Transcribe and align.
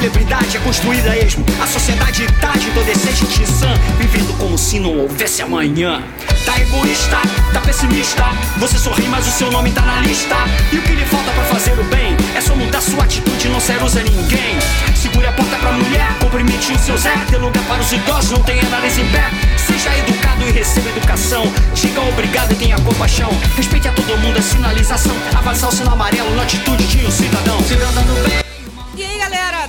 celebridade 0.00 0.56
é 0.56 0.60
construída 0.60 1.10
a 1.10 1.18
esmo. 1.18 1.44
A 1.62 1.66
sociedade 1.66 2.26
tá 2.40 2.52
de 2.52 2.70
toda 2.70 2.90
exigente 2.90 3.46
sã, 3.46 3.68
vivendo 3.98 4.34
como 4.38 4.56
se 4.56 4.80
não 4.80 4.96
houvesse 4.96 5.42
amanhã. 5.42 6.02
Tá 6.46 6.58
egoísta, 6.58 7.18
tá 7.52 7.60
pessimista. 7.60 8.24
Você 8.56 8.78
sorri, 8.78 9.06
mas 9.08 9.28
o 9.28 9.30
seu 9.30 9.50
nome 9.50 9.70
tá 9.72 9.82
na 9.82 10.00
lista. 10.00 10.36
E 10.72 10.78
o 10.78 10.82
que 10.82 10.92
lhe 10.92 11.04
falta 11.04 11.30
pra 11.32 11.44
fazer 11.44 11.78
o 11.78 11.84
bem 11.84 12.16
é 12.34 12.40
só 12.40 12.56
mudar 12.56 12.80
sua 12.80 13.04
atitude, 13.04 13.48
não 13.50 13.60
ser 13.60 13.82
usa 13.82 14.02
ninguém. 14.02 14.58
Segure 14.94 15.26
a 15.26 15.32
porta 15.32 15.56
pra 15.56 15.72
mulher, 15.72 16.16
cumprimente 16.18 16.72
o 16.72 16.78
seu 16.78 16.96
Zé. 16.96 17.14
Dê 17.28 17.36
lugar 17.36 17.62
para 17.64 17.82
os 17.82 17.92
idosos, 17.92 18.30
não 18.30 18.42
tenha 18.42 18.62
nariz 18.70 18.96
em 18.96 19.06
pé. 19.10 19.30
Seja 19.58 19.94
educado 19.98 20.48
e 20.48 20.50
receba 20.50 20.88
educação. 20.88 21.44
Diga 21.74 22.00
obrigado 22.00 22.52
e 22.52 22.54
tenha 22.54 22.80
compaixão. 22.80 23.30
Respeite 23.54 23.88
a 23.88 23.92
todo 23.92 24.16
mundo, 24.16 24.38
é 24.38 24.42
sinalização. 24.42 25.16
Avançar 25.34 25.68
o 25.68 25.72
sinal 25.72 25.92
amarelo 25.92 26.34
na 26.34 26.42
atitude 26.42 26.86
de 26.86 27.04
um 27.04 27.10
cidadão. 27.10 27.62
Se 27.62 27.74
andando 27.74 28.26
bem. 28.26 28.49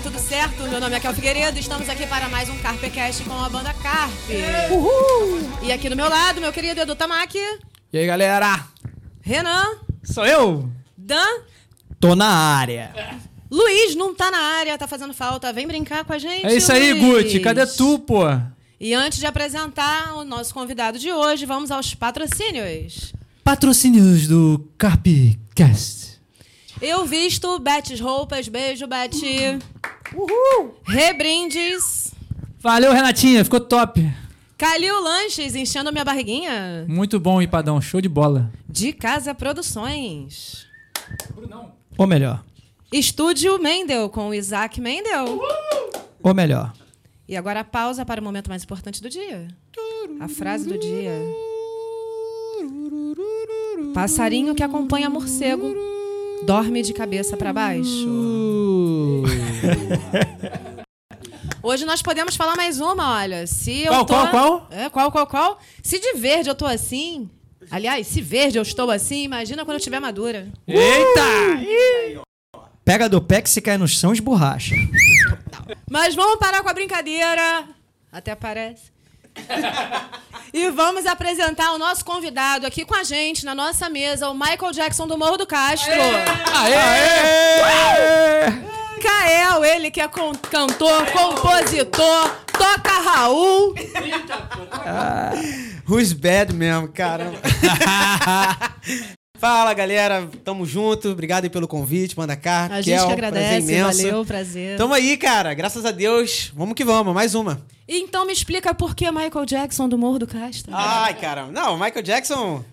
Tudo 0.04 0.20
certo? 0.20 0.64
Meu 0.64 0.80
nome 0.80 0.96
é 0.96 1.00
Kel 1.00 1.14
Figueiredo, 1.14 1.60
estamos 1.60 1.88
aqui 1.88 2.06
para 2.08 2.28
mais 2.30 2.50
um 2.50 2.58
Carpecast 2.60 3.24
com 3.24 3.34
a 3.34 3.50
banda 3.50 3.74
Carpe. 3.74 4.34
Uhul! 4.72 5.40
E 5.64 5.72
aqui 5.72 5.90
do 5.90 5.96
meu 5.96 6.10
lado, 6.10 6.42
meu 6.42 6.52
querido 6.52 6.82
Edu 6.82 6.96
Tamaki, 6.96 7.38
E 7.94 7.98
aí, 7.98 8.06
galera? 8.08 8.66
Renan, 9.22 9.64
Sou 10.04 10.26
eu? 10.26 10.70
Dan, 10.98 11.42
Tô 12.00 12.16
na 12.16 12.28
área. 12.28 12.94
Luiz 13.50 13.96
não 13.96 14.16
tá 14.16 14.32
na 14.32 14.40
área, 14.40 14.78
tá 14.78 14.88
fazendo 14.88 15.14
falta, 15.14 15.54
vem 15.54 15.68
brincar 15.68 16.04
com 16.04 16.14
a 16.14 16.18
gente. 16.18 16.46
É 16.46 16.56
isso 16.56 16.72
aí. 16.72 16.94
Guti. 16.94 17.40
Cadê 17.40 17.66
tu, 17.68 18.00
pô? 18.00 18.24
E 18.80 18.94
antes 18.96 19.20
de 19.20 19.28
apresentar 19.28 20.16
o 20.16 20.24
nosso 20.24 20.54
convidado 20.54 20.98
de 20.98 21.12
hoje, 21.12 21.46
vamos 21.46 21.70
aos 21.70 21.94
patrocínios. 21.94 23.14
Patrocínios 23.44 24.28
do 24.28 24.68
Carpcast. 24.78 26.20
Eu 26.82 27.06
visto 27.06 27.60
Betes 27.60 28.00
Roupas, 28.00 28.48
beijo, 28.48 28.88
Bete. 28.88 29.60
Uhul! 30.16 30.76
Rebrindes. 30.86 32.14
Valeu, 32.60 32.94
Renatinha. 32.94 33.44
Ficou 33.44 33.60
top. 33.60 34.08
Calil 34.58 35.02
Lanches, 35.02 35.56
enchendo 35.56 35.92
minha 35.92 36.06
barriguinha. 36.06 36.86
Muito 36.88 37.20
bom, 37.20 37.42
Ipadão. 37.42 37.82
Show 37.82 38.00
de 38.00 38.08
bola. 38.08 38.52
De 38.70 38.94
Casa 38.94 39.34
Produções. 39.34 40.68
Ou 41.98 42.06
melhor. 42.06 42.44
Estúdio 42.92 43.58
Mendel, 43.58 44.10
com 44.10 44.30
o 44.30 44.34
Isaac 44.34 44.80
Mendel. 44.80 45.40
Ou 46.22 46.34
melhor. 46.34 46.74
E 47.28 47.36
agora 47.36 47.62
a 47.62 47.64
pausa 47.64 48.06
para 48.06 48.22
o 48.22 48.24
momento 48.24 48.50
mais 48.50 48.64
importante 48.64 49.02
do 49.02 49.10
dia. 49.10 49.48
A 50.20 50.28
frase 50.28 50.68
do 50.68 50.78
dia. 50.78 51.14
Passarinho 53.94 54.54
que 54.54 54.62
acompanha 54.62 55.10
morcego 55.10 55.74
dorme 56.46 56.82
de 56.82 56.94
cabeça 56.94 57.38
para 57.38 57.54
baixo. 57.54 58.08
Hoje 61.64 61.86
nós 61.86 62.02
podemos 62.02 62.36
falar 62.36 62.56
mais 62.56 62.80
uma, 62.80 63.20
olha. 63.20 63.46
Se 63.46 63.84
eu 63.84 63.92
Qual, 63.92 64.06
tô... 64.06 64.14
qual, 64.14 64.28
qual? 64.30 64.68
É, 64.72 64.90
qual, 64.90 65.12
qual, 65.12 65.28
qual? 65.28 65.60
Se 65.84 66.00
de 66.00 66.14
verde 66.14 66.50
eu 66.50 66.56
tô 66.56 66.66
assim... 66.66 67.30
Aliás, 67.70 68.08
se 68.08 68.22
verde 68.22 68.58
eu 68.58 68.64
estou 68.64 68.90
assim, 68.90 69.24
imagina 69.24 69.64
quando 69.64 69.76
eu 69.76 69.78
estiver 69.78 70.00
madura. 70.00 70.48
Eita! 70.68 72.22
Pega 72.84 73.08
do 73.08 73.22
pé 73.22 73.42
que 73.42 73.50
se 73.50 73.62
cai 73.62 73.78
no 73.78 73.88
chão 73.88 74.12
esborracha. 74.12 74.74
Mas 75.90 76.16
vamos 76.16 76.40
parar 76.40 76.64
com 76.64 76.70
a 76.70 76.74
brincadeira. 76.74 77.66
Até 78.12 78.36
parece. 78.36 78.92
e 80.52 80.70
vamos 80.72 81.06
apresentar 81.06 81.72
o 81.74 81.78
nosso 81.78 82.04
convidado 82.04 82.66
aqui 82.66 82.84
com 82.84 82.96
a 82.96 83.04
gente, 83.04 83.46
na 83.46 83.56
nossa 83.56 83.90
mesa, 83.90 84.30
o 84.30 84.34
Michael 84.34 84.74
Jackson 84.74 85.08
do 85.08 85.18
Morro 85.18 85.38
do 85.38 85.46
Castro. 85.46 85.94
Aê! 85.94 87.62
Aê! 87.62 88.72
Kael, 89.02 89.64
ele 89.66 89.92
que 89.92 90.00
é 90.02 90.08
con- 90.08 90.34
cantor, 90.50 91.06
compositor, 91.12 92.36
toca 92.54 92.92
Raul. 93.04 93.74
Who's 95.88 96.14
bad 96.14 96.54
mesmo, 96.54 96.88
caramba. 96.90 97.38
Fala, 99.38 99.74
galera. 99.74 100.30
Tamo 100.44 100.66
junto. 100.66 101.10
Obrigado 101.10 101.46
aí 101.46 101.50
pelo 101.50 101.68
convite, 101.68 102.16
Manda 102.16 102.36
Carpe. 102.36 102.76
A 102.76 102.82
gente 102.82 102.96
Kel, 103.00 103.08
que 103.10 103.16
prazer 103.16 103.38
agradece, 103.40 103.72
imenso. 103.74 103.98
valeu, 104.04 104.26
prazer. 104.26 104.78
Tamo 104.78 104.94
aí, 104.94 105.18
cara. 105.18 105.54
Graças 105.56 105.84
a 105.84 105.92
Deus. 105.92 106.52
Vamos 106.56 106.76
que 106.76 106.84
vamos. 106.84 107.14
Mais 107.14 107.34
uma. 107.34 107.66
Então 107.88 108.26
me 108.26 108.32
explica 108.34 108.74
por 108.76 108.96
que 108.96 109.10
Michael 109.12 109.46
Jackson 109.46 109.90
do 109.90 109.98
Morro 109.98 110.20
do 110.20 110.28
Castro. 110.28 110.72
Ai, 110.76 111.16
caramba. 111.20 111.52
Não, 111.52 111.74
Michael 111.78 112.04
Jackson 112.04 112.64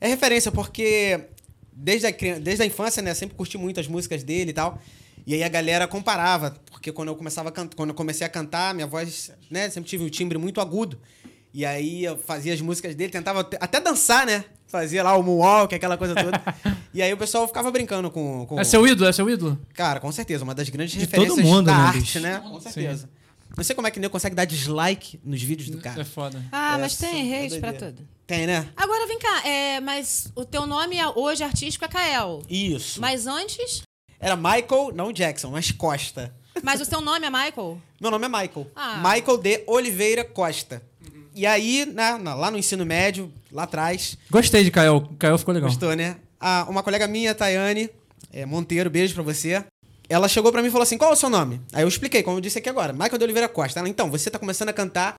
é 0.00 0.08
referência 0.08 0.50
porque 0.50 1.20
desde 1.72 2.08
a, 2.08 2.10
desde 2.10 2.62
a 2.64 2.66
infância, 2.66 3.00
né, 3.00 3.14
sempre 3.14 3.36
curti 3.36 3.56
muito 3.56 3.78
as 3.78 3.86
músicas 3.86 4.24
dele 4.24 4.50
e 4.50 4.54
tal. 4.54 4.78
E 5.28 5.34
aí 5.34 5.42
a 5.44 5.48
galera 5.48 5.86
comparava, 5.86 6.56
porque 6.70 6.90
quando 6.90 7.08
eu 7.08 7.14
começava 7.14 7.52
quando 7.52 7.90
eu 7.90 7.94
comecei 7.94 8.26
a 8.26 8.30
cantar, 8.30 8.72
minha 8.74 8.86
voz, 8.86 9.30
né, 9.50 9.68
sempre 9.68 9.90
tive 9.90 10.02
um 10.02 10.08
timbre 10.08 10.38
muito 10.38 10.58
agudo. 10.58 10.98
E 11.52 11.66
aí 11.66 12.02
eu 12.04 12.16
fazia 12.16 12.54
as 12.54 12.62
músicas 12.62 12.94
dele, 12.94 13.12
tentava 13.12 13.40
até- 13.40 13.78
dançar, 13.78 14.24
né? 14.24 14.42
Fazia 14.66 15.02
lá 15.02 15.14
o 15.16 15.22
moonwalk, 15.22 15.74
aquela 15.74 15.98
coisa 15.98 16.14
toda. 16.14 16.42
e 16.94 17.02
aí 17.02 17.12
o 17.12 17.16
pessoal 17.18 17.46
ficava 17.46 17.70
brincando 17.70 18.10
com, 18.10 18.46
com 18.46 18.58
É 18.58 18.64
seu 18.64 18.86
ídolo? 18.86 19.06
É 19.06 19.12
seu 19.12 19.28
ídolo? 19.28 19.58
Cara, 19.74 20.00
com 20.00 20.10
certeza, 20.10 20.44
uma 20.44 20.54
das 20.54 20.70
grandes 20.70 20.94
De 20.94 21.00
referências 21.00 21.36
todo 21.36 21.44
mundo, 21.44 21.66
da 21.66 21.76
né, 21.76 21.82
arte, 21.84 22.00
bicho? 22.00 22.20
né? 22.20 22.38
Com 22.40 22.58
certeza. 22.60 23.10
Não 23.54 23.64
sei 23.64 23.76
como 23.76 23.86
é 23.86 23.90
que 23.90 24.00
nem 24.00 24.08
consegue 24.08 24.34
dar 24.34 24.46
dislike 24.46 25.20
nos 25.22 25.42
vídeos 25.42 25.68
do 25.68 25.78
cara. 25.78 26.00
É 26.00 26.04
foda. 26.04 26.42
Ah, 26.50 26.76
É, 26.76 26.80
mas 26.80 26.96
tem 26.96 27.34
é 27.34 27.44
hate 27.44 27.58
pra 27.60 27.70
doideira. 27.70 27.94
tudo. 27.96 28.08
Tem, 28.26 28.46
né? 28.46 28.66
Agora 28.76 29.06
vem 29.06 29.18
cá, 29.18 29.46
é, 29.46 29.80
mas 29.80 30.30
o 30.34 30.44
teu 30.44 30.66
nome 30.66 30.96
é- 30.96 31.06
hoje 31.08 31.42
artístico 31.42 31.84
é 31.84 31.88
Kael. 31.88 32.42
Isso. 32.48 33.00
Mas 33.00 33.26
antes, 33.26 33.82
Era 34.20 34.36
Michael, 34.36 34.92
não 34.94 35.12
Jackson, 35.12 35.50
mas 35.50 35.70
Costa. 35.70 36.34
mas 36.62 36.80
o 36.80 36.84
seu 36.84 37.00
nome 37.00 37.26
é 37.26 37.30
Michael? 37.30 37.80
Meu 38.00 38.10
nome 38.10 38.26
é 38.26 38.28
Michael. 38.28 38.66
Ah. 38.74 38.96
Michael 38.96 39.38
de 39.38 39.62
Oliveira 39.66 40.24
Costa. 40.24 40.82
E 41.34 41.46
aí, 41.46 41.86
né, 41.86 42.18
lá 42.34 42.50
no 42.50 42.58
ensino 42.58 42.84
médio, 42.84 43.32
lá 43.52 43.62
atrás, 43.62 44.18
Gostei 44.28 44.64
de 44.64 44.70
Caio. 44.72 45.08
Caio 45.18 45.38
ficou 45.38 45.54
legal. 45.54 45.68
gostou, 45.68 45.94
né? 45.94 46.16
Ah, 46.40 46.66
uma 46.68 46.82
colega 46.82 47.06
minha, 47.06 47.34
Tayane 47.34 47.90
é, 48.32 48.44
Monteiro, 48.44 48.90
beijo 48.90 49.14
pra 49.14 49.22
você. 49.22 49.64
Ela 50.08 50.28
chegou 50.28 50.50
pra 50.50 50.62
mim 50.62 50.68
e 50.68 50.70
falou 50.70 50.82
assim: 50.82 50.98
qual 50.98 51.10
é 51.10 51.14
o 51.14 51.16
seu 51.16 51.30
nome? 51.30 51.60
Aí 51.72 51.82
eu 51.82 51.88
expliquei, 51.88 52.22
como 52.22 52.38
eu 52.38 52.40
disse 52.40 52.58
aqui 52.58 52.68
agora, 52.68 52.92
Michael 52.92 53.18
de 53.18 53.24
Oliveira 53.24 53.48
Costa. 53.48 53.78
Ela, 53.78 53.88
então, 53.88 54.10
você 54.10 54.30
tá 54.30 54.38
começando 54.38 54.70
a 54.70 54.72
cantar, 54.72 55.14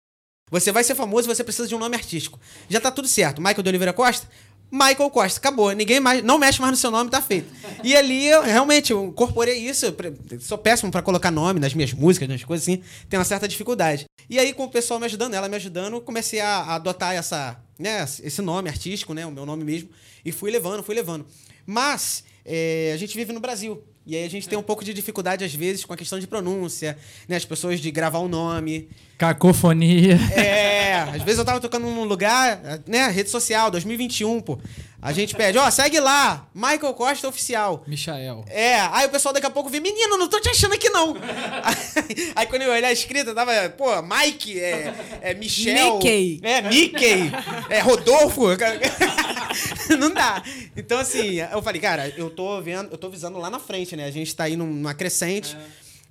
você 0.49 0.71
vai 0.71 0.83
ser 0.83 0.95
famoso, 0.95 1.27
você 1.27 1.43
precisa 1.43 1.67
de 1.67 1.75
um 1.75 1.79
nome 1.79 1.95
artístico. 1.95 2.39
Já 2.67 2.79
tá 2.79 2.91
tudo 2.91 3.07
certo. 3.07 3.41
Michael 3.41 3.61
de 3.63 3.69
Oliveira 3.69 3.93
Costa? 3.93 4.27
Michael 4.71 5.09
Costa, 5.09 5.39
acabou. 5.39 5.71
Ninguém 5.71 5.99
mais, 5.99 6.23
não 6.23 6.37
mexe 6.37 6.61
mais 6.61 6.71
no 6.71 6.77
seu 6.77 6.91
nome, 6.91 7.09
tá 7.09 7.21
feito. 7.21 7.51
E 7.83 7.95
ali, 7.95 8.27
eu 8.27 8.43
realmente, 8.43 8.91
eu 8.91 9.05
incorporei 9.05 9.57
isso. 9.57 9.85
Eu 9.85 9.95
sou 10.39 10.57
péssimo 10.57 10.91
pra 10.91 11.01
colocar 11.01 11.31
nome 11.31 11.59
nas 11.59 11.73
minhas 11.73 11.93
músicas, 11.93 12.29
nas 12.29 12.43
coisas 12.43 12.67
assim. 12.67 12.83
Tenho 13.09 13.19
uma 13.19 13.25
certa 13.25 13.47
dificuldade. 13.47 14.05
E 14.29 14.37
aí, 14.37 14.53
com 14.53 14.65
o 14.65 14.69
pessoal 14.69 14.99
me 14.99 15.05
ajudando, 15.05 15.33
ela 15.33 15.49
me 15.49 15.55
ajudando, 15.55 15.99
comecei 16.01 16.39
a, 16.39 16.57
a 16.57 16.75
adotar 16.75 17.15
essa, 17.15 17.59
né, 17.79 18.03
esse 18.03 18.41
nome 18.41 18.69
artístico, 18.69 19.13
né, 19.13 19.25
o 19.25 19.31
meu 19.31 19.45
nome 19.45 19.63
mesmo. 19.63 19.89
E 20.23 20.31
fui 20.31 20.51
levando, 20.51 20.83
fui 20.83 20.93
levando. 20.93 21.25
Mas 21.65 22.23
é, 22.45 22.91
a 22.93 22.97
gente 22.97 23.15
vive 23.15 23.33
no 23.33 23.39
Brasil. 23.39 23.83
E 24.09 24.15
aí 24.15 24.25
a 24.25 24.29
gente 24.29 24.49
tem 24.49 24.57
um 24.57 24.63
pouco 24.63 24.83
de 24.83 24.91
dificuldade, 24.91 25.45
às 25.45 25.53
vezes, 25.53 25.85
com 25.85 25.93
a 25.93 25.95
questão 25.95 26.17
de 26.17 26.25
pronúncia, 26.25 26.97
né? 27.27 27.35
As 27.35 27.45
pessoas 27.45 27.79
de 27.79 27.91
gravar 27.91 28.17
o 28.17 28.27
nome. 28.27 28.89
Cacofonia. 29.19 30.15
É, 30.35 30.95
às 30.95 31.21
vezes 31.21 31.37
eu 31.37 31.45
tava 31.45 31.59
tocando 31.59 31.85
num 31.85 32.05
lugar, 32.05 32.59
né? 32.87 33.07
Rede 33.09 33.29
social, 33.29 33.69
2021, 33.69 34.41
pô. 34.41 34.57
A 35.01 35.13
gente 35.13 35.33
pede, 35.33 35.57
ó, 35.57 35.69
segue 35.71 35.97
lá, 35.99 36.45
Michael 36.53 36.93
Costa 36.93 37.27
Oficial. 37.29 37.83
Michael. 37.87 38.43
É, 38.49 38.81
aí 38.91 39.05
o 39.07 39.09
pessoal 39.09 39.33
daqui 39.33 39.45
a 39.47 39.49
pouco 39.49 39.69
vê, 39.69 39.79
menino, 39.79 40.17
não 40.17 40.27
tô 40.27 40.39
te 40.41 40.49
achando 40.49 40.73
aqui 40.73 40.89
não. 40.89 41.15
aí, 41.63 42.33
aí 42.35 42.45
quando 42.47 42.63
eu 42.63 42.71
olhar 42.71 42.89
a 42.89 42.91
escrita, 42.91 43.33
tava, 43.33 43.51
pô, 43.77 43.89
Mike, 44.01 44.59
é, 44.59 44.93
é 45.21 45.33
Michel. 45.33 45.95
Mickey. 45.95 46.41
É, 46.43 46.61
Mickey. 46.63 47.31
É, 47.69 47.79
Rodolfo. 47.79 48.41
não 49.97 50.11
dá. 50.13 50.43
Então, 50.75 50.99
assim, 50.99 51.37
eu 51.51 51.61
falei, 51.61 51.79
cara, 51.79 52.13
eu 52.17 52.29
tô 52.29 52.61
vendo, 52.61 52.91
eu 52.91 52.97
tô 52.97 53.09
visando 53.09 53.37
lá 53.39 53.49
na 53.49 53.59
frente, 53.59 53.95
né? 53.95 54.05
A 54.05 54.11
gente 54.11 54.35
tá 54.35 54.43
aí 54.45 54.55
num- 54.57 54.67
numa 54.67 54.93
crescente. 54.93 55.55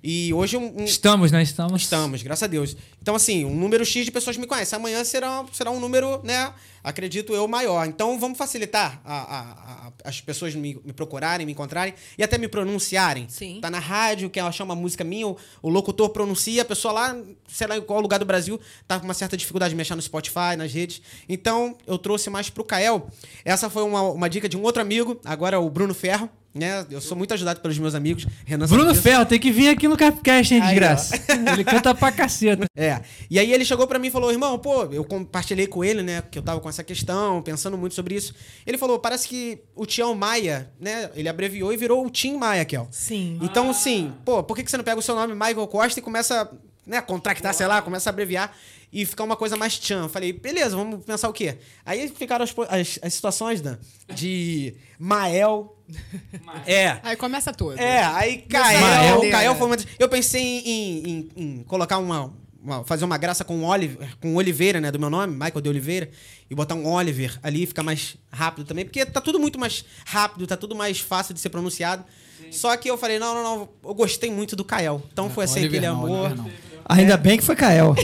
E 0.01 0.33
hoje 0.33 0.55
um, 0.55 0.81
um- 0.81 0.85
Estamos, 0.85 1.29
né? 1.29 1.43
Estamos. 1.43 1.81
Estamos, 1.81 2.23
graças 2.23 2.43
a 2.43 2.47
Deus. 2.47 2.75
Então, 3.01 3.15
assim, 3.15 3.43
um 3.43 3.53
número 3.53 3.85
X 3.85 4.05
de 4.05 4.11
pessoas 4.11 4.37
me 4.37 4.47
conhecem. 4.47 4.77
Amanhã 4.77 5.03
será, 5.03 5.43
será 5.51 5.71
um 5.71 5.79
número, 5.79 6.21
né? 6.23 6.53
Acredito 6.81 7.33
eu, 7.33 7.45
maior. 7.49 7.85
Então, 7.85 8.17
vamos 8.17 8.37
facilitar 8.37 9.01
a- 9.03 9.13
a- 9.13 9.41
a- 9.87 9.91
as 10.05 10.21
pessoas 10.21 10.55
me, 10.55 10.79
me 10.85 10.93
procurarem, 10.93 11.45
me 11.45 11.51
encontrarem 11.51 11.93
e 12.17 12.23
até 12.23 12.37
me 12.37 12.47
pronunciarem. 12.47 13.27
Sim. 13.27 13.59
Tá 13.61 13.69
na 13.69 13.79
rádio, 13.79 14.29
quer 14.29 14.39
achar 14.39 14.63
uma 14.63 14.75
música 14.75 15.03
minha, 15.03 15.27
o, 15.27 15.37
o 15.61 15.69
locutor 15.69 16.09
pronuncia, 16.11 16.61
a 16.61 16.65
pessoa 16.65 16.93
lá, 16.93 17.17
sei 17.49 17.67
lá 17.67 17.77
em 17.77 17.81
qual 17.81 17.99
lugar 17.99 18.19
do 18.19 18.25
Brasil, 18.25 18.57
tá 18.87 18.97
com 18.99 19.05
uma 19.05 19.13
certa 19.13 19.35
dificuldade 19.35 19.71
de 19.71 19.75
mexer 19.75 19.95
no 19.95 20.01
Spotify, 20.01 20.55
nas 20.57 20.71
redes. 20.71 21.01
Então, 21.27 21.77
eu 21.85 21.97
trouxe 21.97 22.29
mais 22.29 22.49
pro 22.49 22.63
Kael. 22.63 23.09
Essa 23.43 23.69
foi 23.69 23.83
uma, 23.83 24.01
uma 24.03 24.29
dica 24.29 24.47
de 24.47 24.55
um 24.55 24.61
outro 24.63 24.81
amigo, 24.81 25.19
agora 25.25 25.59
o 25.59 25.69
Bruno 25.69 25.93
Ferro. 25.93 26.29
Né? 26.53 26.85
Eu 26.89 26.99
sou 26.99 27.17
muito 27.17 27.33
ajudado 27.33 27.59
pelos 27.61 27.77
meus 27.77 27.93
amigos. 27.95 28.25
Renan 28.45 28.65
Bruno 28.67 28.91
disso. 28.91 29.01
Ferro, 29.01 29.25
tem 29.25 29.39
que 29.39 29.51
vir 29.51 29.69
aqui 29.69 29.87
no 29.87 29.95
Capcast, 29.95 30.53
hein, 30.53 30.61
Aí, 30.61 30.69
desgraça. 30.69 31.15
Ele 31.53 31.63
canta 31.63 31.93
pra 31.93 32.11
caceta. 32.11 32.65
É. 32.79 33.01
E 33.29 33.37
aí 33.37 33.51
ele 33.51 33.65
chegou 33.65 33.85
pra 33.87 33.99
mim 33.99 34.07
e 34.07 34.11
falou: 34.11 34.31
"Irmão, 34.31 34.57
pô, 34.57 34.85
eu 34.85 35.03
compartilhei 35.03 35.67
com 35.67 35.83
ele, 35.83 36.01
né, 36.01 36.23
que 36.31 36.39
eu 36.39 36.41
tava 36.41 36.61
com 36.61 36.69
essa 36.69 36.81
questão, 36.83 37.41
pensando 37.41 37.77
muito 37.77 37.93
sobre 37.93 38.15
isso. 38.15 38.33
Ele 38.65 38.77
falou: 38.77 38.97
"Parece 38.99 39.27
que 39.27 39.61
o 39.75 39.85
Tião 39.85 40.15
Maia, 40.15 40.71
né, 40.79 41.09
ele 41.13 41.27
abreviou 41.27 41.73
e 41.73 41.77
virou 41.77 42.05
o 42.05 42.09
Tim 42.09 42.37
Maia, 42.37 42.63
Kel. 42.63 42.87
Sim. 42.89 43.37
Então, 43.41 43.69
assim, 43.69 44.13
pô, 44.23 44.41
por 44.43 44.55
que 44.55 44.63
que 44.63 44.71
você 44.71 44.77
não 44.77 44.83
pega 44.83 44.97
o 44.97 45.01
seu 45.01 45.13
nome 45.13 45.33
Michael 45.33 45.67
Costa 45.67 45.99
e 45.99 46.03
começa, 46.03 46.49
né, 46.87 47.01
contractar, 47.01 47.53
sei 47.53 47.67
lá, 47.67 47.81
começa 47.81 48.09
a 48.09 48.11
abreviar 48.11 48.55
e 48.91 49.05
ficar 49.05 49.23
uma 49.23 49.35
coisa 49.35 49.55
mais 49.55 49.77
tchan? 49.77 50.03
Eu 50.03 50.09
falei: 50.09 50.33
"Beleza, 50.33 50.75
vamos 50.75 51.03
pensar 51.05 51.29
o 51.29 51.33
quê?" 51.33 51.57
Aí 51.85 52.07
ficaram 52.09 52.43
as, 52.43 52.53
as, 52.69 52.99
as 53.01 53.13
situações, 53.13 53.61
Dan, 53.61 53.77
de 54.15 54.75
Mael 54.97 55.75
é, 56.65 56.99
Aí 57.03 57.15
começa 57.15 57.51
tudo. 57.51 57.79
é, 57.79 58.03
aí 58.03 58.45
Mael. 58.51 59.19
Kael, 59.21 59.31
Kael 59.31 59.55
foi 59.55 59.67
uma 59.67 59.77
Eu 59.97 60.07
pensei 60.09 60.41
em, 60.41 61.09
em- 61.09 61.29
em 61.35 61.63
colocar 61.63 61.97
uma, 61.97 62.31
uma- 62.61 62.83
fazer 62.83 63.05
uma 63.05 63.17
graça 63.17 63.43
com 63.43 63.63
Oliver, 63.63 64.15
com 64.21 64.35
Oliveira, 64.35 64.79
né, 64.79 64.91
do 64.91 64.99
meu 64.99 65.09
nome, 65.09 65.33
Michael 65.33 65.61
de 65.61 65.69
Oliveira, 65.69 66.09
e 66.49 66.53
botar 66.53 66.75
um 66.75 66.85
Oliver 66.87 67.39
ali, 67.41 67.65
ficar 67.65 67.81
mais 67.83 68.17
rápido 68.31 68.65
também, 68.67 68.85
porque 68.85 69.03
tá 69.05 69.19
tudo 69.21 69.39
muito 69.39 69.57
mais 69.59 69.83
rápido, 70.05 70.45
tá 70.45 70.55
tudo 70.57 70.75
mais 70.75 70.99
fácil 70.99 71.33
de 71.33 71.39
ser 71.39 71.49
pronunciado. 71.49 72.03
Só 72.51 72.75
que 72.77 72.89
eu 72.89 72.97
falei, 72.97 73.19
não, 73.19 73.33
não, 73.35 73.43
não, 73.43 73.69
eu 73.83 73.93
gostei 73.93 74.31
muito 74.31 74.55
do 74.55 74.63
Kael. 74.63 75.01
Então 75.11 75.29
foi 75.29 75.45
assim 75.45 75.59
Oliver 75.59 75.81
não, 75.81 76.03
amor. 76.03 76.09
Oliver 76.31 76.37
não. 76.37 76.51
Ainda 76.89 77.15
bem 77.17 77.37
que 77.37 77.43
foi 77.43 77.55
Kael. 77.55 77.93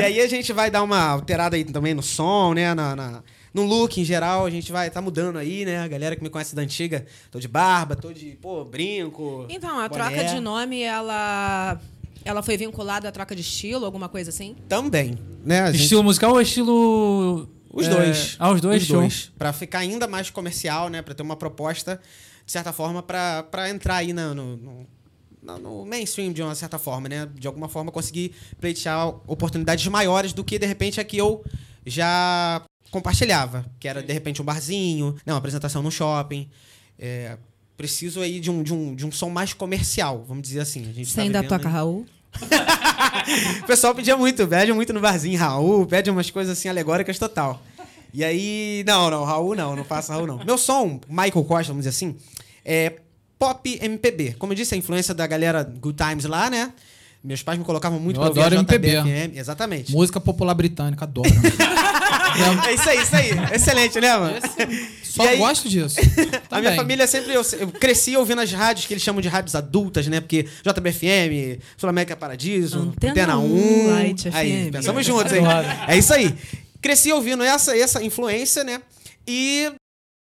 e 0.00 0.04
aí 0.04 0.20
a 0.20 0.28
gente 0.28 0.52
vai 0.52 0.70
dar 0.70 0.82
uma 0.82 1.00
alterada 1.00 1.56
aí 1.56 1.64
também 1.64 1.94
no 1.94 2.02
som, 2.02 2.54
né? 2.54 2.72
Na, 2.74 2.94
na- 2.94 3.22
no 3.52 3.64
look 3.64 3.98
em 4.00 4.04
geral, 4.04 4.44
a 4.46 4.50
gente 4.50 4.70
vai 4.70 4.88
tá 4.90 5.00
mudando 5.00 5.36
aí, 5.38 5.64
né? 5.64 5.78
A 5.80 5.88
galera 5.88 6.14
que 6.14 6.22
me 6.22 6.28
conhece 6.30 6.54
da 6.54 6.62
antiga, 6.62 7.06
tô 7.30 7.40
de 7.40 7.48
barba, 7.48 7.96
tô 7.96 8.12
de, 8.12 8.36
pô, 8.40 8.64
brinco. 8.64 9.46
Então, 9.48 9.80
a 9.80 9.88
boné. 9.88 10.04
troca 10.10 10.24
de 10.24 10.40
nome, 10.40 10.82
ela. 10.82 11.80
Ela 12.24 12.42
foi 12.42 12.56
vinculada 12.56 13.08
à 13.08 13.12
troca 13.12 13.34
de 13.34 13.40
estilo, 13.40 13.84
alguma 13.84 14.08
coisa 14.08 14.30
assim? 14.30 14.54
Também, 14.68 15.16
né? 15.44 15.62
A 15.62 15.72
gente- 15.72 15.82
Estilo 15.84 16.04
musical 16.04 16.32
ou 16.32 16.40
estilo. 16.40 17.48
Os 17.72 17.86
é, 17.86 17.90
dois. 17.90 18.36
Ah, 18.38 18.50
os 18.50 18.60
dois, 18.60 18.82
Os 18.82 18.88
show. 18.88 19.00
dois. 19.00 19.32
Pra 19.38 19.52
ficar 19.52 19.78
ainda 19.80 20.06
mais 20.06 20.28
comercial, 20.30 20.88
né? 20.88 21.02
Pra 21.02 21.14
ter 21.14 21.22
uma 21.22 21.36
proposta, 21.36 22.00
de 22.44 22.52
certa 22.52 22.72
forma, 22.72 23.02
pra, 23.02 23.42
pra 23.44 23.70
entrar 23.70 23.96
aí 23.96 24.12
na- 24.12 24.34
no, 24.34 24.56
no, 24.56 24.86
no- 25.58 25.84
mainstream, 25.86 26.32
de 26.32 26.42
uma 26.42 26.54
certa 26.54 26.78
forma, 26.78 27.08
né? 27.08 27.28
De 27.34 27.46
alguma 27.46 27.68
forma 27.68 27.92
conseguir 27.92 28.32
pleitear 28.60 29.08
oportunidades 29.26 29.86
maiores 29.86 30.32
do 30.32 30.42
que, 30.42 30.58
de 30.58 30.66
repente, 30.66 31.00
a 31.00 31.04
que 31.04 31.16
eu 31.16 31.44
já 31.84 32.60
compartilhava. 32.90 33.64
Que 33.78 33.86
era, 33.88 34.02
de 34.02 34.12
repente, 34.12 34.42
um 34.42 34.44
barzinho, 34.44 35.14
né? 35.24 35.32
uma 35.32 35.38
apresentação 35.38 35.82
no 35.82 35.90
shopping. 35.90 36.48
É, 36.98 37.36
preciso 37.76 38.20
aí 38.20 38.40
de 38.40 38.50
um, 38.50 38.62
de, 38.62 38.72
um, 38.74 38.94
de 38.94 39.06
um 39.06 39.12
som 39.12 39.28
mais 39.30 39.52
comercial, 39.52 40.24
vamos 40.26 40.42
dizer 40.42 40.60
assim. 40.60 40.82
A 40.88 40.92
gente 40.92 41.06
Você 41.10 41.16
tá 41.16 41.22
ainda 41.22 41.42
toca 41.42 41.68
aí- 41.68 41.72
Raul? 41.74 42.06
o 43.62 43.66
pessoal 43.66 43.94
pedia 43.94 44.16
muito, 44.16 44.46
pede 44.46 44.72
muito 44.72 44.92
no 44.92 45.00
barzinho, 45.00 45.38
Raul, 45.38 45.86
pede 45.86 46.10
umas 46.10 46.30
coisas 46.30 46.56
assim 46.58 46.68
alegóricas 46.68 47.18
total. 47.18 47.62
E 48.12 48.24
aí, 48.24 48.82
não, 48.86 49.10
não, 49.10 49.24
Raul 49.24 49.54
não, 49.54 49.76
não 49.76 49.84
faço 49.84 50.12
Raul 50.12 50.26
não. 50.26 50.44
Meu 50.44 50.56
som, 50.56 51.00
Michael 51.08 51.44
Costa, 51.44 51.72
vamos 51.72 51.84
dizer 51.84 51.90
assim, 51.90 52.16
é 52.64 52.94
pop 53.38 53.78
MPB. 53.82 54.34
Como 54.38 54.52
eu 54.52 54.56
disse, 54.56 54.74
a 54.74 54.78
influência 54.78 55.14
da 55.14 55.26
galera 55.26 55.62
Good 55.62 55.96
Times 55.96 56.24
lá, 56.24 56.48
né? 56.50 56.72
Meus 57.24 57.42
pais 57.42 57.58
me 57.58 57.64
colocavam 57.64 57.98
muito 57.98 58.16
Eu 58.16 58.20
pra 58.20 58.28
ouvir 58.28 58.40
adoro 58.40 58.54
MPB. 58.60 58.88
JBFM. 59.00 59.36
Exatamente. 59.38 59.90
Música 59.92 60.20
popular 60.20 60.54
britânica, 60.54 61.04
adoro. 61.04 61.28
É 62.68 62.74
isso 62.74 62.88
aí, 62.90 62.98
isso 63.02 63.16
aí. 63.16 63.30
Excelente, 63.54 63.98
né, 64.00 64.16
mano? 64.16 64.36
Só 65.02 65.26
aí- 65.26 65.38
gosto 65.38 65.68
disso. 65.68 65.96
A 66.50 66.60
minha 66.60 66.74
família 66.76 67.06
sempre. 67.06 67.32
Eu, 67.32 67.42
eu 67.58 67.68
cresci 67.68 68.14
ouvindo 68.16 68.40
as 68.42 68.52
rádios 68.52 68.86
que 68.86 68.92
eles 68.92 69.02
chamam 69.02 69.22
de 69.22 69.28
rádios 69.28 69.54
adultas, 69.54 70.06
né? 70.06 70.20
Porque 70.20 70.42
JBFM, 70.62 71.58
Sul 71.78 71.88
América 71.88 72.14
Paradiso, 72.14 72.78
Antena 72.80 73.12
Antena 73.12 73.38
1. 73.38 73.86
1, 73.86 73.90
Light 73.90 74.28
aí, 74.34 74.66
FM. 74.66 74.72
pensamos 74.72 75.06
juntos, 75.06 75.32
hein? 75.32 75.42
É 75.88 75.96
isso 75.96 76.12
aí. 76.12 76.34
Cresci 76.82 77.10
ouvindo 77.12 77.42
essa, 77.42 77.76
essa 77.76 78.02
influência, 78.02 78.62
né? 78.62 78.82
E 79.26 79.72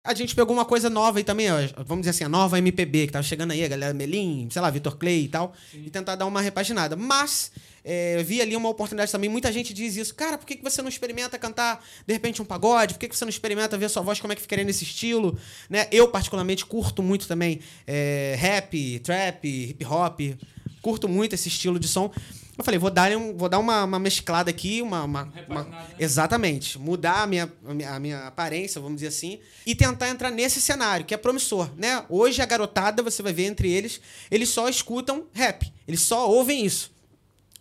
a 0.06 0.14
gente 0.14 0.36
pegou 0.36 0.54
uma 0.54 0.66
coisa 0.66 0.90
nova 0.90 1.18
aí 1.18 1.24
também, 1.24 1.50
ó, 1.50 1.56
vamos 1.86 2.02
dizer 2.02 2.10
assim, 2.10 2.26
a 2.26 2.30
nova 2.30 2.58
MPB, 2.58 3.08
que 3.08 3.14
tava 3.14 3.24
chegando 3.24 3.52
aí, 3.52 3.64
a 3.64 3.68
galera 3.70 3.94
Melim, 3.94 4.50
sei 4.52 4.62
lá, 4.62 4.70
Vitor 4.70 4.98
Clay 4.98 5.24
e 5.24 5.28
tal, 5.30 5.54
e 5.74 5.90
tentar 5.90 6.18
dar 6.18 6.26
uma 6.26 6.42
repaginada. 6.42 6.98
Mas 6.98 7.54
é, 7.86 8.22
vi 8.22 8.42
ali 8.42 8.54
uma 8.54 8.68
oportunidade 8.68 9.10
também, 9.10 9.30
muita 9.30 9.50
gente 9.50 9.74
diz 9.74 9.96
isso, 9.96 10.14
cara, 10.14 10.38
por 10.38 10.46
que, 10.46 10.58
que 10.58 10.64
você 10.64 10.82
não 10.82 10.90
experimenta 10.90 11.40
cantar, 11.40 11.82
de 12.06 12.14
repente, 12.14 12.42
um 12.42 12.46
pagode? 12.46 12.96
Por 12.96 13.00
que, 13.00 13.08
que 13.08 13.16
você 13.16 13.24
não 13.24 13.30
experimenta 13.30 13.78
ver 13.78 13.90
sua 13.90 14.02
voz, 14.02 14.20
como 14.20 14.34
é 14.34 14.36
que 14.36 14.42
ficaria 14.42 14.66
nesse 14.66 14.84
estilo? 14.84 15.40
Né? 15.70 15.88
Eu, 15.90 16.10
particularmente, 16.10 16.66
curto 16.66 17.02
muito 17.02 17.26
também 17.26 17.62
é, 17.88 18.36
rap, 18.38 19.00
trap, 19.00 19.48
hip 19.48 19.86
hop, 19.86 20.20
curto 20.82 21.08
muito 21.08 21.34
esse 21.34 21.48
estilo 21.48 21.80
de 21.80 21.88
som. 21.88 22.12
Eu 22.58 22.64
falei, 22.64 22.78
vou 22.80 22.92
dar, 22.92 23.12
um, 23.18 23.36
vou 23.36 23.50
dar 23.50 23.58
uma, 23.58 23.84
uma 23.84 23.98
mesclada 23.98 24.50
aqui, 24.52 24.82
uma. 24.82 25.04
uma- 25.04 25.34
uma- 25.50 25.88
exatamente. 25.98 26.78
Mudar 26.78 27.24
a 27.24 27.28
minha, 27.28 27.52
a, 27.68 27.74
minha, 27.74 27.90
a 27.96 28.00
minha 28.00 28.28
aparência, 28.28 28.80
vamos 28.80 28.98
dizer 28.98 29.08
assim, 29.08 29.40
e 29.66 29.74
tentar 29.74 30.10
entrar 30.10 30.30
nesse 30.30 30.62
cenário, 30.62 31.04
que 31.06 31.14
é 31.14 31.18
promissor, 31.18 31.70
né? 31.76 32.04
Hoje 32.10 32.42
a 32.42 32.46
garotada, 32.46 33.02
você 33.02 33.24
vai 33.24 33.34
ver 33.34 33.46
entre 33.46 33.72
eles, 33.72 34.00
eles 34.30 34.50
só 34.50 34.70
escutam 34.70 35.26
rap. 35.34 35.72
Eles 35.88 36.02
só 36.02 36.30
ouvem 36.30 36.64
isso. 36.64 36.92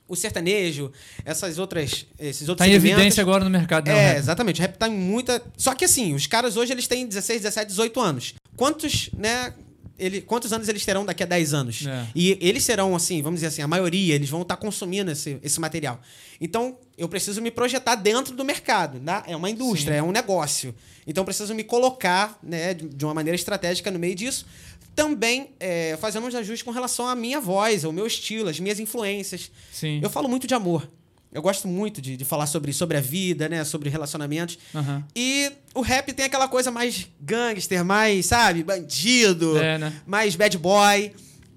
O 0.06 0.14
sertanejo, 0.14 0.92
essas 1.24 1.58
outras. 1.58 2.04
Esses 2.18 2.46
outros 2.48 2.58
Tá 2.66 2.68
em 2.68 2.72
segmentos- 2.74 2.98
evidência 2.98 3.22
agora 3.22 3.44
no 3.44 3.48
mercado, 3.50 3.86
né? 3.86 3.94
o 3.94 3.96
é, 3.96 4.08
rap. 4.08 4.18
exatamente. 4.18 4.60
O 4.60 4.62
rap 4.62 4.76
tá 4.76 4.88
em 4.88 4.94
muita. 4.94 5.42
Só 5.56 5.74
que 5.74 5.86
assim, 5.86 6.14
os 6.14 6.26
caras 6.26 6.54
hoje 6.54 6.70
eles 6.70 6.86
têm 6.86 7.06
16, 7.06 7.40
17, 7.40 7.68
18 7.68 7.98
anos. 7.98 8.34
Quantos, 8.54 9.08
né? 9.16 9.54
Ele, 9.98 10.20
quantos 10.20 10.52
anos 10.52 10.68
eles 10.68 10.84
terão 10.84 11.04
daqui 11.04 11.22
a 11.22 11.26
10 11.26 11.54
anos? 11.54 11.86
É. 11.86 12.06
E 12.14 12.38
eles 12.40 12.64
serão, 12.64 12.94
assim, 12.94 13.20
vamos 13.20 13.38
dizer 13.38 13.48
assim, 13.48 13.62
a 13.62 13.68
maioria, 13.68 14.14
eles 14.14 14.30
vão 14.30 14.42
estar 14.42 14.56
consumindo 14.56 15.10
esse, 15.10 15.38
esse 15.42 15.60
material. 15.60 16.00
Então, 16.40 16.78
eu 16.96 17.08
preciso 17.08 17.42
me 17.42 17.50
projetar 17.50 17.94
dentro 17.96 18.34
do 18.34 18.44
mercado. 18.44 19.00
Né? 19.00 19.22
É 19.26 19.36
uma 19.36 19.50
indústria, 19.50 19.94
é 19.94 20.02
um 20.02 20.12
negócio. 20.12 20.74
Então, 21.06 21.22
eu 21.22 21.24
preciso 21.24 21.54
me 21.54 21.64
colocar 21.64 22.38
né, 22.42 22.74
de 22.74 23.02
de 23.02 23.04
uma 23.04 23.14
maneira 23.14 23.34
estratégica 23.34 23.90
no 23.90 23.98
meio 23.98 24.14
disso. 24.14 24.46
Também 24.94 25.50
é, 25.58 25.96
fazendo 26.00 26.26
uns 26.26 26.34
ajustes 26.34 26.62
com 26.62 26.70
relação 26.70 27.06
à 27.08 27.14
minha 27.14 27.40
voz, 27.40 27.84
ao 27.84 27.92
meu 27.92 28.06
estilo, 28.06 28.48
às 28.48 28.60
minhas 28.60 28.78
influências. 28.78 29.50
Sim. 29.72 30.00
Eu 30.02 30.10
falo 30.10 30.28
muito 30.28 30.46
de 30.46 30.54
amor. 30.54 30.88
Eu 31.32 31.40
gosto 31.40 31.66
muito 31.66 32.00
de, 32.02 32.16
de 32.16 32.24
falar 32.24 32.46
sobre, 32.46 32.72
sobre 32.72 32.96
a 32.96 33.00
vida, 33.00 33.48
né? 33.48 33.64
Sobre 33.64 33.88
relacionamentos. 33.88 34.58
Aham. 34.74 35.02
E 35.16 35.50
o 35.74 35.80
rap 35.80 36.12
tem 36.12 36.26
aquela 36.26 36.46
coisa 36.46 36.70
mais 36.70 37.08
gangster, 37.20 37.82
mais, 37.84 38.26
sabe, 38.26 38.62
bandido, 38.62 39.56
É, 39.56 39.78
né? 39.78 39.92
mais 40.06 40.36
bad 40.36 40.58
boy. 40.58 41.10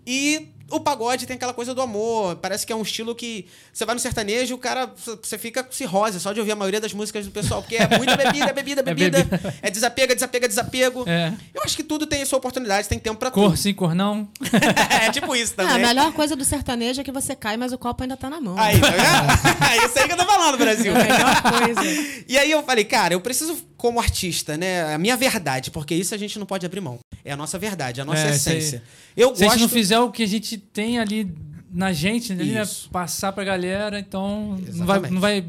E 0.07 0.47
o 0.69 0.79
pagode 0.79 1.25
tem 1.25 1.35
aquela 1.35 1.53
coisa 1.53 1.73
do 1.73 1.81
amor. 1.81 2.35
Parece 2.37 2.65
que 2.65 2.73
é 2.73 2.75
um 2.75 2.81
estilo 2.81 3.13
que 3.15 3.45
você 3.73 3.85
vai 3.85 3.93
no 3.95 4.01
sertanejo, 4.01 4.55
o 4.55 4.57
cara, 4.57 4.91
você 5.21 5.37
fica 5.37 5.65
se 5.71 5.85
rosa 5.85 6.19
só 6.19 6.33
de 6.33 6.39
ouvir 6.39 6.51
a 6.53 6.55
maioria 6.55 6.81
das 6.81 6.93
músicas 6.93 7.25
do 7.25 7.31
pessoal, 7.31 7.61
porque 7.61 7.75
é 7.75 7.87
muita 7.97 8.15
bebida, 8.17 8.51
bebida, 8.53 8.83
bebida. 8.83 9.23
bebida. 9.23 9.55
É 9.61 9.69
desapega, 9.69 10.13
desapega, 10.15 10.47
desapego. 10.47 11.03
É. 11.07 11.33
Eu 11.53 11.61
acho 11.63 11.75
que 11.75 11.83
tudo 11.83 12.05
tem 12.07 12.23
sua 12.25 12.37
oportunidade, 12.39 12.87
tem 12.87 12.97
tempo 12.99 13.17
pra 13.17 13.29
Cor 13.31 13.49
tudo. 13.49 13.57
sim, 13.57 13.73
cor 13.73 13.93
não. 13.93 14.27
é 14.89 15.11
tipo 15.11 15.35
isso 15.35 15.53
Ah, 15.57 15.63
a 15.63 15.67
também. 15.67 15.85
melhor 15.87 16.11
coisa 16.13 16.35
do 16.35 16.43
sertanejo 16.45 17.01
é 17.01 17.03
que 17.03 17.11
você 17.11 17.35
cai, 17.35 17.57
mas 17.57 17.71
o 17.71 17.77
copo 17.77 18.03
ainda 18.03 18.17
tá 18.17 18.29
na 18.29 18.41
mão. 18.41 18.55
Aí, 18.57 18.79
tá 18.79 18.89
vendo? 18.89 19.65
É 19.71 19.85
isso 19.85 19.99
aí 19.99 20.05
que 20.07 20.13
eu 20.13 20.17
tô 20.17 20.25
falando, 20.25 20.57
Brasil. 20.57 20.95
É 20.95 20.99
a 20.99 21.03
melhor 21.03 21.41
coisa. 21.41 22.23
E 22.27 22.37
aí 22.37 22.51
eu 22.51 22.63
falei, 22.63 22.85
cara, 22.85 23.13
eu 23.13 23.21
preciso, 23.21 23.55
como 23.77 23.99
artista, 23.99 24.57
né? 24.57 24.93
A 24.93 24.97
minha 24.97 25.17
verdade, 25.17 25.71
porque 25.71 25.93
isso 25.93 26.13
a 26.13 26.17
gente 26.17 26.39
não 26.39 26.45
pode 26.45 26.65
abrir 26.65 26.81
mão. 26.81 26.99
É 27.23 27.31
a 27.31 27.37
nossa 27.37 27.57
verdade, 27.57 28.01
a 28.01 28.05
nossa 28.05 28.27
É, 28.27 28.35
essência. 28.35 28.83
Eu 29.15 29.35
Se 29.35 29.43
a 29.43 29.47
gente 29.47 29.59
gosto. 29.59 29.61
não 29.61 29.69
fizer 29.69 29.99
o 29.99 30.11
que 30.11 30.23
a 30.23 30.27
gente 30.27 30.57
tem 30.57 30.99
ali 30.99 31.35
na 31.71 31.91
gente, 31.91 32.33
né? 32.33 32.43
Isso. 32.43 32.89
Passar 32.89 33.31
pra 33.31 33.43
galera, 33.43 33.99
então 33.99 34.57
não 34.73 34.85
vai, 34.85 34.99
não 35.09 35.21
vai. 35.21 35.45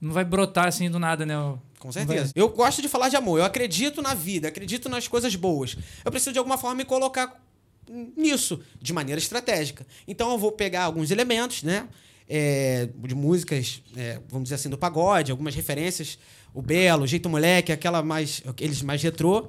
Não 0.00 0.12
vai 0.12 0.24
brotar 0.24 0.66
assim 0.66 0.90
do 0.90 0.98
nada, 0.98 1.26
né? 1.26 1.34
Com 1.78 1.92
certeza. 1.92 2.32
Eu 2.34 2.48
gosto 2.48 2.80
de 2.80 2.88
falar 2.88 3.08
de 3.10 3.16
amor. 3.16 3.38
Eu 3.38 3.44
acredito 3.44 4.00
na 4.00 4.14
vida, 4.14 4.48
acredito 4.48 4.88
nas 4.88 5.06
coisas 5.06 5.34
boas. 5.36 5.76
Eu 6.04 6.10
preciso 6.10 6.32
de 6.32 6.38
alguma 6.38 6.56
forma 6.56 6.76
me 6.76 6.84
colocar 6.84 7.38
nisso, 8.16 8.60
de 8.80 8.92
maneira 8.92 9.18
estratégica. 9.18 9.86
Então 10.08 10.30
eu 10.30 10.38
vou 10.38 10.52
pegar 10.52 10.84
alguns 10.84 11.10
elementos, 11.10 11.62
né? 11.62 11.86
é, 12.32 12.88
de 12.96 13.14
músicas, 13.14 13.82
é, 13.96 14.20
vamos 14.28 14.44
dizer 14.44 14.54
assim, 14.54 14.70
do 14.70 14.78
pagode, 14.78 15.32
algumas 15.32 15.52
referências, 15.52 16.16
o 16.54 16.60
Belo, 16.62 17.04
o 17.04 17.06
Jeito 17.06 17.28
Moleque, 17.28 17.72
aquela 17.72 18.02
mais, 18.02 18.42
aqueles 18.46 18.82
mais 18.82 19.02
retrô, 19.02 19.48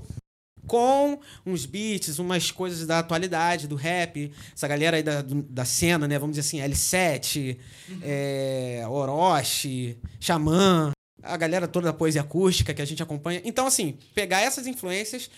com 0.67 1.20
uns 1.46 1.65
beats, 1.65 2.20
umas 2.20 2.51
coisas 2.51 2.86
da 2.86 3.00
atualidade, 3.00 3.67
do 3.67 3.75
rap, 3.75 4.31
essa 4.55 4.67
galera 4.67 4.98
aí 4.98 5.03
da, 5.03 5.24
da 5.25 5.65
cena, 5.65 6.08
né? 6.08 6.17
Vamos 6.20 6.36
dizer 6.38 6.48
assim, 6.48 6.72
L7, 6.72 7.58
é, 8.01 8.84
Orochi, 8.88 9.98
Xamã, 10.20 10.91
a 11.24 11.36
galera 11.38 11.67
toda 11.67 11.88
da 11.88 11.93
poesia 11.93 12.22
acústica 12.22 12.74
que 12.74 12.81
a 12.81 12.86
gente 12.86 13.01
acompanha. 13.03 13.41
Então, 13.43 13.65
assim, 13.67 13.98
pegar 14.13 14.41
essas 14.41 14.67
influências 14.67 15.29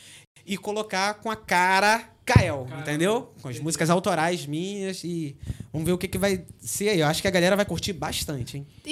e 0.46 0.58
colocar 0.58 1.16
com 1.16 1.32
a 1.32 1.36
cara 1.36 2.10
Kael, 2.26 2.68
entendeu? 2.80 3.34
Com 3.42 3.50
as 3.50 3.60
músicas 3.60 3.90
autorais 3.90 4.46
minhas 4.46 5.04
e 5.04 5.36
vamos 5.74 5.86
ver 5.86 5.92
o 5.94 5.98
que, 5.98 6.08
que 6.08 6.18
vai 6.18 6.46
ser 6.60 6.90
aí. 6.90 7.00
Eu 7.02 7.08
acho 7.08 7.22
que 7.22 7.28
a 7.28 7.32
galera 7.32 7.56
vai 7.56 7.66
curtir 7.66 7.92
bastante, 7.94 8.58
hein? 8.58 8.68
E, 8.86 8.92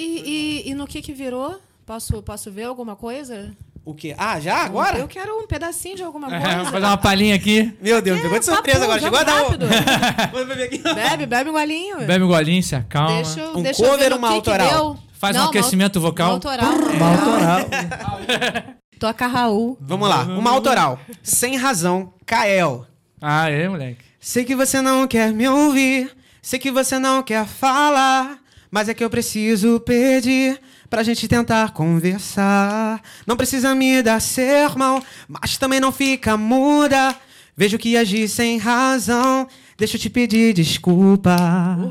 e- 0.66 0.70
e 0.70 0.74
no 0.74 0.86
que 0.86 1.00
que 1.00 1.14
virou? 1.14 1.58
Posso, 1.86 2.22
posso 2.22 2.50
ver 2.50 2.64
alguma 2.64 2.94
coisa? 2.96 3.50
O 3.84 3.92
quê? 3.94 4.14
Ah, 4.16 4.38
já? 4.38 4.58
Agora? 4.64 4.98
Eu 4.98 5.08
quero 5.08 5.36
um 5.36 5.46
pedacinho 5.46 5.96
de 5.96 6.02
alguma 6.04 6.28
É, 6.32 6.40
coisa. 6.40 6.56
vou 6.62 6.72
fazer 6.72 6.86
uma 6.86 6.96
palhinha 6.96 7.34
aqui. 7.34 7.76
Meu 7.80 8.00
Deus, 8.00 8.20
pegou 8.20 8.38
de 8.38 8.48
É, 8.48 8.54
surpresa 8.54 8.78
papo, 8.78 8.92
agora. 8.92 9.00
Chegou 9.00 9.18
a 9.18 9.24
dar 9.24 9.42
um... 9.48 9.58
Bebe, 10.94 11.26
bebe 11.26 11.50
um 11.50 11.52
golinho. 11.52 11.98
Bebe 12.06 12.24
um 12.24 12.28
golinho, 12.28 12.62
se 12.62 12.76
acalma. 12.76 13.16
Deixa, 13.16 13.40
eu- 13.40 13.56
Um 13.58 13.62
deixa 13.62 13.84
cover 13.84 14.12
uma 14.16 14.30
autoral? 14.30 14.98
Faz 15.14 15.36
um 15.36 15.40
Não, 15.40 15.48
aquecimento 15.48 15.96
uma, 15.98 16.08
vocal. 16.08 16.26
Uma 16.28 16.34
autoral. 16.34 16.72
Uma 16.72 17.08
autoral. 17.10 18.74
Toca 18.98 19.26
Raul. 19.26 19.76
Vamos 19.80 20.08
lá, 20.08 20.22
uma 20.22 20.50
autoral. 20.50 21.00
Sem 21.22 21.56
razão, 21.56 22.14
Kael. 22.24 22.86
Ah, 23.20 23.48
é, 23.50 23.68
moleque. 23.68 23.98
Sei 24.20 24.44
que 24.44 24.54
você 24.54 24.80
não 24.80 25.08
quer 25.08 25.32
me 25.32 25.48
ouvir, 25.48 26.10
sei 26.40 26.58
que 26.60 26.70
você 26.70 27.00
não 27.00 27.20
quer 27.22 27.44
falar, 27.46 28.38
mas 28.70 28.88
é 28.88 28.94
que 28.94 29.02
eu 29.02 29.10
preciso 29.10 29.80
pedir 29.80 30.60
pra 30.92 31.02
gente 31.02 31.26
tentar 31.26 31.70
conversar. 31.70 33.00
Não 33.26 33.34
precisa 33.34 33.74
me 33.74 34.02
dar 34.02 34.20
sermão, 34.20 35.02
mas 35.26 35.56
também 35.56 35.80
não 35.80 35.90
fica 35.90 36.36
muda. 36.36 37.16
Vejo 37.56 37.78
que 37.78 37.96
agi 37.96 38.28
sem 38.28 38.58
razão, 38.58 39.48
deixa 39.78 39.96
eu 39.96 40.00
te 40.02 40.10
pedir 40.10 40.52
desculpa. 40.52 41.34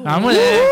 Ah, 0.05 0.20
moleque. 0.20 0.67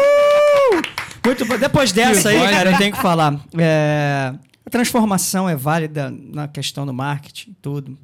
Muito 1.26 1.44
bom. 1.44 1.58
Depois 1.58 1.92
dessa 1.92 2.30
aí, 2.30 2.40
cara, 2.52 2.72
eu 2.72 2.78
tenho 2.78 2.96
que 2.96 3.02
falar. 3.02 3.34
É, 3.58 4.32
a 4.64 4.70
transformação 4.70 5.50
é 5.50 5.56
válida 5.56 6.14
na 6.32 6.48
questão 6.48 6.86
do 6.86 6.94
marketing, 6.94 7.56
tudo. 7.60 7.98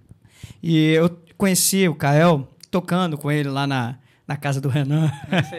E 0.63 0.93
eu 0.93 1.15
conheci 1.37 1.87
o 1.87 1.93
Kael 1.93 2.47
tocando 2.71 3.15
com 3.15 3.31
ele 3.31 3.49
lá 3.49 3.67
na, 3.67 3.97
na 4.27 4.35
casa 4.35 4.59
do 4.59 4.69
Renan. 4.69 5.11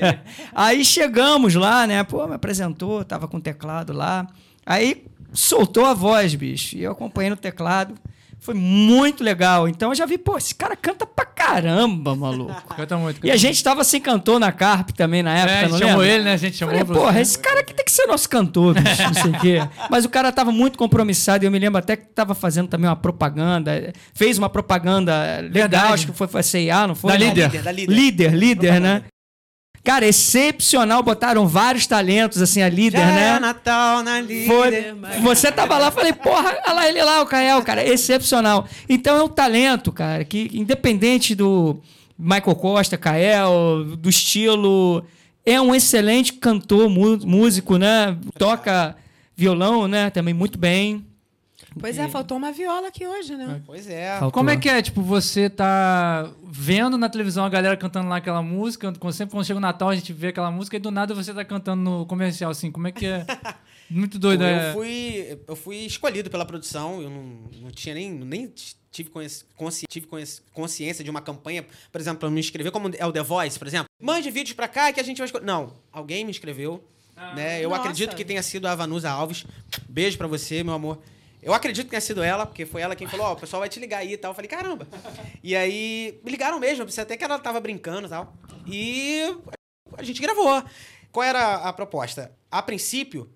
aí 0.53 0.85
chegamos 0.85 1.55
lá, 1.55 1.87
né? 1.87 2.03
Pô, 2.03 2.27
me 2.27 2.35
apresentou, 2.35 3.05
tava 3.05 3.29
com 3.29 3.37
o 3.37 3.41
teclado 3.41 3.93
lá. 3.93 4.27
Aí 4.67 5.05
soltou 5.33 5.85
a 5.87 5.95
voz, 5.95 6.35
bicho. 6.35 6.77
E 6.77 6.83
eu 6.83 6.91
acompanhei 6.93 7.31
no 7.31 7.37
teclado. 7.37 7.95
Foi 8.39 8.55
muito 8.55 9.25
legal. 9.25 9.67
Então 9.69 9.91
eu 9.91 9.95
já 9.95 10.05
vi, 10.07 10.19
pô, 10.19 10.37
esse 10.37 10.55
cara 10.55 10.77
canta 10.77 11.07
pra 11.07 11.25
caramba, 11.25 12.15
maluco. 12.15 12.53
Canta 12.77 12.97
muito. 12.97 13.25
E 13.25 13.31
a 13.31 13.37
gente 13.37 13.63
tava 13.63 13.83
sem 13.85 14.01
cantor 14.01 14.39
na 14.39 14.53
Carp 14.53 14.91
também 14.91 15.23
na 15.23 15.33
época, 15.37 15.53
É, 15.53 15.57
a 15.59 15.61
gente 15.63 15.71
não 15.73 15.79
chamou 15.79 15.97
lembra? 15.99 16.15
ele, 16.15 16.25
né? 16.25 16.33
A 16.33 16.37
gente 16.37 16.57
chamou 16.57 16.75
Falei, 16.75 16.85
pra 16.87 16.95
porra, 16.95 17.21
esse 17.21 17.39
cara 17.39 17.61
aqui 17.61 17.73
tem 17.73 17.85
que 17.85 17.91
ser 17.91 18.07
nosso 18.07 18.29
cantor, 18.29 18.75
bicho, 18.75 19.03
não 19.03 19.15
sei 19.15 19.31
o 19.31 19.41
quê. 19.41 19.69
Mas 19.91 20.05
o 20.05 20.09
cara 20.09 20.31
tava 20.33 20.53
muito 20.53 20.77
compromissado 20.79 21.45
e 21.45 21.47
eu 21.47 21.51
me 21.51 21.59
lembro 21.59 21.79
até 21.79 21.97
que 21.97 22.07
tava 22.07 22.35
fazendo 22.35 22.69
também 22.69 22.89
uma 22.89 22.97
propaganda. 22.97 23.93
Fez 24.15 24.39
uma 24.39 24.49
propaganda 24.51 25.39
legal, 25.41 25.53
Verdade. 25.53 25.93
acho 25.95 26.07
que 26.07 26.13
foi 26.13 26.27
pra 26.29 26.43
C&A, 26.43 26.87
não 26.87 26.95
foi? 26.95 27.13
Da 27.13 27.19
Não. 27.19 27.27
Líder. 27.27 27.63
da 27.63 27.73
líder. 27.73 27.93
Líder, 27.95 28.35
líder, 28.35 28.81
né? 28.81 29.03
Cara, 29.87 30.05
excepcional. 30.05 31.01
Botaram 31.01 31.47
vários 31.47 31.87
talentos, 31.87 32.43
assim, 32.43 32.61
a 32.61 32.69
líder, 32.69 32.99
Já 32.99 33.07
né? 33.07 33.37
é 33.37 33.39
Natal 33.39 34.03
na 34.03 34.21
líder. 34.21 34.47
Foi, 34.47 35.21
você 35.21 35.53
tava 35.53 35.79
lá, 35.79 35.93
falei, 35.93 36.13
porra, 36.13 36.59
olha 36.67 36.73
lá 36.75 36.89
ele 36.89 37.01
lá, 37.05 37.23
o 37.23 37.27
Kael, 37.27 37.63
cara, 37.63 37.87
excepcional. 37.87 38.67
Então 38.89 39.17
é 39.17 39.23
um 39.23 39.29
talento, 39.29 39.93
cara, 39.93 40.25
que 40.25 40.51
independente 40.53 41.37
do 41.37 41.81
Michael 42.19 42.57
Costa, 42.57 42.99
Kael, 42.99 43.85
do 43.97 44.09
estilo, 44.09 45.05
é 45.45 45.61
um 45.61 45.73
excelente 45.73 46.33
cantor, 46.33 46.91
músico, 46.91 47.77
né? 47.77 48.17
Toca 48.37 48.97
violão, 49.37 49.87
né? 49.87 50.11
Também 50.11 50.35
muito 50.35 50.59
bem. 50.59 51.07
Pois 51.79 51.99
é, 51.99 52.09
faltou 52.09 52.37
uma 52.39 52.53
viola 52.53 52.89
aqui 52.89 53.07
hoje, 53.07 53.37
né? 53.37 53.63
Pois 53.67 53.89
é. 53.89 54.13
Faltou. 54.19 54.33
Como 54.33 54.51
é 54.51 54.57
que 54.57 54.69
é? 54.69 54.81
Tipo, 54.81 55.03
você 55.03 55.51
tá 55.51 56.31
vendo 56.43 56.97
na 56.97 57.09
televisão 57.09 57.45
a 57.45 57.49
galera 57.49 57.77
cantando 57.77 58.09
lá 58.09 58.17
aquela 58.17 58.43
música, 58.43 58.93
quando- 58.99 59.13
sempre 59.13 59.33
quando 59.33 59.45
chega 59.45 59.59
o 59.59 59.61
Natal 59.61 59.89
a 59.91 59.95
gente 59.95 60.13
vê 60.13 60.29
aquela 60.29 60.51
música 60.51 60.77
e 60.77 60.81
do 60.81 60.91
nada 60.91 61.15
você 61.15 61.35
tá 61.35 61.45
cantando 61.45 61.83
no 61.83 62.07
comercial, 62.07 62.51
assim, 62.51 62.71
como 62.71 62.89
é 62.89 62.93
que 62.93 63.07
é? 63.07 63.27
Muito 63.89 64.19
doido, 64.19 64.41
Pô, 64.41 64.47
é. 64.47 64.69
eu, 64.71 64.73
fui, 64.75 65.39
eu 65.49 65.57
fui 65.57 65.77
escolhido 65.87 66.29
pela 66.29 66.45
produção, 66.45 67.01
eu 67.01 67.09
não, 67.09 67.23
não 67.63 67.71
tinha 67.71 67.95
nem, 67.95 68.11
nem 68.11 68.53
tive, 68.91 69.11
consci- 69.11 69.85
tive 69.89 70.07
conhec- 70.07 70.41
consciência 70.53 71.05
de 71.05 71.11
uma 71.11 71.21
campanha, 71.21 71.65
por 71.93 72.01
exemplo, 72.01 72.19
pra 72.19 72.29
me 72.31 72.41
inscrever, 72.41 72.73
como 72.73 72.91
é 72.99 73.07
o 73.07 73.13
The 73.13 73.23
Voice, 73.23 73.57
por 73.59 73.69
exemplo. 73.69 73.87
Mande 74.03 74.29
vídeos 74.31 74.55
pra 74.57 74.67
cá 74.67 74.93
que 74.93 74.99
a 74.99 75.05
gente 75.05 75.19
vai 75.19 75.27
escolher. 75.27 75.45
Não, 75.45 75.73
alguém 75.93 76.25
me 76.25 76.31
inscreveu, 76.33 76.83
né? 77.37 77.63
Eu 77.65 77.69
Nossa. 77.69 77.83
acredito 77.83 78.17
que 78.17 78.25
tenha 78.25 78.43
sido 78.43 78.67
a 78.67 78.75
Vanusa 78.75 79.09
Alves. 79.09 79.47
Beijo 79.89 80.19
pra 80.19 80.27
você, 80.27 80.65
meu 80.65 80.75
amor. 80.75 80.99
Eu 81.47 81.55
acredito 81.55 81.85
que 81.85 81.91
tenha 81.91 82.01
sido 82.01 82.25
ela, 82.25 82.45
porque 82.45 82.67
foi 82.67 82.83
ela 82.83 82.97
quem 82.97 83.07
falou, 83.07 83.27
ó, 83.27 83.33
o 83.35 83.37
pessoal 83.37 83.61
vai 83.61 83.69
te 83.69 83.79
ligar 83.79 83.99
aí 83.99 84.15
e 84.15 84.17
tal. 84.17 84.33
Eu 84.33 84.35
falei, 84.35 84.49
caramba. 84.49 84.85
E 85.45 85.55
aí, 85.55 86.19
me 86.25 86.31
ligaram 86.33 86.59
mesmo, 86.59 86.83
eu 86.83 86.87
pensei 86.87 87.05
até 87.05 87.17
que 87.17 87.23
ela 87.23 87.39
tava 87.39 87.61
brincando 87.61 88.09
e 88.09 88.11
tal. 88.11 88.35
E 88.67 89.21
a 89.97 90.03
gente 90.03 90.21
gravou. 90.21 90.61
Qual 91.13 91.23
era 91.25 91.55
a 91.55 91.73
proposta? 91.73 92.33
A 92.51 92.61
princípio, 92.61 93.31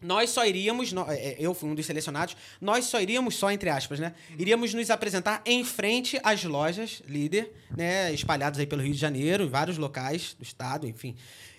nós 0.00 0.30
só 0.30 0.46
iríamos, 0.46 0.92
nó- 0.92 1.06
é, 1.10 1.34
eu 1.36 1.52
fui 1.52 1.68
um 1.68 1.74
dos 1.74 1.84
selecionados, 1.84 2.36
nós 2.60 2.84
só 2.84 3.00
iríamos, 3.00 3.34
só 3.34 3.50
entre 3.50 3.68
aspas, 3.70 3.98
né? 3.98 4.14
Iríamos 4.38 4.72
nos 4.72 4.88
apresentar 4.88 5.42
em 5.44 5.64
frente 5.64 6.20
às 6.22 6.44
lojas 6.44 7.02
líder, 7.08 7.52
né? 7.76 8.12
Espalhadas 8.12 8.60
aí 8.60 8.66
pelo 8.66 8.82
Rio 8.82 8.92
de 8.92 8.98
Janeiro, 9.00 9.42
em 9.42 9.48
vários 9.48 9.78
locais 9.78 10.36
do 10.38 10.44
estado, 10.44 10.86
enfim. 10.86 11.16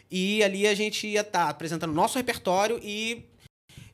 E 0.10 0.42
ali 0.44 0.66
a 0.66 0.74
gente 0.76 1.08
ia 1.08 1.22
estar 1.22 1.50
apresentando 1.50 1.92
nosso 1.94 2.18
repertório 2.18 2.80
e 2.82 3.26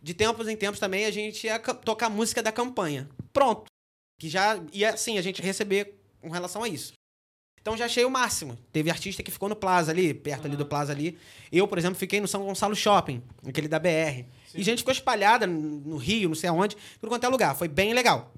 de 0.02 0.14
tempos 0.14 0.48
em 0.48 0.56
tempos 0.56 0.80
também 0.80 1.06
a 1.06 1.12
gente 1.12 1.46
ia 1.46 1.60
ca- 1.60 1.74
tocar 1.74 2.10
música 2.10 2.42
da 2.42 2.52
campanha. 2.52 3.10
Pronto. 3.34 3.66
Que 4.20 4.30
já 4.30 4.62
ia, 4.74 4.96
sim, 4.98 5.18
a 5.18 5.22
gente 5.22 5.42
receber 5.42 5.96
com 6.22 6.30
relação 6.30 6.64
a 6.64 6.68
isso. 6.68 6.94
Então 7.62 7.76
já 7.76 7.86
achei 7.86 8.06
o 8.06 8.10
máximo. 8.10 8.58
Teve 8.72 8.90
artista 8.90 9.22
que 9.22 9.32
ficou 9.32 9.50
no 9.50 9.56
Plaza 9.56 9.92
ali, 9.92 10.14
perto 10.14 10.46
ali 10.48 10.56
do 10.56 10.66
Plaza 10.66 10.92
ali. 10.94 11.18
Eu, 11.52 11.68
por 11.68 11.78
exemplo, 11.78 12.00
fiquei 12.00 12.20
no 12.22 12.28
São 12.28 12.44
Gonçalo 12.46 12.76
Shopping, 12.76 13.22
aquele 13.46 13.68
da 13.68 13.78
BR. 13.80 14.26
E 14.56 14.64
gente 14.64 14.80
ficou 14.80 14.92
espalhada 14.92 15.46
no 15.46 15.60
no 15.82 15.98
Rio, 15.98 16.30
não 16.30 16.36
sei 16.36 16.50
aonde, 16.50 16.76
por 17.00 17.10
quanto 17.10 17.26
é 17.26 17.28
lugar. 17.30 17.56
Foi 17.56 17.68
bem 17.68 17.94
legal. 17.94 18.34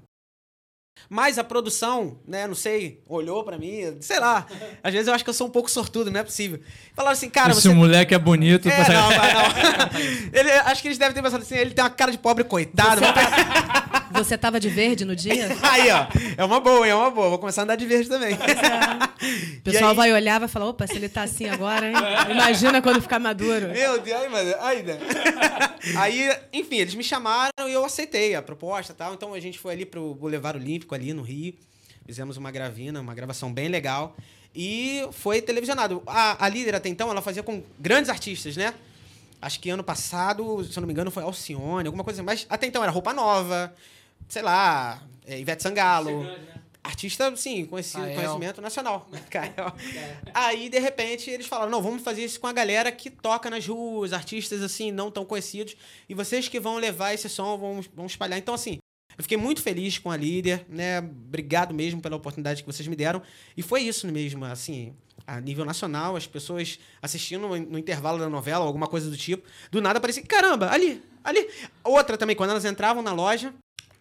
Mas 1.08 1.38
a 1.38 1.44
produção, 1.44 2.18
né, 2.26 2.46
não 2.46 2.54
sei, 2.54 3.02
olhou 3.06 3.44
pra 3.44 3.58
mim, 3.58 3.96
sei 4.00 4.18
lá. 4.18 4.46
Às 4.82 4.92
vezes 4.92 5.08
eu 5.08 5.14
acho 5.14 5.22
que 5.24 5.28
eu 5.30 5.34
sou 5.34 5.46
um 5.46 5.50
pouco 5.50 5.70
sortudo, 5.70 6.10
não 6.10 6.20
é 6.20 6.22
possível. 6.22 6.60
Falaram 6.94 7.12
assim, 7.12 7.28
cara, 7.28 7.50
Esse 7.52 7.62
você 7.62 7.68
moleque 7.70 8.14
é 8.14 8.18
bonito. 8.18 8.68
é, 8.68 8.84
você- 8.84 8.92
não, 8.92 9.08
vai, 9.08 9.34
não. 9.34 9.42
Ele, 10.32 10.50
acho 10.50 10.80
que 10.80 10.88
eles 10.88 10.98
devem 10.98 11.14
ter 11.14 11.22
pensado 11.22 11.42
assim, 11.42 11.56
ele 11.56 11.70
tem 11.72 11.84
uma 11.84 11.90
cara 11.90 12.10
de 12.12 12.18
pobre 12.18 12.44
coitado. 12.44 13.00
Você, 13.00 13.12
tá- 13.12 14.01
você 14.12 14.36
tava 14.38 14.58
de 14.60 14.68
verde 14.68 15.04
no 15.04 15.14
dia? 15.16 15.48
Aí, 15.62 15.90
ó. 15.90 16.06
É 16.36 16.44
uma 16.44 16.60
boa, 16.60 16.86
é 16.86 16.94
uma 16.94 17.10
boa. 17.10 17.30
Vou 17.30 17.38
começar 17.38 17.62
a 17.62 17.64
andar 17.64 17.76
de 17.76 17.86
verde 17.86 18.08
também. 18.08 18.36
O 19.22 19.24
E 19.24 19.60
pessoal 19.60 19.90
aí- 19.90 19.96
vai 19.96 20.12
olhar 20.12 20.40
vai 20.40 20.48
falar, 20.48 20.66
opa, 20.68 20.84
se 20.84 20.96
ele 20.96 21.08
tá 21.08 21.22
assim 21.22 21.48
agora, 21.48 21.86
hein? 21.86 21.94
Imagina 22.28 22.82
quando 22.82 23.00
ficar 23.00 23.20
maduro. 23.20 23.68
Meu 23.68 24.00
Deus, 24.00 24.20
aí, 24.20 24.28
mano. 24.28 24.54
Aí, 24.60 24.82
né? 24.82 24.98
aí, 25.96 26.36
enfim, 26.52 26.78
eles 26.78 26.94
me 26.96 27.04
chamaram 27.04 27.68
e 27.68 27.72
eu 27.72 27.84
aceitei 27.84 28.34
a 28.34 28.42
proposta 28.42 28.92
e 28.92 28.96
tal. 28.96 29.14
Então 29.14 29.32
a 29.32 29.38
gente 29.38 29.60
foi 29.60 29.74
ali 29.74 29.86
pro 29.86 30.12
Boulevard 30.16 30.58
Olímpico, 30.58 30.92
ali 30.92 31.12
no 31.12 31.22
Rio. 31.22 31.54
Fizemos 32.04 32.36
uma 32.36 32.50
gravina, 32.50 33.00
uma 33.00 33.14
gravação 33.14 33.52
bem 33.52 33.68
legal. 33.68 34.16
E 34.54 35.06
foi 35.12 35.40
televisionado. 35.40 36.02
A, 36.04 36.44
a 36.44 36.48
líder 36.48 36.74
até 36.74 36.88
então, 36.88 37.08
ela 37.08 37.22
fazia 37.22 37.44
com 37.44 37.62
grandes 37.78 38.10
artistas, 38.10 38.56
né? 38.56 38.74
Acho 39.40 39.60
que 39.60 39.70
ano 39.70 39.84
passado, 39.84 40.64
se 40.64 40.76
eu 40.76 40.80
não 40.80 40.86
me 40.88 40.92
engano, 40.92 41.10
foi 41.12 41.22
Alcione, 41.22 41.86
alguma 41.86 42.02
coisa 42.04 42.20
assim. 42.20 42.26
Mas 42.26 42.44
até 42.50 42.66
então 42.66 42.82
era 42.82 42.90
Roupa 42.90 43.12
Nova, 43.12 43.72
sei 44.32 44.40
lá, 44.40 45.02
é, 45.26 45.38
Ivete 45.38 45.62
Sangalo. 45.62 46.26
Artista, 46.82 47.36
sim, 47.36 47.66
conhecido, 47.66 48.02
conhecimento 48.14 48.62
nacional. 48.62 49.06
Kael. 49.30 49.76
Aí, 50.32 50.70
de 50.70 50.78
repente, 50.78 51.30
eles 51.30 51.46
falaram: 51.46 51.70
não, 51.70 51.82
vamos 51.82 52.02
fazer 52.02 52.24
isso 52.24 52.40
com 52.40 52.46
a 52.46 52.52
galera 52.52 52.90
que 52.90 53.10
toca 53.10 53.50
nas 53.50 53.66
ruas, 53.66 54.14
artistas 54.14 54.62
assim, 54.62 54.90
não 54.90 55.10
tão 55.10 55.24
conhecidos. 55.26 55.76
E 56.08 56.14
vocês 56.14 56.48
que 56.48 56.58
vão 56.58 56.76
levar 56.76 57.12
esse 57.12 57.28
som, 57.28 57.58
vão, 57.58 57.84
vão 57.94 58.06
espalhar. 58.06 58.38
Então, 58.38 58.54
assim, 58.54 58.78
eu 59.16 59.22
fiquei 59.22 59.36
muito 59.36 59.60
feliz 59.60 59.98
com 59.98 60.10
a 60.10 60.16
líder, 60.16 60.64
né? 60.66 61.00
Obrigado 61.00 61.74
mesmo 61.74 62.00
pela 62.00 62.16
oportunidade 62.16 62.62
que 62.62 62.66
vocês 62.66 62.88
me 62.88 62.96
deram. 62.96 63.20
E 63.54 63.62
foi 63.62 63.82
isso 63.82 64.06
mesmo, 64.08 64.46
assim, 64.46 64.96
a 65.26 65.40
nível 65.42 65.66
nacional, 65.66 66.16
as 66.16 66.26
pessoas 66.26 66.78
assistindo 67.02 67.46
no, 67.46 67.56
no 67.56 67.78
intervalo 67.78 68.18
da 68.18 68.30
novela, 68.30 68.64
alguma 68.64 68.86
coisa 68.88 69.10
do 69.10 69.16
tipo. 69.16 69.46
Do 69.70 69.82
nada 69.82 70.00
parecia, 70.00 70.22
caramba, 70.24 70.70
ali, 70.70 71.02
ali. 71.22 71.46
Outra 71.84 72.16
também, 72.16 72.34
quando 72.34 72.50
elas 72.50 72.64
entravam 72.64 73.02
na 73.02 73.12
loja, 73.12 73.54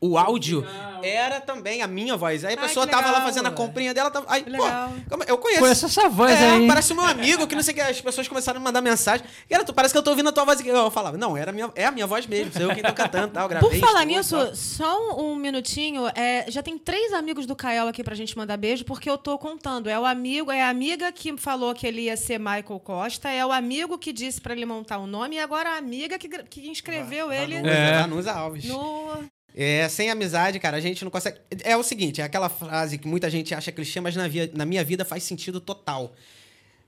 o 0.03 0.17
áudio 0.17 0.65
era 1.03 1.39
também 1.39 1.81
a 1.83 1.87
minha 1.87 2.17
voz. 2.17 2.43
Aí 2.43 2.55
a 2.55 2.59
Ai, 2.59 2.67
pessoa 2.67 2.85
que 2.87 2.91
tava 2.91 3.03
lá 3.07 3.11
legal. 3.13 3.27
fazendo 3.27 3.45
a 3.47 3.51
comprinha 3.51 3.93
dela. 3.93 4.09
Tava, 4.09 4.25
aí, 4.29 4.43
pô, 4.43 4.49
legal. 4.49 4.91
eu 5.27 5.37
conheço. 5.37 5.59
Conheço 5.61 5.85
essa 5.85 6.09
voz 6.09 6.31
é, 6.31 6.49
aí. 6.51 6.67
parece 6.67 6.91
o 6.93 6.95
meu 6.95 7.05
amigo, 7.05 7.47
que 7.47 7.53
não 7.55 7.61
sei 7.61 7.73
o 7.73 7.75
que. 7.75 7.81
As 7.81 8.01
pessoas 8.01 8.27
começaram 8.27 8.57
a 8.57 8.59
me 8.59 8.63
mandar 8.65 8.81
mensagem. 8.81 9.25
Era, 9.49 9.63
tu, 9.63 9.73
parece 9.73 9.93
que 9.93 9.97
eu 9.97 10.03
tô 10.03 10.09
ouvindo 10.09 10.29
a 10.29 10.31
tua 10.31 10.43
voz 10.43 10.59
aqui. 10.59 10.69
Eu 10.69 10.89
falava, 10.91 11.17
não, 11.17 11.37
era 11.37 11.51
a 11.51 11.53
minha, 11.53 11.71
é 11.75 11.85
a 11.85 11.91
minha 11.91 12.07
voz 12.07 12.25
mesmo. 12.25 12.51
Sou 12.51 12.63
eu 12.63 12.73
quem 12.73 12.83
tô 12.83 12.93
cantando 12.93 13.27
e 13.27 13.31
tal. 13.31 13.47
Gravei, 13.47 13.69
Por 13.69 13.79
falar 13.79 14.03
nisso, 14.05 14.35
tal. 14.37 14.55
só 14.55 15.15
um, 15.17 15.31
um 15.31 15.35
minutinho. 15.35 16.07
é, 16.15 16.45
já 16.49 16.63
tem 16.63 16.77
três 16.77 17.13
amigos 17.13 17.45
do 17.45 17.55
Kael 17.55 17.87
aqui 17.87 18.03
pra 18.03 18.15
gente 18.15 18.35
mandar 18.37 18.57
beijo, 18.57 18.83
porque 18.85 19.09
eu 19.09 19.17
tô 19.17 19.37
contando. 19.37 19.87
É 19.89 19.99
o 19.99 20.05
amigo, 20.05 20.51
é 20.51 20.63
a 20.63 20.69
amiga 20.69 21.11
que 21.11 21.35
falou 21.37 21.73
que 21.75 21.85
ele 21.85 22.01
ia 22.03 22.17
ser 22.17 22.39
Michael 22.39 22.79
Costa, 22.83 23.29
é 23.29 23.45
o 23.45 23.51
amigo 23.51 23.97
que 23.99 24.11
disse 24.11 24.41
pra 24.41 24.53
ele 24.53 24.65
montar 24.65 24.97
o 24.97 25.05
nome, 25.07 25.35
e 25.35 25.39
agora 25.39 25.71
a 25.71 25.77
amiga 25.77 26.17
que, 26.17 26.27
que 26.27 26.67
inscreveu 26.69 27.31
ele 27.31 27.55
Vanusa, 27.57 27.73
É. 27.73 27.99
Vanusa 28.01 28.31
Alves. 28.33 28.65
no. 28.65 29.09
É, 29.55 29.87
sem 29.89 30.09
amizade, 30.09 30.59
cara, 30.59 30.77
a 30.77 30.79
gente 30.79 31.03
não 31.03 31.11
consegue. 31.11 31.37
É 31.63 31.75
o 31.75 31.83
seguinte, 31.83 32.21
é 32.21 32.23
aquela 32.23 32.47
frase 32.49 32.97
que 32.97 33.07
muita 33.07 33.29
gente 33.29 33.53
acha 33.53 33.71
clichê, 33.71 33.99
mas 33.99 34.15
na, 34.15 34.27
via- 34.27 34.49
na 34.53 34.65
minha 34.65 34.83
vida 34.83 35.03
faz 35.03 35.23
sentido 35.23 35.59
total. 35.59 36.13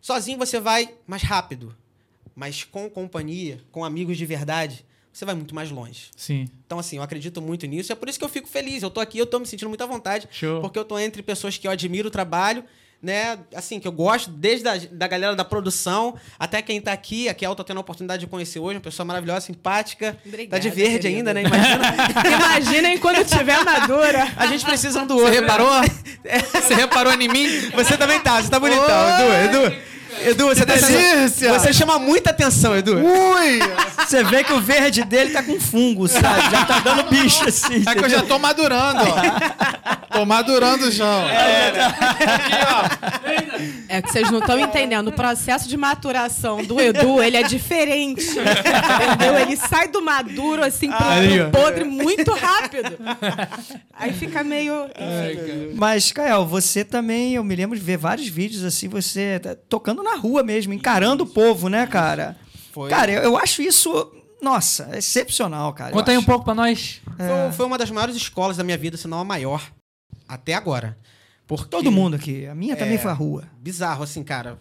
Sozinho 0.02 0.38
você 0.38 0.60
vai 0.60 0.90
mais 1.08 1.22
rápido, 1.24 1.76
mas 2.36 2.64
com 2.64 2.90
companhia, 2.90 3.60
com 3.72 3.84
amigos 3.86 4.18
de 4.18 4.26
verdade, 4.26 4.86
você 5.12 5.26
vai 5.26 5.36
muito 5.36 5.54
mais 5.54 5.70
longe. 5.72 6.08
Sim. 6.16 6.48
Então, 6.66 6.80
assim, 6.80 6.98
eu 6.98 7.04
acredito 7.04 7.42
muito 7.42 7.66
nisso. 7.68 7.92
É 7.92 7.96
por 7.96 8.10
isso 8.10 8.18
que 8.18 8.26
eu 8.26 8.30
fico 8.30 8.48
feliz. 8.48 8.82
Eu 8.82 8.90
tô 8.90 9.00
aqui, 9.00 9.18
eu 9.18 9.26
tô 9.26 9.40
me 9.40 9.46
sentindo 9.46 9.70
muito 9.70 9.84
à 9.84 9.88
vontade. 9.88 10.28
Show. 10.32 10.60
Porque 10.62 10.78
eu 10.80 10.84
tô 10.86 10.98
entre 10.98 11.22
pessoas 11.22 11.58
que 11.58 11.68
eu 11.68 11.72
admiro 11.72 12.08
o 12.08 12.12
trabalho, 12.12 12.64
né? 13.04 13.38
Assim, 13.54 13.82
que 13.82 13.88
eu 13.88 13.92
gosto, 13.92 14.32
desde 14.32 14.68
a 14.68 14.78
da 14.90 15.08
galera 15.08 15.36
da 15.36 15.44
produção 15.44 16.16
até 16.40 16.62
quem 16.62 16.80
tá 16.80 16.94
aqui. 16.94 17.28
Aqui 17.28 17.46
eu 17.46 17.54
tô 17.54 17.64
tendo 17.64 17.78
a 17.78 17.82
oportunidade 17.82 18.22
de 18.22 18.28
conhecer 18.28 18.60
hoje, 18.60 18.78
uma 18.78 18.82
pessoa 18.82 19.06
maravilhosa, 19.06 19.42
simpática. 19.42 20.18
Obrigada, 20.26 20.52
tá 20.52 20.58
de 20.58 20.74
verde 20.74 21.00
querido. 21.00 21.18
ainda, 21.18 21.34
né? 21.34 21.44
Imagina. 21.44 21.94
Imaginem 22.26 22.98
quando 22.98 23.26
tiver 23.26 23.62
madura. 23.66 24.32
A 24.38 24.48
gente 24.48 24.64
precisa 24.66 25.02
um 25.02 25.06
do 25.06 25.16
Você 25.16 25.24
outro. 25.24 25.36
né? 25.36 25.42
reparou? 25.42 25.82
Você 26.62 26.74
reparou 26.74 27.14
em 27.14 27.28
mim? 27.28 27.48
Você 27.76 27.98
também 27.98 28.22
tá, 28.22 28.42
você 28.42 28.50
tá 28.50 28.58
bonitão, 28.60 28.86
Edu, 28.86 29.58
Edu. 29.60 29.76
Edu, 30.22 30.48
você 30.48 30.66
tá 30.66 30.76
delícia! 30.76 31.54
Você 31.54 31.74
chama 31.74 32.00
muita 32.00 32.30
atenção, 32.30 32.76
Edu. 32.76 32.98
Ui! 32.98 33.60
Você 33.98 34.24
vê 34.24 34.44
que 34.44 34.54
o 34.54 34.60
verde 34.62 35.04
dele 35.04 35.32
tá 35.32 35.42
com 35.44 35.60
fungo, 35.60 36.08
sabe? 36.08 36.52
Já 36.52 36.66
tá 36.66 36.80
dando 36.80 37.10
bicho 37.10 37.48
assim. 37.48 37.84
É 37.88 37.96
que 37.96 38.04
eu 38.04 38.10
já 38.10 38.22
tô 38.24 38.38
madurando, 38.40 39.02
ó. 39.02 40.14
Tô 40.18 40.26
madurando 40.26 40.92
já. 40.92 41.06
ó. 41.06 41.28
É 43.90 44.02
que 44.02 44.12
vocês 44.12 44.30
não 44.32 44.40
estão 44.40 44.60
entendendo. 44.60 45.08
O 45.08 45.14
processo 45.14 45.68
de 45.68 45.78
maturação 45.78 46.64
do 46.64 46.80
Edu, 46.80 47.22
ele 47.22 47.38
é 47.38 47.44
diferente. 47.44 48.24
Entendeu? 48.30 49.40
Ele 49.40 49.56
sai 49.58 49.88
do 49.88 50.02
maduro, 50.02 50.64
assim, 50.64 50.90
pro, 50.90 51.52
pro 51.52 51.62
podre 51.62 51.84
muito 51.84 52.32
rápido. 52.34 52.98
Aí 53.94 54.14
fica 54.14 54.44
meio. 54.44 54.74
Mas, 55.76 56.12
Kael, 56.12 56.46
você 56.46 56.84
também, 56.84 57.36
eu 57.36 57.44
me 57.44 57.56
lembro 57.56 57.78
de 57.78 57.84
ver 57.84 57.98
vários 57.98 58.28
vídeos 58.28 58.64
assim, 58.64 58.88
você 58.88 59.40
tá 59.40 59.56
tocando 60.04 60.16
na 60.16 60.16
rua 60.16 60.44
mesmo, 60.44 60.74
encarando 60.74 61.24
o 61.24 61.28
povo, 61.28 61.70
né, 61.70 61.88
cara? 61.88 62.36
Foi. 62.72 62.90
Cara, 62.90 63.12
eu, 63.12 63.22
eu 63.24 63.38
acho 63.38 63.62
isso, 63.62 64.12
nossa, 64.42 64.90
excepcional, 64.98 65.74
cara. 65.74 65.92
eu 65.92 65.94
Conta 65.96 66.12
aí 66.12 66.18
um 66.18 66.24
pouco 66.24 66.44
pra 66.44 66.54
nós. 66.54 67.02
Foi, 67.18 67.52
foi 67.54 67.66
uma 67.66 67.78
das 67.78 67.90
maiores 67.90 68.16
escolas 68.16 68.58
da 68.58 68.64
minha 68.64 68.78
vida, 68.78 68.98
se 68.98 69.08
não 69.08 69.20
a 69.20 69.24
maior. 69.24 69.72
Até 70.28 70.54
agora. 70.54 70.98
Porque... 71.48 71.70
Todo 71.70 71.92
mundo 71.92 72.16
aqui. 72.16 72.46
A 72.48 72.56
minha 72.56 72.76
também 72.76 72.96
É. 72.96 72.98
foi 72.98 73.12
a 73.12 73.14
rua. 73.14 73.44
bizarro, 73.58 74.04
assim, 74.04 74.24
cara. 74.24 74.60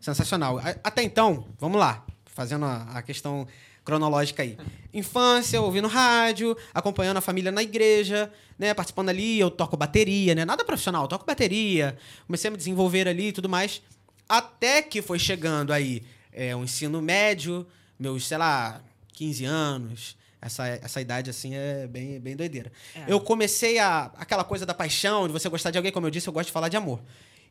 Sensacional. 0.00 0.60
Até 0.82 1.02
então, 1.02 1.46
vamos 1.58 1.78
lá, 1.78 2.04
fazendo 2.26 2.64
a, 2.66 2.82
a 2.94 3.02
questão 3.02 3.46
cronológica 3.84 4.42
aí. 4.42 4.56
Infância, 4.92 5.60
ouvindo 5.60 5.88
rádio, 5.88 6.56
acompanhando 6.74 7.18
a 7.18 7.20
família 7.20 7.50
na 7.52 7.62
igreja, 7.62 8.30
né? 8.58 8.74
Participando 8.74 9.08
ali, 9.10 9.38
eu 9.38 9.50
toco 9.50 9.76
bateria, 9.76 10.34
né? 10.34 10.44
Nada 10.44 10.64
profissional, 10.64 11.02
eu 11.04 11.08
toco 11.08 11.24
bateria. 11.24 11.96
Comecei 12.26 12.48
a 12.48 12.50
me 12.50 12.56
desenvolver 12.56 13.08
ali 13.08 13.28
e 13.28 13.32
tudo 13.32 13.48
mais. 13.48 13.80
Até 14.28 14.82
que 14.82 15.02
foi 15.02 15.18
chegando 15.18 15.72
aí 15.72 16.02
é, 16.32 16.54
o 16.54 16.64
ensino 16.64 17.00
médio, 17.00 17.66
meus, 17.98 18.26
sei 18.26 18.38
lá, 18.38 18.82
15 19.12 19.44
anos. 19.44 20.16
Essa, 20.40 20.66
essa 20.66 21.00
idade, 21.00 21.30
assim, 21.30 21.54
é 21.54 21.86
bem, 21.86 22.20
bem 22.20 22.36
doideira. 22.36 22.70
Eu 23.08 23.18
comecei 23.18 23.78
a... 23.78 24.10
Aquela 24.16 24.44
coisa 24.44 24.66
da 24.66 24.74
paixão, 24.74 25.26
de 25.26 25.32
você 25.32 25.48
gostar 25.48 25.70
de 25.70 25.78
alguém, 25.78 25.90
como 25.90 26.06
eu 26.06 26.10
disse, 26.10 26.28
eu 26.28 26.34
gosto 26.34 26.48
de 26.48 26.52
falar 26.52 26.68
de 26.68 26.76
amor. 26.76 27.00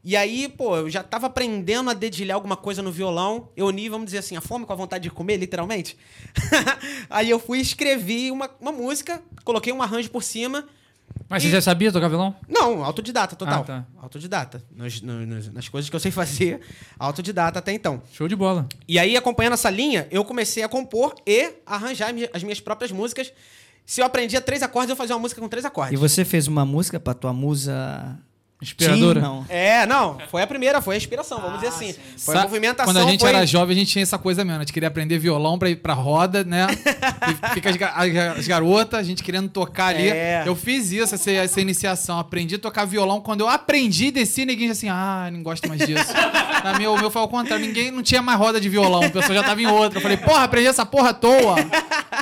E 0.03 0.17
aí, 0.17 0.49
pô, 0.49 0.75
eu 0.75 0.89
já 0.89 1.01
tava 1.01 1.27
aprendendo 1.27 1.89
a 1.89 1.93
dedilhar 1.93 2.35
alguma 2.35 2.57
coisa 2.57 2.81
no 2.81 2.91
violão. 2.91 3.49
Eu 3.55 3.67
uni, 3.67 3.87
vamos 3.87 4.05
dizer 4.05 4.17
assim, 4.17 4.35
a 4.35 4.41
fome 4.41 4.65
com 4.65 4.73
a 4.73 4.75
vontade 4.75 5.03
de 5.03 5.09
comer, 5.09 5.37
literalmente. 5.37 5.97
aí 7.09 7.29
eu 7.29 7.39
fui 7.39 7.59
e 7.59 7.61
escrevi 7.61 8.29
uma, 8.29 8.51
uma 8.59 8.71
música, 8.71 9.23
coloquei 9.45 9.71
um 9.71 9.81
arranjo 9.81 10.11
por 10.11 10.21
cima. 10.21 10.67
Mas 11.29 11.43
E- 11.43 11.47
você 11.47 11.51
já 11.53 11.61
sabia 11.61 11.91
tocar 11.91 12.07
violão? 12.09 12.35
Não, 12.47 12.83
autodidata, 12.83 13.35
total. 13.35 13.61
Ah, 13.61 13.63
tá. 13.63 13.85
Autodidata. 14.01 14.63
Nos- 14.75 15.01
no- 15.01 15.25
nos- 15.25 15.51
nas 15.51 15.67
coisas 15.69 15.89
que 15.89 15.95
eu 15.95 15.99
sei 15.99 16.11
fazer, 16.11 16.59
autodidata 16.99 17.59
até 17.59 17.71
então. 17.73 18.01
Show 18.11 18.27
de 18.27 18.35
bola. 18.35 18.67
E 18.87 18.99
aí, 18.99 19.15
acompanhando 19.17 19.53
essa 19.53 19.69
linha, 19.69 20.07
eu 20.11 20.23
comecei 20.23 20.63
a 20.63 20.69
compor 20.69 21.15
e 21.25 21.53
arranjar 21.65 22.13
as 22.33 22.43
minhas 22.43 22.59
próprias 22.59 22.91
músicas. 22.91 23.31
Se 23.85 23.99
eu 24.01 24.05
aprendia 24.05 24.39
três 24.39 24.61
acordes, 24.63 24.89
eu 24.91 24.95
fazia 24.95 25.15
uma 25.15 25.21
música 25.21 25.41
com 25.41 25.49
três 25.49 25.65
acordes. 25.65 25.93
E 25.93 25.97
você 25.97 26.23
fez 26.23 26.47
uma 26.47 26.65
música 26.65 26.99
pra 26.99 27.13
tua 27.13 27.33
musa... 27.33 28.17
Inspiradora? 28.63 29.19
Teen? 29.21 29.29
Não. 29.29 29.45
É, 29.47 29.85
não, 29.85 30.17
foi 30.31 30.41
a 30.41 30.47
primeira, 30.47 30.81
foi 30.81 30.95
a 30.95 30.97
inspiração, 30.97 31.39
vamos 31.39 31.59
dizer 31.59 31.67
assim. 31.67 31.95
Foi 32.17 32.35
a 32.35 32.43
movimentação. 32.43 32.93
Quando 32.93 33.05
a 33.05 33.09
gente 33.09 33.19
foi... 33.21 33.29
era 33.29 33.45
jovem, 33.45 33.75
a 33.75 33.79
gente 33.79 33.91
tinha 33.91 34.03
essa 34.03 34.17
coisa 34.17 34.43
mesmo. 34.43 34.59
A 34.59 34.63
gente 34.63 34.73
queria 34.73 34.87
aprender 34.87 35.17
violão 35.19 35.59
pra 35.59 35.69
ir 35.69 35.75
pra 35.77 35.93
roda, 35.93 36.43
né? 36.43 36.67
E 37.23 37.53
fica 37.53 37.69
as, 37.69 37.75
as- 37.75 38.37
as 38.39 38.47
garotas, 38.47 38.99
a 38.99 39.03
gente 39.03 39.23
querendo 39.23 39.49
tocar 39.49 39.87
ali. 39.87 40.09
É. 40.09 40.43
Eu 40.45 40.55
fiz 40.55 40.91
isso, 40.91 41.15
essa, 41.15 41.31
essa 41.31 41.61
iniciação. 41.61 42.19
Aprendi 42.19 42.55
a 42.55 42.59
tocar 42.59 42.85
violão. 42.85 43.21
Quando 43.21 43.41
eu 43.41 43.49
aprendi, 43.49 44.11
desci, 44.11 44.45
ninguém 44.45 44.69
assim, 44.69 44.89
ah, 44.89 45.29
não 45.31 45.41
gosto 45.43 45.67
mais 45.67 45.85
disso. 45.85 46.11
Na 46.63 46.73
minha, 46.77 46.91
o 46.91 46.97
meu 46.97 47.09
foi 47.09 47.21
ao 47.21 47.27
contrário. 47.27 47.65
Ninguém 47.65 47.91
não 47.91 48.03
tinha 48.03 48.21
mais 48.21 48.37
roda 48.37 48.59
de 48.59 48.67
violão. 48.69 49.03
A 49.03 49.09
pessoa 49.09 49.33
já 49.33 49.43
tava 49.43 49.61
em 49.61 49.67
outra. 49.67 49.97
Eu 49.97 50.01
falei, 50.01 50.17
porra, 50.17 50.43
aprendi 50.43 50.67
essa 50.67 50.85
porra 50.85 51.09
à 51.09 51.13
toa. 51.13 51.55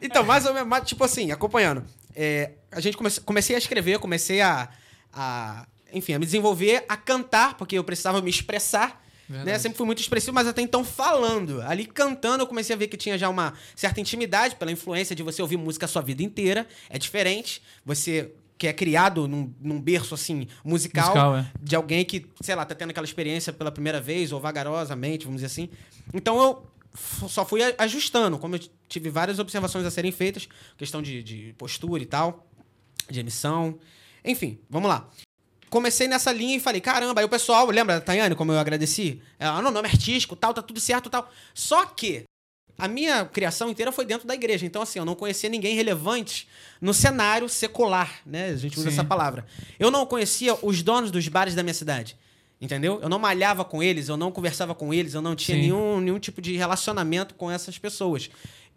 Então, 0.00 0.24
mais 0.24 0.46
ou 0.46 0.54
menos, 0.54 0.80
tipo 0.84 1.02
assim, 1.04 1.30
acompanhando. 1.30 1.84
É, 2.14 2.50
a 2.70 2.80
gente 2.80 2.96
comece, 2.96 3.20
comecei 3.20 3.56
a 3.56 3.58
escrever, 3.58 3.98
comecei 3.98 4.40
a, 4.40 4.68
a, 5.12 5.66
enfim, 5.92 6.14
a 6.14 6.18
me 6.18 6.24
desenvolver, 6.24 6.84
a 6.88 6.96
cantar, 6.96 7.56
porque 7.56 7.76
eu 7.76 7.84
precisava 7.84 8.20
me 8.20 8.30
expressar. 8.30 9.02
Né? 9.28 9.58
Sempre 9.58 9.78
fui 9.78 9.86
muito 9.86 10.00
expressivo, 10.00 10.34
mas 10.34 10.46
até 10.46 10.60
então 10.60 10.84
falando. 10.84 11.62
Ali 11.62 11.86
cantando, 11.86 12.42
eu 12.42 12.46
comecei 12.46 12.74
a 12.74 12.78
ver 12.78 12.88
que 12.88 12.96
tinha 12.96 13.16
já 13.16 13.28
uma 13.28 13.54
certa 13.74 14.00
intimidade 14.00 14.56
pela 14.56 14.70
influência 14.70 15.16
de 15.16 15.22
você 15.22 15.40
ouvir 15.40 15.56
música 15.56 15.86
a 15.86 15.88
sua 15.88 16.02
vida 16.02 16.22
inteira. 16.22 16.66
É 16.90 16.98
diferente. 16.98 17.62
Você 17.84 18.32
que 18.58 18.68
é 18.68 18.72
criado 18.72 19.26
num, 19.26 19.52
num 19.60 19.80
berço 19.80 20.14
assim 20.14 20.46
musical, 20.64 21.06
Musical, 21.06 21.36
é. 21.36 21.50
de 21.60 21.74
alguém 21.74 22.04
que, 22.04 22.26
sei 22.40 22.54
lá, 22.54 22.64
tá 22.64 22.76
tendo 22.76 22.90
aquela 22.90 23.04
experiência 23.04 23.52
pela 23.52 23.72
primeira 23.72 24.00
vez 24.00 24.30
ou 24.30 24.40
vagarosamente, 24.40 25.24
vamos 25.24 25.40
dizer 25.40 25.46
assim. 25.52 25.68
Então 26.14 26.40
eu 26.40 27.28
só 27.28 27.44
fui 27.44 27.60
ajustando, 27.76 28.38
como 28.38 28.54
eu 28.54 28.60
tive 28.88 29.10
várias 29.10 29.40
observações 29.40 29.84
a 29.84 29.90
serem 29.90 30.12
feitas, 30.12 30.48
questão 30.76 31.02
de, 31.02 31.24
de 31.24 31.54
postura 31.58 32.04
e 32.04 32.06
tal, 32.06 32.46
de 33.10 33.18
emissão. 33.18 33.80
Enfim, 34.24 34.60
vamos 34.70 34.88
lá. 34.88 35.08
Comecei 35.72 36.06
nessa 36.06 36.30
linha 36.30 36.58
e 36.58 36.60
falei, 36.60 36.82
caramba, 36.82 37.22
aí 37.22 37.24
o 37.24 37.30
pessoal, 37.30 37.66
lembra 37.70 37.94
da 37.94 38.00
Tayane, 38.02 38.34
como 38.34 38.52
eu 38.52 38.58
agradeci? 38.58 39.22
Ela, 39.38 39.62
não, 39.62 39.70
nome 39.70 39.88
artístico, 39.88 40.36
tal, 40.36 40.52
tá 40.52 40.60
tudo 40.60 40.78
certo, 40.78 41.08
tal. 41.08 41.26
Só 41.54 41.86
que 41.86 42.24
a 42.76 42.86
minha 42.86 43.24
criação 43.24 43.70
inteira 43.70 43.90
foi 43.90 44.04
dentro 44.04 44.28
da 44.28 44.34
igreja. 44.34 44.66
Então, 44.66 44.82
assim, 44.82 44.98
eu 44.98 45.04
não 45.06 45.14
conhecia 45.14 45.48
ninguém 45.48 45.74
relevante 45.74 46.46
no 46.78 46.92
cenário 46.92 47.48
secular, 47.48 48.20
né? 48.26 48.50
A 48.50 48.56
gente 48.56 48.78
usa 48.78 48.90
Sim. 48.90 48.96
essa 48.96 49.02
palavra. 49.02 49.46
Eu 49.78 49.90
não 49.90 50.04
conhecia 50.04 50.54
os 50.60 50.82
donos 50.82 51.10
dos 51.10 51.26
bares 51.28 51.54
da 51.54 51.62
minha 51.62 51.72
cidade. 51.72 52.18
Entendeu? 52.60 53.00
Eu 53.00 53.08
não 53.08 53.18
malhava 53.18 53.64
com 53.64 53.82
eles, 53.82 54.10
eu 54.10 54.16
não 54.18 54.30
conversava 54.30 54.74
com 54.74 54.92
eles, 54.92 55.14
eu 55.14 55.22
não 55.22 55.34
tinha 55.34 55.56
Sim. 55.56 55.62
nenhum, 55.62 56.00
nenhum 56.00 56.18
tipo 56.18 56.42
de 56.42 56.54
relacionamento 56.54 57.34
com 57.34 57.50
essas 57.50 57.78
pessoas. 57.78 58.28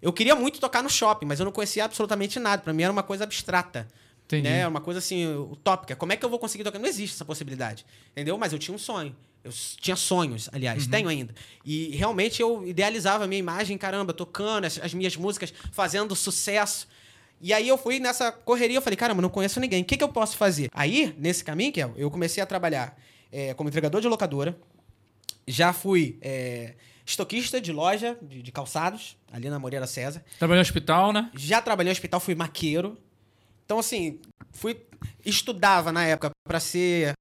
Eu 0.02 0.14
queria 0.14 0.34
muito 0.34 0.62
tocar 0.62 0.82
no 0.82 0.90
shopping, 0.90 1.26
mas 1.26 1.42
eu 1.42 1.44
não 1.44 1.52
conhecia 1.52 1.84
absolutamente 1.84 2.40
nada. 2.40 2.62
Pra 2.62 2.72
mim 2.72 2.84
era 2.84 2.92
uma 2.94 3.04
coisa 3.04 3.26
abstrata. 3.26 3.86
Entendi. 4.26 4.50
Né? 4.50 4.68
Uma 4.68 4.82
coisa 4.82 5.00
assim, 5.00 5.26
utópica. 5.36 5.96
Como 5.96 6.12
é 6.12 6.18
que 6.18 6.26
eu 6.26 6.30
vou 6.30 6.40
conseguir 6.40 6.64
tocar? 6.64 6.80
Não 6.80 6.88
existe 6.88 7.14
essa 7.14 7.26
possibilidade. 7.26 7.86
Entendeu? 8.12 8.38
Mas 8.38 8.54
eu 8.54 8.60
tinha 8.60 8.74
um 8.74 8.80
sonho. 8.80 9.16
Eu 9.44 9.52
tinha 9.80 9.96
sonhos, 9.96 10.50
aliás, 10.52 10.88
tenho 10.88 11.08
ainda. 11.08 11.34
E 11.64 11.96
realmente 11.96 12.42
eu 12.42 12.68
idealizava 12.68 13.26
a 13.26 13.28
minha 13.28 13.38
imagem, 13.38 13.78
caramba, 13.78 14.12
tocando 14.12 14.66
as, 14.66 14.80
as 14.80 14.92
minhas 14.92 15.16
músicas, 15.16 15.54
fazendo 15.72 16.16
sucesso. 16.16 16.88
E 17.40 17.54
aí 17.54 17.68
eu 17.68 17.78
fui 17.78 18.00
nessa 18.00 18.32
correria, 18.32 18.78
eu 18.78 18.82
falei, 18.82 18.98
caramba, 18.98 19.22
não 19.22 19.30
conheço 19.30 19.60
ninguém. 19.60 19.84
O 19.84 19.86
que, 19.86 19.98
que 19.98 20.04
eu 20.04 20.10
posso 20.10 20.36
fazer? 20.36 20.72
Aí, 20.74 21.14
nesse 21.20 21.44
caminho, 21.44 21.72
Kel, 21.72 21.94
eu 21.96 22.10
comecei 22.10 22.42
a 22.42 22.46
trabalhar 22.48 23.00
eh, 23.32 23.54
como 23.54 23.70
entregador 23.70 24.02
de 24.02 24.08
locadora. 24.08 24.58
Já 25.48 25.72
fui 25.72 26.18
eh, 26.24 26.74
estoquista 27.06 27.62
de 27.62 27.72
loja 27.72 28.18
de, 28.20 28.42
de 28.42 28.52
calçados, 28.52 29.16
ali 29.32 29.48
na 29.48 29.60
Moreira 29.60 29.86
César. 29.86 30.24
Trabalhou 30.40 30.58
no 30.58 30.68
hospital, 30.68 31.14
né? 31.14 31.30
Já 31.36 31.62
trabalhei 31.62 31.92
no 31.92 31.96
hospital, 31.96 32.20
fui 32.20 32.34
maqueiro. 32.34 32.98
Então, 33.66 33.80
assim, 33.80 34.20
fui. 34.52 34.78
Estudava 35.26 35.92
na 35.92 36.04
época 36.06 36.32
para 36.48 36.60
ser 36.60 37.14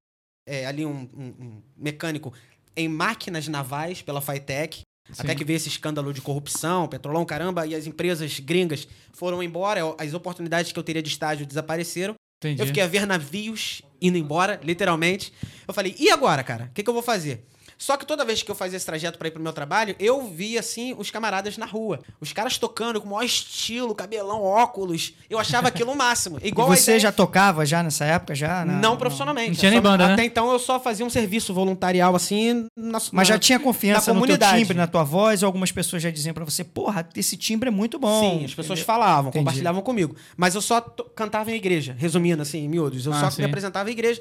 é, 0.46 0.66
ali 0.66 0.84
um, 0.84 1.08
um- 1.14 1.34
um 1.44 1.62
mecânico 1.76 2.32
em 2.76 2.86
máquinas 2.88 3.48
navais 3.48 4.02
pela 4.02 4.20
Fitec. 4.20 4.82
Até 5.18 5.34
que 5.34 5.44
veio 5.44 5.56
esse 5.58 5.68
escândalo 5.68 6.14
de 6.14 6.22
corrupção, 6.22 6.88
petrolão, 6.88 7.26
caramba, 7.26 7.66
e 7.66 7.74
as 7.74 7.86
empresas 7.86 8.40
gringas 8.40 8.88
foram 9.12 9.42
embora, 9.42 9.80
as 9.98 10.14
oportunidades 10.14 10.72
que 10.72 10.78
eu 10.78 10.82
teria 10.82 11.02
de 11.02 11.10
estágio 11.10 11.44
desapareceram. 11.44 12.14
Entendi. 12.42 12.60
Eu 12.62 12.66
fiquei 12.66 12.82
a 12.82 12.86
ver 12.86 13.06
navios 13.06 13.82
indo 14.00 14.16
embora, 14.16 14.58
literalmente. 14.62 15.30
Eu 15.68 15.74
falei, 15.74 15.94
e 15.98 16.10
agora, 16.10 16.42
cara? 16.42 16.64
O 16.66 16.70
que, 16.74 16.82
que 16.82 16.88
eu 16.88 16.94
vou 16.94 17.02
fazer? 17.02 17.44
Só 17.76 17.96
que 17.96 18.06
toda 18.06 18.24
vez 18.24 18.42
que 18.42 18.50
eu 18.50 18.54
fazia 18.54 18.76
esse 18.76 18.86
trajeto 18.86 19.18
pra 19.18 19.28
ir 19.28 19.30
pro 19.30 19.42
meu 19.42 19.52
trabalho, 19.52 19.94
eu 19.98 20.26
via, 20.28 20.60
assim, 20.60 20.94
os 20.96 21.10
camaradas 21.10 21.56
na 21.58 21.66
rua. 21.66 22.00
Os 22.20 22.32
caras 22.32 22.56
tocando 22.56 23.00
com 23.00 23.06
o 23.06 23.10
maior 23.10 23.24
estilo, 23.24 23.94
cabelão, 23.94 24.42
óculos. 24.42 25.12
Eu 25.28 25.38
achava 25.38 25.68
aquilo 25.68 25.92
o 25.92 25.96
máximo. 25.96 26.38
E 26.42 26.48
Igual 26.48 26.70
a 26.70 26.76
você 26.76 26.92
ideia- 26.92 27.00
já 27.00 27.12
tocava 27.12 27.66
já 27.66 27.82
nessa 27.82 28.04
época? 28.04 28.34
já? 28.34 28.64
Não, 28.64 28.96
profissionalmente. 28.96 29.50
Não 29.50 29.56
tinha 29.56 29.70
nem 29.70 29.78
só- 29.78 29.82
banda, 29.82 30.06
né? 30.08 30.12
Até 30.14 30.24
então 30.24 30.50
eu 30.52 30.58
só 30.58 30.78
fazia 30.80 31.04
um 31.04 31.10
serviço 31.10 31.52
voluntarial, 31.52 32.14
assim, 32.14 32.66
na, 32.76 32.98
Mas 33.12 33.28
já 33.28 33.38
tinha 33.38 33.58
confiança 33.58 34.12
na 34.12 34.20
no 34.20 34.26
teu 34.26 34.36
comunidade. 34.36 34.58
timbre, 34.62 34.76
na 34.76 34.86
tua 34.86 35.02
voz, 35.04 35.42
ou 35.42 35.46
algumas 35.46 35.72
pessoas 35.72 36.02
já 36.02 36.10
diziam 36.10 36.32
pra 36.34 36.44
você, 36.44 36.62
porra, 36.64 37.08
esse 37.16 37.36
timbre 37.36 37.68
é 37.68 37.72
muito 37.72 37.98
bom. 37.98 38.20
Sim, 38.38 38.44
as 38.44 38.54
pessoas 38.54 38.78
entendeu? 38.78 38.84
falavam, 38.86 39.28
Entendi. 39.30 39.38
compartilhavam 39.44 39.82
comigo. 39.82 40.16
Mas 40.36 40.54
eu 40.54 40.62
só 40.62 40.80
to- 40.80 41.04
cantava 41.14 41.50
em 41.50 41.54
igreja, 41.56 41.94
resumindo 41.98 42.40
assim, 42.42 42.58
em 42.58 42.68
miúdos. 42.68 43.04
Eu 43.06 43.12
Ah, 43.12 43.20
só 43.20 43.30
sim. 43.30 43.42
me 43.42 43.48
apresentava 43.48 43.88
em 43.90 43.92
igreja. 43.92 44.20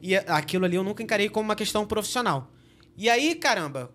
E 0.00 0.14
aquilo 0.16 0.64
ali 0.64 0.76
eu 0.76 0.84
nunca 0.84 1.02
encarei 1.02 1.28
como 1.28 1.48
uma 1.48 1.56
questão 1.56 1.84
profissional. 1.86 2.50
E 2.98 3.08
aí, 3.08 3.34
caramba, 3.36 3.90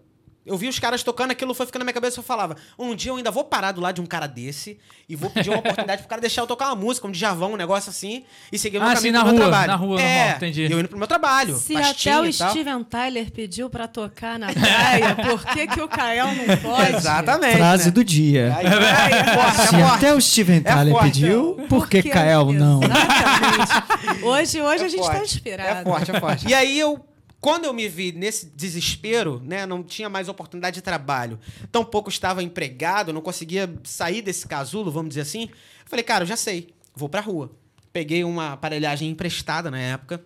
Eu 0.46 0.58
vi 0.58 0.68
os 0.68 0.78
caras 0.78 1.02
tocando, 1.04 1.32
aquilo 1.32 1.54
foi 1.54 1.66
ficando 1.66 1.82
na 1.82 1.86
minha 1.86 1.94
cabeça. 1.94 2.20
Eu 2.20 2.24
falava, 2.24 2.58
um 2.78 2.94
dia 2.94 3.12
eu 3.12 3.16
ainda 3.16 3.32
vou 3.32 3.46
parar 3.46 3.72
do 3.72 3.80
lado 3.80 3.96
de 3.96 4.02
um 4.02 4.06
cara 4.06 4.28
desse 4.28 4.78
e 5.08 5.16
vou 5.16 5.30
pedir 5.30 5.50
uma 5.50 5.60
oportunidade 5.60 6.02
pro 6.02 6.10
cara 6.10 6.20
deixar 6.20 6.42
eu 6.42 6.48
tocar 6.48 6.66
uma 6.68 6.76
música, 6.76 7.08
um 7.08 7.12
Djavão, 7.12 7.54
um 7.54 7.56
negócio 7.56 7.90
assim, 7.90 8.26
e 8.52 8.58
seguir 8.60 8.78
o 8.78 8.82
meu 8.82 8.90
Ah, 8.90 8.94
caminho 8.96 9.14
sim, 9.16 9.20
pro 9.22 9.26
na 9.28 9.32
meu 9.32 9.42
rua, 9.42 9.50
trabalho. 9.50 9.68
na 9.72 9.76
rua, 9.78 10.02
é, 10.02 10.18
normal, 10.20 10.36
entendi. 10.36 10.66
E 10.66 10.72
eu 10.74 10.80
indo 10.82 10.90
pro 10.90 10.98
meu 10.98 11.08
trabalho. 11.08 11.56
Se 11.56 11.78
até 11.78 12.20
o. 12.20 12.34
Steven 12.34 12.84
Tyler 12.84 13.32
pediu 13.32 13.70
pra 13.70 13.88
tocar 13.88 14.38
na 14.38 14.52
praia, 14.52 15.16
por 15.16 15.46
que, 15.46 15.66
que 15.68 15.80
o 15.80 15.88
Kael 15.88 16.28
não 16.36 16.58
pode? 16.62 16.94
Exatamente. 16.94 17.56
Frase 17.58 17.86
né? 17.86 17.92
do 17.92 18.04
dia. 18.04 18.54
Aí, 18.58 18.68
aí, 18.68 19.14
é 19.14 19.24
forte, 19.34 19.62
é 19.62 19.66
Se 19.66 19.70
forte. 19.78 19.96
até 19.96 20.14
o 20.14 20.20
Steven 20.22 20.62
Tyler 20.62 20.94
forte, 20.94 21.06
pediu, 21.06 21.56
por 21.70 21.88
que 21.88 21.98
Porque- 22.02 22.10
Kael 22.10 22.52
não? 22.52 22.82
Exatamente. 22.84 24.24
Hoje, 24.26 24.62
hoje 24.62 24.84
É 24.84 24.86
a 24.86 24.90
gente 24.90 25.00
forte. 25.00 25.18
tá 25.18 25.24
inspirado. 25.24 25.80
É 25.80 25.84
forte, 25.84 26.12
é 26.12 26.20
forte. 26.20 26.48
E 26.50 26.54
aí 26.54 26.78
eu, 26.78 27.00
quando 27.44 27.66
eu 27.66 27.74
me 27.74 27.90
vi 27.90 28.14
nesse 28.14 28.46
desespero, 28.46 29.42
né, 29.44 29.66
não 29.66 29.84
tinha 29.84 30.08
mais 30.08 30.30
oportunidade 30.30 30.76
de 30.76 30.82
trabalho, 30.82 31.38
tampouco 31.74 32.10
estava 32.10 32.42
empregado, 32.42 33.12
não 33.12 33.20
conseguia 33.20 33.70
sair 33.84 34.22
desse 34.22 34.48
casulo, 34.48 34.90
vamos 34.90 35.10
dizer 35.10 35.22
assim. 35.24 35.50
Eu 35.50 35.90
falei, 35.90 36.04
cara, 36.04 36.24
eu 36.24 36.28
já 36.28 36.38
sei, 36.38 36.74
vou 36.96 37.10
pra 37.10 37.20
rua. 37.20 37.52
Peguei 37.92 38.24
uma 38.24 38.54
aparelhagem 38.54 39.10
emprestada 39.10 39.70
na 39.70 39.78
época, 39.78 40.26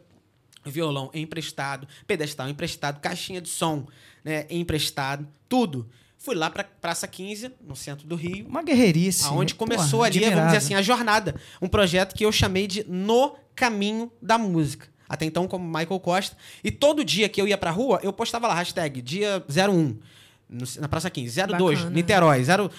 violão 0.64 1.10
emprestado, 1.12 1.88
pedestal 2.06 2.50
emprestado, 2.50 3.00
caixinha 3.00 3.42
de 3.42 3.50
som, 3.50 3.88
né, 4.24 4.46
emprestado, 4.48 5.28
tudo. 5.50 5.90
Fui 6.20 6.36
lá 6.36 6.52
pra 6.52 6.64
Praça 6.64 7.08
15, 7.08 7.52
no 7.66 7.76
centro 7.76 8.06
do 8.06 8.16
Rio, 8.16 8.48
Uma 8.48 8.62
guerreirice. 8.62 9.26
Aonde 9.26 9.56
Porra, 9.56 9.72
começou 9.72 10.04
ali, 10.04 10.20
vamos 10.20 10.34
admirável. 10.34 10.46
dizer 10.46 10.58
assim, 10.58 10.76
a 10.76 10.84
jornada. 10.84 11.34
Um 11.60 11.68
projeto 11.68 12.14
que 12.14 12.24
eu 12.24 12.32
chamei 12.32 12.68
de 12.68 12.84
No 12.88 13.36
Caminho 13.56 14.12
da 14.22 14.38
Música. 14.38 14.88
Até 15.10 15.26
então, 15.26 15.48
como 15.48 15.66
Michael 15.66 16.00
Costa. 16.00 16.36
E 16.64 16.70
todo 16.72 17.04
dia 17.04 17.30
que 17.30 17.42
eu 17.42 17.48
ia 17.48 17.58
pra 17.58 17.72
rua, 17.72 18.00
eu 18.04 18.12
postava 18.12 18.48
lá, 18.48 18.54
hashtag 18.56 19.02
dia 19.02 19.44
01, 19.48 19.98
no- 20.50 20.66
na 20.80 20.88
Praça 20.88 21.10
15. 21.10 21.42
02, 21.48 21.80
Bacana. 21.80 21.96
Niterói. 21.96 22.44
0, 22.44 22.70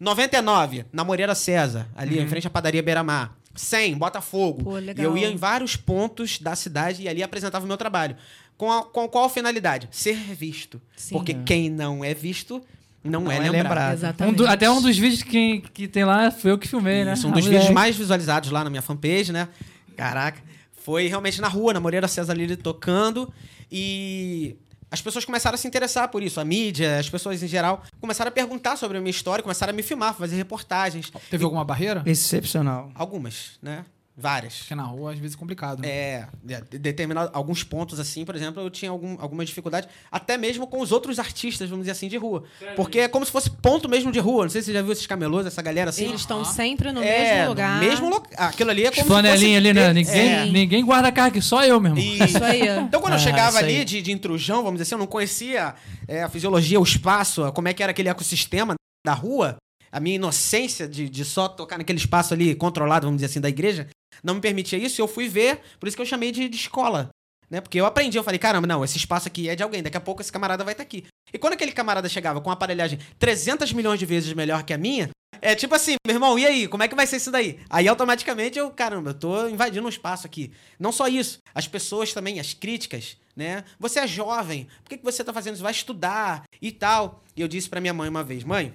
99, 0.00 0.84
na 0.92 1.04
Moreira 1.04 1.34
César, 1.34 1.86
ali 1.94 2.18
em 2.18 2.28
frente 2.28 2.46
à 2.46 2.50
padaria 2.50 2.82
Beira-Mar. 2.82 3.36
100, 3.54 3.96
Botafogo. 3.96 4.64
Pô, 4.64 4.78
E 4.78 4.80
legal. 4.80 5.06
eu 5.06 5.16
ia 5.16 5.28
em 5.28 5.36
vários 5.36 5.76
pontos 5.76 6.40
da 6.40 6.56
cidade 6.56 7.02
e 7.02 7.08
ali 7.08 7.22
apresentava 7.22 7.64
o 7.64 7.68
meu 7.68 7.76
trabalho. 7.76 8.16
Com, 8.56 8.70
a- 8.70 8.82
com 8.84 9.08
qual 9.08 9.28
finalidade? 9.28 9.88
Ser 9.92 10.16
visto. 10.16 10.80
Sim. 10.96 11.14
Porque 11.14 11.34
quem 11.34 11.70
não 11.70 12.04
é 12.04 12.12
visto 12.14 12.60
não, 13.02 13.20
Não 13.22 13.30
é, 13.30 13.36
é 13.36 13.38
lembrado. 13.40 13.62
lembrado. 13.62 13.90
Um 13.90 13.94
Exatamente. 13.94 14.36
do- 14.36 14.46
até 14.46 14.70
um 14.70 14.80
dos 14.80 14.96
vídeos 14.96 15.22
que, 15.22 15.60
que 15.72 15.86
tem 15.86 16.04
lá 16.04 16.30
foi 16.30 16.50
eu 16.50 16.58
que 16.58 16.66
filmei, 16.66 17.04
né? 17.04 17.12
Isso, 17.12 17.26
um 17.28 17.30
Ah, 17.30 17.34
dos 17.34 17.44
moleque. 17.44 17.58
vídeos 17.60 17.74
mais 17.74 17.94
visualizados 17.96 18.50
lá 18.50 18.64
na 18.64 18.70
minha 18.70 18.80
fanpage, 18.82 19.30
né? 19.30 19.48
Caraca. 19.96 20.40
Foi 20.84 21.08
realmente 21.08 21.40
na 21.40 21.48
rua, 21.48 21.72
na 21.72 21.80
Moreira 21.80 22.06
César 22.06 22.34
Lili 22.34 22.58
tocando. 22.58 23.32
E 23.72 24.54
as 24.90 25.00
pessoas 25.00 25.24
começaram 25.24 25.54
a 25.54 25.56
se 25.56 25.66
interessar 25.66 26.10
por 26.10 26.22
isso. 26.22 26.38
A 26.38 26.44
mídia, 26.44 26.98
as 26.98 27.08
pessoas 27.08 27.42
em 27.42 27.48
geral, 27.48 27.82
começaram 28.02 28.28
a 28.28 28.32
perguntar 28.32 28.76
sobre 28.76 28.98
a 28.98 29.00
minha 29.00 29.10
história, 29.10 29.42
começaram 29.42 29.72
a 29.72 29.74
me 29.74 29.82
filmar, 29.82 30.12
fazer 30.12 30.36
reportagens. 30.36 31.10
Teve 31.30 31.42
alguma 31.42 31.64
barreira? 31.64 32.02
Excepcional. 32.04 32.92
Algumas, 32.94 33.52
né? 33.62 33.86
Várias. 34.16 34.58
Porque 34.58 34.74
na 34.76 34.84
rua 34.84 35.12
às 35.12 35.18
vezes 35.18 35.34
é 35.34 35.38
complicado. 35.38 35.80
Né? 35.80 35.88
É, 35.88 36.28
de- 36.42 36.78
determinado 36.78 37.30
alguns 37.34 37.64
pontos 37.64 37.98
assim, 37.98 38.24
por 38.24 38.36
exemplo, 38.36 38.62
eu 38.62 38.70
tinha 38.70 38.88
algum, 38.90 39.16
alguma 39.20 39.44
dificuldade, 39.44 39.88
até 40.10 40.36
mesmo 40.38 40.68
com 40.68 40.80
os 40.80 40.92
outros 40.92 41.18
artistas, 41.18 41.68
vamos 41.68 41.82
dizer 41.84 41.92
assim, 41.92 42.06
de 42.06 42.16
rua. 42.16 42.44
Porque 42.76 43.00
é 43.00 43.08
como 43.08 43.26
se 43.26 43.32
fosse 43.32 43.50
ponto 43.50 43.88
mesmo 43.88 44.12
de 44.12 44.20
rua. 44.20 44.44
Não 44.44 44.50
sei 44.50 44.62
se 44.62 44.66
você 44.66 44.72
já 44.74 44.82
viu 44.82 44.92
esses 44.92 45.06
camelôs, 45.06 45.46
essa 45.46 45.60
galera 45.60 45.90
assim. 45.90 46.04
Eles 46.04 46.20
estão 46.20 46.44
sempre 46.44 46.92
no 46.92 47.02
é, 47.02 47.34
mesmo 47.38 47.48
lugar. 47.48 47.80
Mesmo 47.80 48.08
lo- 48.08 48.22
Aquilo 48.36 48.70
ali 48.70 48.84
é 48.86 48.90
como 48.92 49.06
flanelinhos 49.06 49.56
ali, 49.58 49.72
né? 49.72 49.92
Ninguém, 49.92 50.28
É. 50.32 50.44
ninguém 50.46 50.84
guarda 50.84 51.10
carga, 51.10 51.40
só 51.42 51.64
eu 51.64 51.80
mesmo. 51.80 51.98
Isso. 51.98 52.24
Isso 52.24 52.44
aí. 52.44 52.68
Então, 52.68 53.00
quando 53.00 53.14
eu 53.14 53.18
Ah, 53.18 53.22
chegava 53.22 53.58
ali 53.58 53.84
de, 53.84 54.00
de 54.00 54.12
intrusão, 54.12 54.58
vamos 54.62 54.74
dizer 54.74 54.82
assim, 54.84 54.94
eu 54.94 54.98
não 54.98 55.06
conhecia 55.08 55.74
é, 56.06 56.22
a 56.22 56.28
fisiologia, 56.28 56.78
o 56.78 56.84
espaço, 56.84 57.50
como 57.52 57.66
é 57.66 57.74
que 57.74 57.82
era 57.82 57.90
aquele 57.90 58.08
ecossistema 58.08 58.74
da 59.04 59.12
rua, 59.12 59.56
a 59.90 59.98
minha 60.00 60.16
inocência 60.16 60.88
de, 60.88 61.08
de 61.08 61.24
só 61.24 61.48
tocar 61.48 61.78
naquele 61.78 61.98
espaço 61.98 62.32
ali 62.32 62.54
controlado, 62.54 63.06
vamos 63.06 63.18
dizer 63.18 63.26
assim, 63.26 63.40
da 63.40 63.48
igreja, 63.48 63.88
não 64.22 64.34
me 64.34 64.40
permitia 64.40 64.78
isso. 64.78 65.00
Eu 65.00 65.08
fui 65.08 65.28
ver, 65.28 65.60
por 65.78 65.86
isso 65.86 65.96
que 65.96 66.02
eu 66.02 66.06
chamei 66.06 66.32
de, 66.32 66.48
de 66.48 66.56
escola. 66.56 67.10
Né? 67.50 67.60
Porque 67.60 67.80
eu 67.80 67.86
aprendi, 67.86 68.16
eu 68.16 68.24
falei, 68.24 68.38
caramba, 68.38 68.66
não, 68.66 68.84
esse 68.84 68.96
espaço 68.96 69.28
aqui 69.28 69.48
é 69.48 69.54
de 69.54 69.62
alguém, 69.62 69.82
daqui 69.82 69.96
a 69.96 70.00
pouco 70.00 70.20
esse 70.20 70.32
camarada 70.32 70.64
vai 70.64 70.72
estar 70.72 70.82
aqui. 70.82 71.04
E 71.32 71.38
quando 71.38 71.52
aquele 71.52 71.72
camarada 71.72 72.08
chegava 72.08 72.40
com 72.40 72.48
uma 72.48 72.54
aparelhagem 72.54 72.98
300 73.18 73.72
milhões 73.72 73.98
de 73.98 74.06
vezes 74.06 74.32
melhor 74.32 74.62
que 74.62 74.72
a 74.72 74.78
minha, 74.78 75.10
é 75.40 75.54
tipo 75.54 75.74
assim, 75.74 75.96
meu 76.06 76.16
irmão, 76.16 76.38
e 76.38 76.46
aí, 76.46 76.68
como 76.68 76.82
é 76.82 76.88
que 76.88 76.94
vai 76.94 77.06
ser 77.06 77.16
isso 77.16 77.30
daí? 77.30 77.60
Aí 77.68 77.86
automaticamente 77.86 78.58
eu, 78.58 78.70
caramba, 78.70 79.10
eu 79.10 79.14
tô 79.14 79.48
invadindo 79.48 79.86
um 79.86 79.90
espaço 79.90 80.26
aqui. 80.26 80.52
Não 80.78 80.90
só 80.90 81.06
isso, 81.06 81.38
as 81.54 81.68
pessoas 81.68 82.12
também, 82.12 82.40
as 82.40 82.54
críticas, 82.54 83.16
né? 83.36 83.64
Você 83.78 84.00
é 84.00 84.06
jovem, 84.06 84.66
por 84.82 84.88
que, 84.88 84.98
que 84.98 85.04
você 85.04 85.22
tá 85.22 85.32
fazendo 85.32 85.54
isso? 85.54 85.62
Vai 85.62 85.72
estudar 85.72 86.44
e 86.62 86.72
tal. 86.72 87.22
E 87.36 87.40
eu 87.40 87.48
disse 87.48 87.68
pra 87.68 87.80
minha 87.80 87.92
mãe 87.92 88.08
uma 88.08 88.24
vez, 88.24 88.42
mãe, 88.42 88.72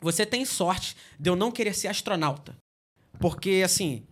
você 0.00 0.24
tem 0.24 0.44
sorte 0.44 0.96
de 1.18 1.28
eu 1.28 1.36
não 1.36 1.50
querer 1.50 1.74
ser 1.74 1.88
astronauta. 1.88 2.56
Porque, 3.18 3.60
assim, 3.64 4.02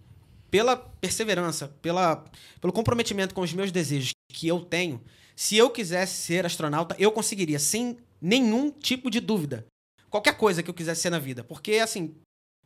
pela 0.50 0.76
perseverança, 0.76 1.68
pela, 1.82 2.24
pelo 2.60 2.72
comprometimento 2.72 3.34
com 3.34 3.42
os 3.42 3.52
meus 3.52 3.70
desejos 3.70 4.12
que 4.32 4.48
eu 4.48 4.60
tenho, 4.60 5.00
se 5.36 5.56
eu 5.56 5.70
quisesse 5.70 6.14
ser 6.14 6.44
astronauta, 6.44 6.96
eu 6.98 7.12
conseguiria, 7.12 7.58
sem 7.58 7.98
nenhum 8.20 8.70
tipo 8.70 9.10
de 9.10 9.20
dúvida. 9.20 9.66
Qualquer 10.10 10.36
coisa 10.36 10.62
que 10.62 10.70
eu 10.70 10.74
quisesse 10.74 11.02
ser 11.02 11.10
na 11.10 11.18
vida. 11.18 11.44
Porque, 11.44 11.74
assim, 11.74 12.14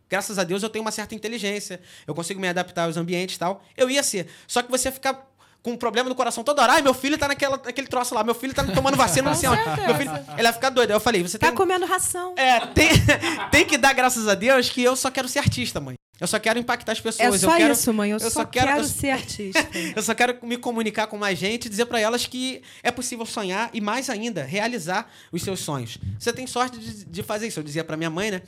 graças 0.09 0.39
a 0.39 0.45
Deus 0.45 0.63
eu 0.63 0.71
tenho 0.71 0.85
uma 0.85 0.91
certa 0.91 1.15
inteligência, 1.15 1.81
eu 2.07 2.15
consigo 2.15 2.41
me 2.41 2.49
adaptar 2.49 2.85
aos 2.85 2.97
ambientes 2.97 3.37
e 3.37 3.39
tal. 3.39 3.65
Eu 3.77 3.91
ia 3.91 4.03
ser. 4.03 4.29
Só 4.47 4.63
que 4.63 4.71
você 4.71 4.91
fica 4.91 5.15
com 5.63 5.73
um 5.73 5.77
problema 5.77 6.09
no 6.09 6.15
coração 6.15 6.43
toda 6.43 6.61
hora. 6.63 6.73
Ai, 6.75 6.83
meu 6.83 6.93
filho 6.95 7.17
tá 7.17 7.29
naquela, 7.29 7.57
naquele 7.65 7.87
troço 7.87 8.15
lá, 8.15 8.25
meu 8.25 8.35
filho 8.35 8.53
tá 8.53 8.65
tomando 8.65 8.97
vacina, 8.97 9.31
não 9.31 9.37
sei 9.37 9.49
onde. 9.49 9.63
Meu 9.87 9.95
filho, 9.95 10.11
ele 10.35 10.43
vai 10.43 10.53
ficar 10.53 10.71
doido. 10.71 10.91
Aí 10.91 10.97
eu 10.97 11.01
falei, 11.01 11.23
você 11.23 11.39
Tá 11.39 11.49
tem. 11.49 11.57
comendo 11.57 11.87
ração. 11.87 12.35
É, 12.37 12.61
tem, 12.67 12.89
tem 13.51 13.65
que 13.65 13.79
dar 13.79 13.93
graças 13.93 14.27
a 14.29 14.35
Deus 14.35 14.69
que 14.69 14.83
eu 14.83 14.97
só 14.97 15.11
quero 15.11 15.29
ser 15.29 15.39
artista, 15.39 15.81
mãe. 15.81 15.95
Eu 16.21 16.27
só 16.29 16.39
quero 16.39 16.57
impactar 16.59 16.93
as 16.93 16.99
É 16.99 17.03
pessoas. 17.03 17.41
só 17.41 17.51
eu 17.51 17.57
quero, 17.57 17.73
isso, 17.73 17.93
mãe. 17.93 18.11
Eu, 18.13 18.19
eu 18.19 18.31
só, 18.31 18.45
quero- 18.45 18.67
quero, 18.69 18.81
eu- 18.81 18.85
ser 18.85 19.11
artista. 19.11 19.69
Eu 19.97 20.03
só 20.03 20.15
quero 20.15 20.39
me 20.43 20.57
comunicar 20.57 21.07
com 21.09 21.17
mais 21.19 21.37
gente 21.39 21.67
e 21.67 21.69
dizer 21.69 21.87
pra 21.87 21.99
elas 21.99 22.27
que 22.27 22.63
é 22.83 22.91
possível 22.93 23.27
sonhar 23.27 23.71
e, 23.73 23.81
mais 23.81 24.09
ainda, 24.09 24.45
realizar 24.45 25.11
os 25.33 25.43
seus 25.43 25.61
sonhos. 25.61 25.99
Você 26.19 26.33
tem 26.33 26.47
sorte 26.47 26.79
de, 26.79 27.05
de 27.07 27.23
fazer 27.25 27.49
isso, 27.49 27.59
eu 27.59 27.65
dizia 27.65 27.83
pra 27.83 27.97
minha 27.97 28.11
mãe, 28.11 28.31
né? 28.31 28.43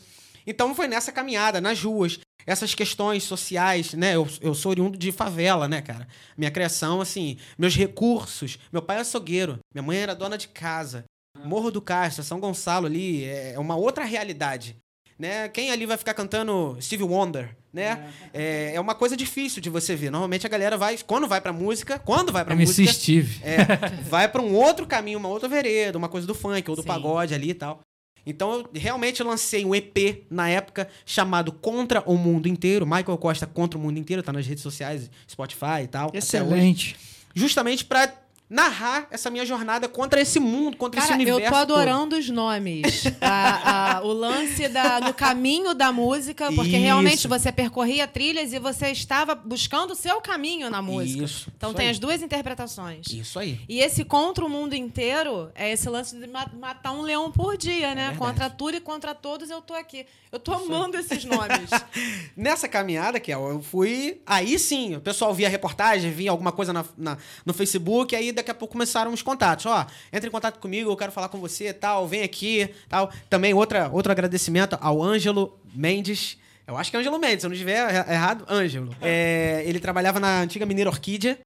Então 0.46 0.74
foi 0.74 0.86
nessa 0.86 1.10
caminhada, 1.10 1.60
nas 1.60 1.82
ruas, 1.82 2.18
essas 2.46 2.74
questões 2.74 3.24
sociais, 3.24 3.94
né? 3.94 4.14
Eu, 4.14 4.28
eu 4.40 4.54
sou 4.54 4.70
oriundo 4.70 4.98
de 4.98 5.10
favela, 5.10 5.66
né, 5.66 5.80
cara? 5.80 6.06
Minha 6.36 6.50
criação, 6.50 7.00
assim, 7.00 7.38
meus 7.58 7.74
recursos. 7.74 8.58
Meu 8.72 8.82
pai 8.82 8.98
é 8.98 9.00
açougueiro, 9.00 9.58
minha 9.74 9.82
mãe 9.82 9.98
era 9.98 10.14
dona 10.14 10.36
de 10.36 10.48
casa. 10.48 11.04
Morro 11.44 11.70
do 11.70 11.82
Castro, 11.82 12.22
São 12.22 12.38
Gonçalo 12.38 12.86
ali, 12.86 13.24
é 13.24 13.58
uma 13.58 13.76
outra 13.76 14.04
realidade. 14.04 14.76
Né? 15.18 15.48
Quem 15.48 15.70
ali 15.70 15.86
vai 15.86 15.96
ficar 15.96 16.12
cantando 16.12 16.76
Steve 16.80 17.04
Wonder, 17.04 17.56
né? 17.72 18.12
É, 18.32 18.72
é 18.74 18.80
uma 18.80 18.94
coisa 18.96 19.16
difícil 19.16 19.62
de 19.62 19.70
você 19.70 19.94
ver. 19.94 20.10
Normalmente 20.10 20.44
a 20.46 20.50
galera 20.50 20.76
vai, 20.76 20.98
quando 20.98 21.28
vai 21.28 21.40
pra 21.40 21.52
música, 21.52 21.98
quando 22.00 22.32
vai 22.32 22.44
pra 22.44 22.54
MC 22.54 22.82
música, 22.82 22.92
Steve. 22.92 23.40
é, 23.44 23.64
vai 24.08 24.28
pra 24.28 24.42
um 24.42 24.54
outro 24.54 24.86
caminho, 24.86 25.18
uma 25.18 25.28
outra 25.28 25.48
vereda, 25.48 25.96
uma 25.98 26.08
coisa 26.08 26.26
do 26.26 26.34
funk 26.34 26.68
ou 26.68 26.76
do 26.76 26.82
Sim. 26.82 26.88
pagode 26.88 27.32
ali 27.32 27.50
e 27.50 27.54
tal. 27.54 27.80
Então 28.26 28.52
eu 28.52 28.70
realmente 28.74 29.22
lancei 29.22 29.64
um 29.64 29.74
EP 29.74 30.24
na 30.30 30.48
época 30.48 30.88
chamado 31.04 31.52
Contra 31.52 32.02
o 32.06 32.16
Mundo 32.16 32.48
Inteiro. 32.48 32.86
Michael 32.86 33.18
Costa 33.18 33.46
Contra 33.46 33.78
o 33.78 33.82
Mundo 33.82 33.98
Inteiro, 33.98 34.22
tá 34.22 34.32
nas 34.32 34.46
redes 34.46 34.62
sociais, 34.62 35.10
Spotify 35.28 35.82
e 35.84 35.86
tal. 35.86 36.10
Excelente. 36.14 36.96
Justamente 37.34 37.84
pra 37.84 38.23
narrar 38.48 39.06
essa 39.10 39.30
minha 39.30 39.44
jornada 39.46 39.88
contra 39.88 40.20
esse 40.20 40.38
mundo, 40.38 40.76
contra 40.76 41.00
Cara, 41.00 41.14
esse 41.14 41.28
eu 41.28 41.34
universo. 41.36 41.50
tô 41.52 41.58
adorando 41.60 42.16
os 42.16 42.28
nomes. 42.28 43.04
A- 43.20 43.96
a- 43.98 44.02
o 44.04 44.12
lance 44.12 44.68
da, 44.68 45.00
no 45.00 45.14
caminho 45.14 45.72
da 45.74 45.90
música, 45.90 46.52
porque 46.52 46.70
Isso. 46.72 46.80
realmente 46.80 47.26
você 47.28 47.50
percorria 47.50 48.06
trilhas 48.06 48.52
e 48.52 48.58
você 48.58 48.88
estava 48.90 49.34
buscando 49.34 49.92
o 49.92 49.94
seu 49.94 50.20
caminho 50.20 50.68
na 50.70 50.82
música. 50.82 51.24
Isso, 51.24 51.48
Então 51.56 51.70
isso 51.70 51.76
tem 51.76 51.86
aí. 51.86 51.92
as 51.92 51.98
duas 51.98 52.22
interpretações. 52.22 53.06
Isso 53.08 53.38
aí. 53.38 53.60
E 53.68 53.80
esse 53.80 54.04
contra 54.04 54.44
o 54.44 54.48
mundo 54.48 54.74
inteiro 54.74 55.50
é 55.54 55.72
esse 55.72 55.88
lance 55.88 56.16
de 56.16 56.26
ma- 56.26 56.50
matar 56.60 56.92
um 56.92 57.00
leão 57.02 57.32
por 57.32 57.56
dia, 57.56 57.94
né? 57.94 58.10
verdade. 58.10 58.18
contra 58.18 58.50
tudo 58.50 58.76
e 58.76 58.80
contra 58.80 59.14
todos 59.14 59.48
eu 59.50 59.62
tô 59.62 59.74
aqui. 59.74 60.06
Eu 60.30 60.38
tô 60.38 60.52
amando 60.52 60.96
esses 60.98 61.24
nomes. 61.24 61.70
Nessa 62.36 62.68
caminhada, 62.68 63.20
que 63.20 63.30
eu 63.32 63.62
fui. 63.62 64.20
Aí 64.26 64.58
sim, 64.58 64.96
o 64.96 65.00
pessoal 65.00 65.32
via 65.32 65.48
reportagem, 65.48 66.10
via 66.10 66.30
alguma 66.30 66.50
coisa 66.52 66.72
na, 66.72 66.84
na- 66.98 67.16
no 67.46 67.54
Facebook, 67.54 68.14
aí 68.16 68.32
daqui 68.34 68.50
a 68.50 68.54
pouco 68.54 68.72
começaram 68.72 69.12
os 69.12 69.22
contatos. 69.22 69.64
Ó, 69.66 69.86
entra 70.12 70.28
em 70.28 70.32
contato 70.32 70.58
comigo, 70.58 70.90
eu 70.90 70.96
quero 70.96 71.12
falar 71.12 71.28
com 71.28 71.38
você 71.40 71.72
tal, 71.72 72.06
vem 72.06 72.22
aqui 72.22 72.68
tal. 72.88 73.10
Também 73.30 73.54
outra, 73.54 73.88
outro 73.90 74.12
agradecimento 74.12 74.76
ao 74.80 75.02
Ângelo 75.02 75.58
Mendes. 75.74 76.36
Eu 76.66 76.76
acho 76.76 76.90
que 76.90 76.96
é 76.96 77.00
Ângelo 77.00 77.18
Mendes, 77.18 77.40
se 77.40 77.46
eu 77.46 77.50
não 77.50 77.54
estiver 77.54 77.78
er- 77.94 78.10
errado, 78.12 78.44
Ângelo. 78.48 78.94
É, 79.00 79.62
ele 79.66 79.78
trabalhava 79.78 80.18
na 80.20 80.40
antiga 80.40 80.66
Mineira 80.66 80.90
Orquídea. 80.90 81.38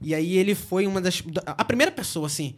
E 0.00 0.14
aí 0.14 0.36
ele 0.36 0.54
foi 0.54 0.86
uma 0.86 1.00
das. 1.00 1.20
da- 1.20 1.42
A 1.46 1.64
primeira 1.64 1.92
pessoa, 1.92 2.26
assim, 2.26 2.56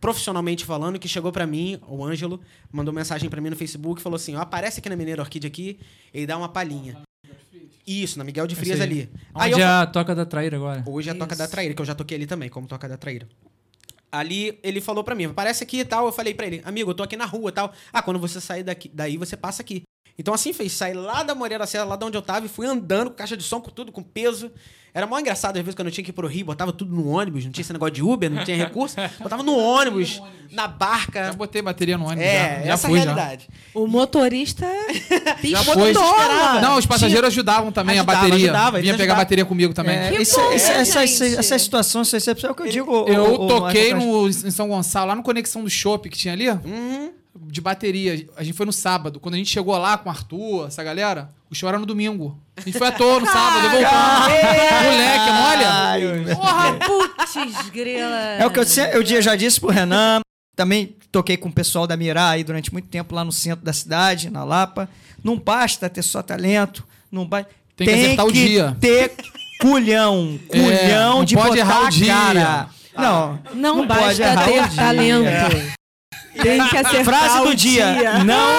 profissionalmente 0.00 0.64
falando, 0.64 0.98
que 0.98 1.08
chegou 1.08 1.30
pra 1.32 1.46
mim, 1.46 1.78
o 1.86 2.04
Ângelo, 2.04 2.40
mandou 2.70 2.92
mensagem 2.92 3.28
pra 3.30 3.40
mim 3.40 3.50
no 3.50 3.56
Facebook 3.56 4.00
e 4.00 4.02
falou 4.02 4.16
assim: 4.16 4.34
ó, 4.36 4.40
aparece 4.40 4.80
aqui 4.80 4.88
na 4.88 4.96
Mineira 4.96 5.22
Orquídea 5.22 5.48
aqui 5.48 5.78
e 6.12 6.26
dá 6.26 6.36
uma 6.36 6.48
palhinha. 6.48 7.00
Isso, 7.86 8.18
na 8.18 8.24
Miguel 8.24 8.46
de 8.46 8.54
Frias 8.54 8.78
Esse 8.78 8.88
aí. 8.88 9.00
ali. 9.00 9.10
Aí 9.34 9.52
Onde 9.52 9.60
eu 9.60 9.66
é 9.66 9.70
a 9.70 9.86
toca 9.86 10.14
da 10.14 10.24
traíra 10.24 10.56
agora? 10.56 10.84
Hoje 10.86 11.08
é 11.08 11.12
a 11.12 11.14
Toca 11.14 11.34
da 11.34 11.48
Traíra, 11.48 11.74
que 11.74 11.80
eu 11.80 11.86
já 11.86 11.94
toquei 11.94 12.16
ali 12.16 12.26
também, 12.26 12.48
como 12.48 12.66
Toca 12.66 12.88
da 12.88 12.96
Traíra. 12.96 13.28
Ali 14.10 14.58
ele 14.62 14.80
falou 14.80 15.02
pra 15.02 15.14
mim, 15.14 15.24
aparece 15.24 15.64
aqui 15.64 15.78
e 15.80 15.84
tal. 15.84 16.06
Eu 16.06 16.12
falei 16.12 16.34
pra 16.34 16.46
ele, 16.46 16.60
amigo, 16.64 16.90
eu 16.90 16.94
tô 16.94 17.02
aqui 17.02 17.16
na 17.16 17.24
rua 17.24 17.48
e 17.48 17.52
tal. 17.52 17.72
Ah, 17.92 18.02
quando 18.02 18.20
você 18.20 18.40
sair 18.40 18.62
daqui, 18.62 18.90
daí, 18.92 19.16
você 19.16 19.36
passa 19.36 19.62
aqui. 19.62 19.82
Então 20.18 20.34
assim 20.34 20.52
fez, 20.52 20.72
saí 20.72 20.92
lá 20.92 21.22
da 21.22 21.34
Moreira 21.34 21.64
da 21.64 21.66
Serra, 21.66 21.84
lá 21.84 21.96
de 21.96 22.04
onde 22.04 22.16
eu 22.16 22.22
tava, 22.22 22.44
e 22.44 22.48
fui 22.48 22.66
andando 22.66 23.10
com 23.10 23.16
caixa 23.16 23.36
de 23.36 23.42
som, 23.42 23.60
com 23.60 23.70
tudo, 23.70 23.90
com 23.90 24.02
peso. 24.02 24.52
Era 24.94 25.06
mó 25.06 25.18
engraçado, 25.18 25.56
às 25.56 25.62
vezes, 25.62 25.74
quando 25.74 25.88
eu 25.88 25.92
tinha 25.92 26.04
que 26.04 26.10
ir 26.10 26.12
pro 26.12 26.26
Rio, 26.28 26.44
botava 26.44 26.70
tudo 26.70 26.94
no 26.94 27.08
ônibus, 27.08 27.44
não 27.46 27.50
tinha 27.50 27.62
esse 27.62 27.72
negócio 27.72 27.94
de 27.94 28.02
Uber, 28.02 28.30
não 28.30 28.44
tinha 28.44 28.56
recurso. 28.58 28.96
Botava 29.20 29.42
no 29.42 29.56
ônibus, 29.56 30.20
na 30.50 30.68
barca. 30.68 31.26
Já 31.26 31.32
botei 31.32 31.62
bateria 31.62 31.96
no 31.96 32.04
ônibus. 32.04 32.24
É, 32.24 32.56
já, 32.60 32.66
já 32.66 32.72
essa 32.74 32.88
fui, 32.88 32.98
é 32.98 33.02
a 33.02 33.04
já. 33.06 33.14
realidade. 33.14 33.48
O 33.74 33.86
motorista 33.86 34.66
Já 35.42 35.64
foi. 35.64 35.94
Não, 36.60 36.76
os 36.76 36.84
passageiros 36.84 37.28
ajudavam 37.28 37.72
também 37.72 37.96
Ajudava, 37.98 38.18
a 38.18 38.22
bateria. 38.22 38.44
ajudava, 38.44 38.80
Vinha 38.80 38.92
pegar 38.92 39.02
ajudavam. 39.04 39.24
bateria 39.24 39.44
comigo 39.46 39.72
também. 39.72 39.96
É, 39.96 40.10
Que 40.12 40.22
isso- 40.22 40.36
bom, 40.38 40.52
isso- 40.52 40.70
essa, 40.70 41.02
essa, 41.04 41.24
essa 41.26 41.58
situação, 41.58 42.02
essa 42.02 42.16
excepção 42.18 42.50
é 42.50 42.52
o 42.52 42.54
que 42.54 42.62
eu 42.62 42.68
digo. 42.68 42.92
o- 42.92 43.08
Eu 43.08 43.24
o- 43.24 43.44
o 43.44 43.48
toquei 43.48 43.94
Michael 43.94 44.12
no, 44.12 44.28
em 44.28 44.50
São 44.50 44.68
Gonçalo, 44.68 45.06
lá 45.08 45.14
no 45.16 45.22
Conexão 45.22 45.64
do 45.64 45.70
Shopping 45.70 46.10
que 46.10 46.18
tinha 46.18 46.34
ali, 46.34 46.50
Uhum. 46.50 47.10
De 47.34 47.60
bateria. 47.60 48.26
A 48.36 48.42
gente 48.42 48.54
foi 48.56 48.66
no 48.66 48.72
sábado. 48.72 49.18
Quando 49.20 49.34
a 49.34 49.38
gente 49.38 49.50
chegou 49.50 49.76
lá 49.78 49.96
com 49.98 50.08
o 50.08 50.12
Arthur, 50.12 50.66
essa 50.68 50.82
galera, 50.82 51.30
o 51.50 51.54
show 51.54 51.68
era 51.68 51.78
no 51.78 51.86
domingo. 51.86 52.38
A 52.56 52.60
gente 52.60 52.76
foi 52.76 52.88
à 52.88 52.92
toa 52.92 53.20
no 53.20 53.26
sábado, 53.26 53.68
voltamos. 53.70 54.28
Moleque, 54.84 55.30
olha? 55.48 56.34
Porra, 56.36 56.72
Putz, 56.74 57.70
grila. 57.70 58.16
É 58.38 58.46
o 58.46 58.50
que 58.50 58.58
eu, 58.58 58.64
eu 58.92 59.02
dia- 59.02 59.22
já 59.22 59.34
disse 59.36 59.60
pro 59.60 59.70
Renan. 59.70 60.20
Também 60.54 60.94
toquei 61.10 61.36
com 61.38 61.48
o 61.48 61.52
pessoal 61.52 61.86
da 61.86 61.96
Mirá 61.96 62.28
aí 62.30 62.44
durante 62.44 62.70
muito 62.72 62.88
tempo 62.88 63.14
lá 63.14 63.24
no 63.24 63.32
centro 63.32 63.64
da 63.64 63.72
cidade, 63.72 64.28
na 64.30 64.44
Lapa. 64.44 64.88
Não 65.24 65.38
basta 65.38 65.88
ter 65.88 66.02
só 66.02 66.22
talento, 66.22 66.84
não 67.10 67.26
basta. 67.26 67.48
Tem 67.74 67.86
que 67.86 67.94
acertar 67.94 68.26
o 68.26 68.32
dia. 68.32 68.76
ter 68.78 69.14
culhão, 69.60 70.38
É, 70.50 70.60
culhão 70.60 71.18
não 71.18 71.24
de 71.24 71.34
pode 71.34 71.48
botar 71.48 71.58
errar 71.60 71.82
o 71.82 71.86
a 71.86 71.90
dia. 71.90 72.06
cara. 72.12 72.68
Não, 72.94 73.40
Não, 73.54 73.76
não 73.78 73.86
pode 73.86 74.00
basta 74.20 74.44
ter 74.44 74.68
dia. 74.68 74.76
talento. 74.76 75.72
Tem 76.40 76.68
que 76.68 76.76
acertar 76.76 77.04
Frase 77.04 77.40
o 77.40 77.44
do 77.46 77.54
dia. 77.54 78.24
Não. 78.24 78.58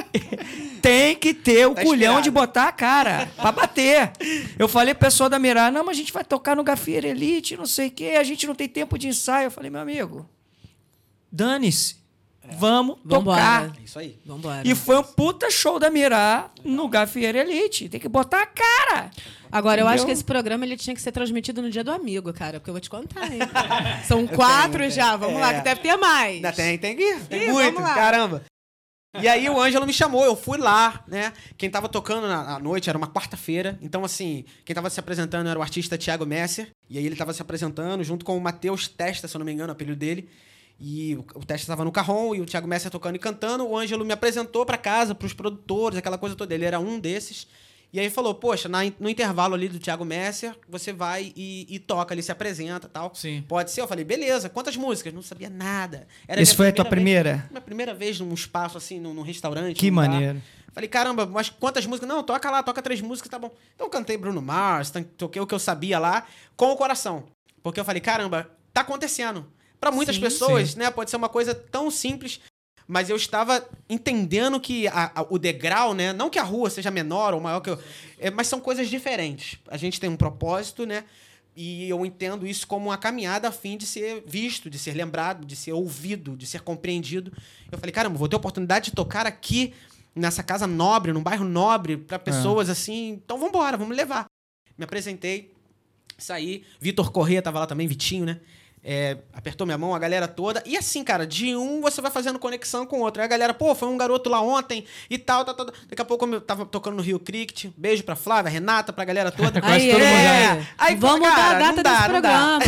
Tem 0.80 1.16
que 1.16 1.32
ter 1.32 1.66
o 1.66 1.74
Tá 1.74 1.82
culhão 1.82 2.20
de 2.20 2.30
botar 2.30 2.68
a 2.68 2.72
cara 2.72 3.26
pra 3.36 3.50
bater. 3.50 4.12
Eu 4.58 4.68
falei 4.68 4.92
pro 4.92 5.06
pessoal 5.06 5.30
da 5.30 5.38
Mirá, 5.38 5.70
não, 5.70 5.82
mas 5.82 5.96
a 5.96 6.00
gente 6.00 6.12
vai 6.12 6.22
tocar 6.22 6.54
no 6.54 6.62
Gafieira 6.62 7.08
Elite, 7.08 7.56
não 7.56 7.64
sei 7.64 7.88
o 7.88 7.90
quê, 7.90 8.16
a 8.18 8.22
gente 8.22 8.46
não 8.46 8.54
tem 8.54 8.68
tempo 8.68 8.98
de 8.98 9.08
ensaio. 9.08 9.46
Eu 9.46 9.50
falei, 9.50 9.70
meu 9.70 9.80
amigo, 9.80 10.28
dane-se. 11.32 12.03
Vamos 12.58 12.98
Vambora. 13.04 13.40
tocar. 13.40 13.80
É 13.80 13.84
isso 13.84 13.98
aí. 13.98 14.18
Vambora. 14.24 14.62
E 14.64 14.74
foi 14.74 14.96
um 14.98 15.02
puta 15.02 15.50
show 15.50 15.78
da 15.78 15.90
Mirá 15.90 16.50
no 16.62 16.88
Gafieira 16.88 17.38
Elite. 17.40 17.88
Tem 17.88 17.98
que 17.98 18.08
botar 18.08 18.42
a 18.42 18.46
cara. 18.46 19.10
Agora, 19.50 19.80
eu 19.80 19.86
acho 19.86 19.94
Entendeu? 19.94 20.06
que 20.06 20.12
esse 20.12 20.24
programa 20.24 20.64
ele 20.64 20.76
tinha 20.76 20.94
que 20.94 21.00
ser 21.00 21.12
transmitido 21.12 21.62
no 21.62 21.70
dia 21.70 21.82
do 21.84 21.90
amigo, 21.92 22.32
cara, 22.32 22.58
porque 22.60 22.70
eu 22.70 22.74
vou 22.74 22.80
te 22.80 22.90
contar, 22.90 23.32
hein? 23.32 23.38
São 24.06 24.26
quatro 24.26 24.78
tenho, 24.80 24.90
já, 24.90 25.16
vamos 25.16 25.40
lá, 25.40 25.52
É. 25.52 25.58
que 25.58 25.64
deve 25.64 25.80
ter 25.80 25.96
mais. 25.96 26.34
Ainda 26.36 26.52
tem, 26.52 26.76
tem 26.78 26.96
que 26.96 27.20
tem 27.28 27.44
Ih, 27.48 27.52
muito, 27.52 27.80
lá. 27.80 27.94
caramba. 27.94 28.42
E 29.20 29.28
aí 29.28 29.48
o 29.48 29.60
Ângelo 29.60 29.86
me 29.86 29.92
chamou, 29.92 30.24
eu 30.24 30.34
fui 30.34 30.58
lá, 30.58 31.04
né? 31.06 31.32
Quem 31.56 31.70
tava 31.70 31.88
tocando 31.88 32.26
na, 32.26 32.56
à 32.56 32.58
noite 32.58 32.88
era 32.88 32.98
uma 32.98 33.06
quarta-feira. 33.06 33.78
Então, 33.80 34.04
assim, 34.04 34.44
quem 34.64 34.74
tava 34.74 34.90
se 34.90 34.98
apresentando 34.98 35.48
era 35.48 35.56
o 35.56 35.62
artista 35.62 35.96
Thiago 35.96 36.26
Messer. 36.26 36.70
E 36.90 36.98
aí 36.98 37.06
ele 37.06 37.14
tava 37.14 37.32
se 37.32 37.40
apresentando 37.40 38.02
junto 38.02 38.24
com 38.24 38.36
o 38.36 38.40
Matheus 38.40 38.88
Testa, 38.88 39.28
se 39.28 39.36
eu 39.36 39.38
não 39.38 39.46
me 39.46 39.52
engano, 39.52 39.68
o 39.68 39.72
apelido 39.72 39.96
dele. 39.96 40.28
E 40.80 41.14
o, 41.16 41.20
o 41.36 41.44
Testa 41.44 41.66
tava 41.68 41.84
no 41.84 41.92
carrom 41.92 42.34
e 42.34 42.40
o 42.40 42.44
Thiago 42.46 42.66
Messer 42.66 42.90
tocando 42.90 43.16
e 43.16 43.18
cantando. 43.18 43.66
O 43.66 43.76
Ângelo 43.76 44.04
me 44.04 44.12
apresentou 44.12 44.66
pra 44.66 44.76
casa, 44.76 45.14
pros 45.14 45.32
produtores, 45.32 45.98
aquela 45.98 46.18
coisa 46.18 46.34
toda. 46.34 46.52
Ele 46.54 46.64
era 46.64 46.80
um 46.80 46.98
desses. 46.98 47.46
E 47.92 48.00
aí 48.00 48.10
falou, 48.10 48.34
poxa, 48.34 48.68
na- 48.68 48.80
no 48.98 49.08
intervalo 49.08 49.54
ali 49.54 49.68
do 49.68 49.78
Thiago 49.78 50.04
Messer, 50.04 50.52
você 50.68 50.92
vai 50.92 51.32
e, 51.36 51.64
e 51.72 51.78
toca, 51.78 52.12
ele 52.12 52.22
se 52.22 52.32
apresenta 52.32 52.88
e 52.88 52.90
tal. 52.90 53.14
Sim. 53.14 53.44
Pode 53.46 53.70
ser? 53.70 53.82
Eu 53.82 53.86
falei, 53.86 54.04
beleza, 54.04 54.48
quantas 54.48 54.76
músicas? 54.76 55.12
Não 55.14 55.22
sabia 55.22 55.48
nada. 55.48 56.08
Era 56.26 56.42
Esse 56.42 56.50
minha 56.50 56.56
foi 56.56 56.68
a 56.68 56.72
tua 56.72 56.82
vez- 56.82 56.90
primeira? 56.90 57.46
minha 57.50 57.60
primeira 57.60 57.94
vez 57.94 58.18
num 58.18 58.34
espaço 58.34 58.76
assim, 58.76 58.98
num, 58.98 59.14
num 59.14 59.22
restaurante. 59.22 59.76
Que 59.78 59.90
num 59.92 59.94
maneiro. 59.96 60.42
Falei, 60.72 60.88
caramba, 60.88 61.24
mas 61.24 61.48
quantas 61.50 61.86
músicas? 61.86 62.08
Não, 62.08 62.20
toca 62.24 62.50
lá, 62.50 62.64
toca 62.64 62.82
três 62.82 63.00
músicas, 63.00 63.30
tá 63.30 63.38
bom. 63.38 63.52
Então 63.76 63.86
eu 63.86 63.90
cantei 63.90 64.16
Bruno 64.16 64.42
Mars, 64.42 64.92
toquei 65.16 65.40
o 65.40 65.46
que 65.46 65.54
eu 65.54 65.58
sabia 65.60 66.00
lá, 66.00 66.26
com 66.56 66.72
o 66.72 66.76
coração. 66.76 67.22
Porque 67.62 67.78
eu 67.78 67.84
falei, 67.84 68.00
caramba, 68.00 68.50
tá 68.72 68.80
acontecendo. 68.80 69.46
Pra 69.84 69.90
muitas 69.92 70.14
Sim. 70.16 70.22
pessoas, 70.22 70.74
né, 70.74 70.90
pode 70.90 71.10
ser 71.10 71.16
uma 71.16 71.28
coisa 71.28 71.54
tão 71.54 71.90
simples, 71.90 72.40
mas 72.88 73.10
eu 73.10 73.16
estava 73.16 73.62
entendendo 73.86 74.58
que 74.58 74.88
a- 74.88 75.12
a- 75.14 75.26
o 75.28 75.38
degrau, 75.38 75.92
né, 75.92 76.10
não 76.10 76.30
que 76.30 76.38
a 76.38 76.42
rua 76.42 76.70
seja 76.70 76.90
menor 76.90 77.34
ou 77.34 77.40
maior 77.40 77.60
que 77.60 77.68
eu, 77.68 77.78
é, 78.18 78.30
mas 78.30 78.46
são 78.46 78.60
coisas 78.60 78.88
diferentes. 78.88 79.58
A 79.68 79.76
gente 79.76 80.00
tem 80.00 80.08
um 80.08 80.16
propósito, 80.16 80.86
né, 80.86 81.04
e 81.54 81.86
eu 81.86 82.02
entendo 82.06 82.46
isso 82.46 82.66
como 82.66 82.86
uma 82.88 82.96
caminhada 82.96 83.46
a 83.48 83.52
fim 83.52 83.76
de 83.76 83.84
ser 83.84 84.24
visto, 84.26 84.70
de 84.70 84.78
ser 84.78 84.94
lembrado, 84.94 85.44
de 85.44 85.54
ser 85.54 85.72
ouvido, 85.72 86.34
de 86.34 86.46
ser 86.46 86.62
compreendido. 86.62 87.30
Eu 87.70 87.76
falei, 87.76 87.92
caramba, 87.92 88.16
vou 88.16 88.26
ter 88.26 88.36
oportunidade 88.36 88.86
de 88.86 88.92
tocar 88.92 89.26
aqui 89.26 89.74
nessa 90.16 90.42
casa 90.42 90.66
nobre, 90.66 91.12
num 91.12 91.22
bairro 91.22 91.44
nobre, 91.44 91.98
para 91.98 92.18
pessoas 92.18 92.70
assim. 92.70 93.20
Então 93.22 93.36
vamos 93.36 93.50
embora, 93.50 93.76
vamos 93.76 93.94
levar. 93.94 94.24
Me 94.78 94.84
apresentei, 94.84 95.52
saí. 96.16 96.64
Vitor 96.80 97.12
Corrêa 97.12 97.42
tava 97.42 97.58
lá 97.58 97.66
também, 97.66 97.86
Vitinho, 97.86 98.24
né? 98.24 98.40
É, 98.86 99.16
apertou 99.32 99.66
minha 99.66 99.78
mão, 99.78 99.94
a 99.94 99.98
galera 99.98 100.28
toda. 100.28 100.62
E 100.66 100.76
assim, 100.76 101.02
cara, 101.02 101.26
de 101.26 101.56
um 101.56 101.80
você 101.80 102.02
vai 102.02 102.10
fazendo 102.10 102.38
conexão 102.38 102.84
com 102.84 102.98
o 102.98 103.00
outro. 103.00 103.22
Aí 103.22 103.24
a 103.24 103.28
galera, 103.28 103.54
pô, 103.54 103.74
foi 103.74 103.88
um 103.88 103.96
garoto 103.96 104.28
lá 104.28 104.42
ontem 104.42 104.84
e 105.08 105.16
tal, 105.16 105.42
tal, 105.42 105.54
tal. 105.54 105.66
Daqui 105.88 106.02
a 106.02 106.04
pouco 106.04 106.26
eu 106.26 106.40
tava 106.40 106.66
tocando 106.66 106.96
no 106.96 107.02
Rio 107.02 107.18
Cricket. 107.18 107.66
Beijo 107.78 108.04
pra 108.04 108.14
Flávia, 108.14 108.50
Renata, 108.50 108.92
pra 108.92 109.04
galera 109.06 109.30
toda. 109.32 109.58
Quase 109.62 109.86
Aí, 109.86 109.90
todo 109.90 110.02
é. 110.02 110.66
Aí, 110.76 110.94
Vamos 110.96 111.26
cara, 111.26 111.58
dar 111.58 111.68
a 111.68 111.72
não 111.72 111.76
data 111.76 111.82
dá, 111.82 111.90
desse 111.96 112.08
programa. 112.10 112.58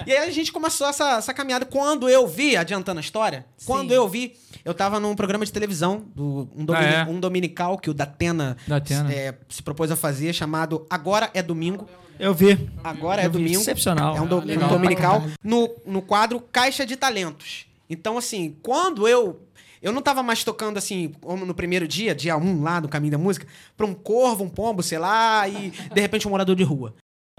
E 0.06 0.12
aí 0.12 0.28
a 0.28 0.30
gente 0.32 0.50
começou 0.50 0.86
essa, 0.88 1.18
essa 1.18 1.34
caminhada. 1.34 1.66
Quando 1.66 2.08
eu 2.08 2.26
vi, 2.26 2.56
adiantando 2.56 2.98
a 2.98 3.02
história, 3.02 3.44
quando 3.66 3.92
eu 3.92 4.08
vi, 4.08 4.34
eu 4.64 4.72
tava 4.72 4.98
num 4.98 5.14
programa 5.14 5.44
de 5.44 5.52
televisão, 5.52 6.04
do, 6.14 6.48
um, 6.56 6.64
domini- 6.64 6.86
Ah, 6.86 6.98
é? 7.00 7.04
um 7.04 7.20
dominical 7.20 7.76
que 7.78 7.90
o 7.90 7.94
Datena, 7.94 8.56
Datena. 8.66 9.12
é, 9.12 9.34
se 9.48 9.62
propôs 9.62 9.90
a 9.90 9.96
fazer, 9.96 10.32
chamado 10.32 10.86
Agora 10.88 11.30
é 11.34 11.42
Domingo. 11.42 11.86
Eu 12.18 12.32
vi. 12.34 12.68
Agora 12.82 13.22
é 13.22 13.26
Eu 13.26 13.30
vi. 13.30 13.38
domingo. 13.38 13.60
Excepcional. 13.60 14.16
É 14.16 14.20
um, 14.20 14.26
do- 14.26 14.38
um 14.38 14.44
legal. 14.44 14.68
dominical 14.68 15.22
no, 15.42 15.70
no 15.86 16.00
quadro 16.02 16.40
Caixa 16.40 16.84
de 16.86 16.96
Talentos. 16.96 17.66
Então, 17.88 18.16
assim, 18.18 18.56
quando 18.62 19.06
eu. 19.08 19.40
Eu 19.82 19.92
não 19.92 20.00
tava 20.00 20.22
mais 20.22 20.42
tocando 20.42 20.78
assim, 20.78 21.12
como 21.20 21.44
no 21.44 21.54
primeiro 21.54 21.86
dia, 21.86 22.14
dia 22.14 22.36
1 22.38 22.62
lá 22.62 22.80
no 22.80 22.88
Caminho 22.88 23.12
da 23.12 23.18
Música, 23.18 23.46
pra 23.76 23.84
um 23.84 23.92
corvo, 23.92 24.42
um 24.42 24.48
pombo, 24.48 24.82
sei 24.82 24.98
lá, 24.98 25.46
e 25.46 25.70
de 25.92 26.00
repente 26.00 26.26
um 26.26 26.30
morador 26.30 26.56
de 26.56 26.62
rua. 26.62 26.94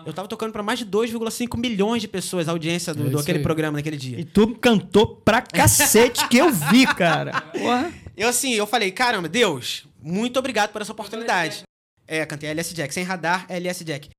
Eu 0.05 0.13
tava 0.13 0.27
tocando 0.27 0.51
pra 0.51 0.61
mais 0.61 0.77
de 0.77 0.85
2,5 0.85 1.57
milhões 1.57 2.03
de 2.03 2.07
pessoas 2.07 2.47
a 2.47 2.51
audiência 2.51 2.93
do, 2.93 3.07
É 3.07 3.09
do 3.09 3.17
aquele 3.19 3.39
aí. 3.39 3.43
programa 3.43 3.77
naquele 3.79 3.97
dia. 3.97 4.19
E 4.19 4.23
tu 4.23 4.53
cantou 4.57 5.07
pra 5.07 5.41
cacete 5.41 6.27
que 6.27 6.37
eu 6.37 6.51
vi, 6.51 6.85
cara. 6.85 7.41
Porra. 7.41 7.91
Eu 8.15 8.29
assim, 8.29 8.53
eu 8.53 8.67
falei, 8.67 8.91
caramba, 8.91 9.27
Deus, 9.27 9.87
muito 9.99 10.37
obrigado 10.37 10.71
por 10.71 10.83
essa 10.83 10.91
oportunidade. 10.91 11.63
É, 12.07 12.23
cantei 12.27 12.47
LS 12.51 12.75
Jack, 12.75 12.93
sem 12.93 13.03
radar, 13.03 13.47
LS 13.49 13.83
Jack. 13.83 14.09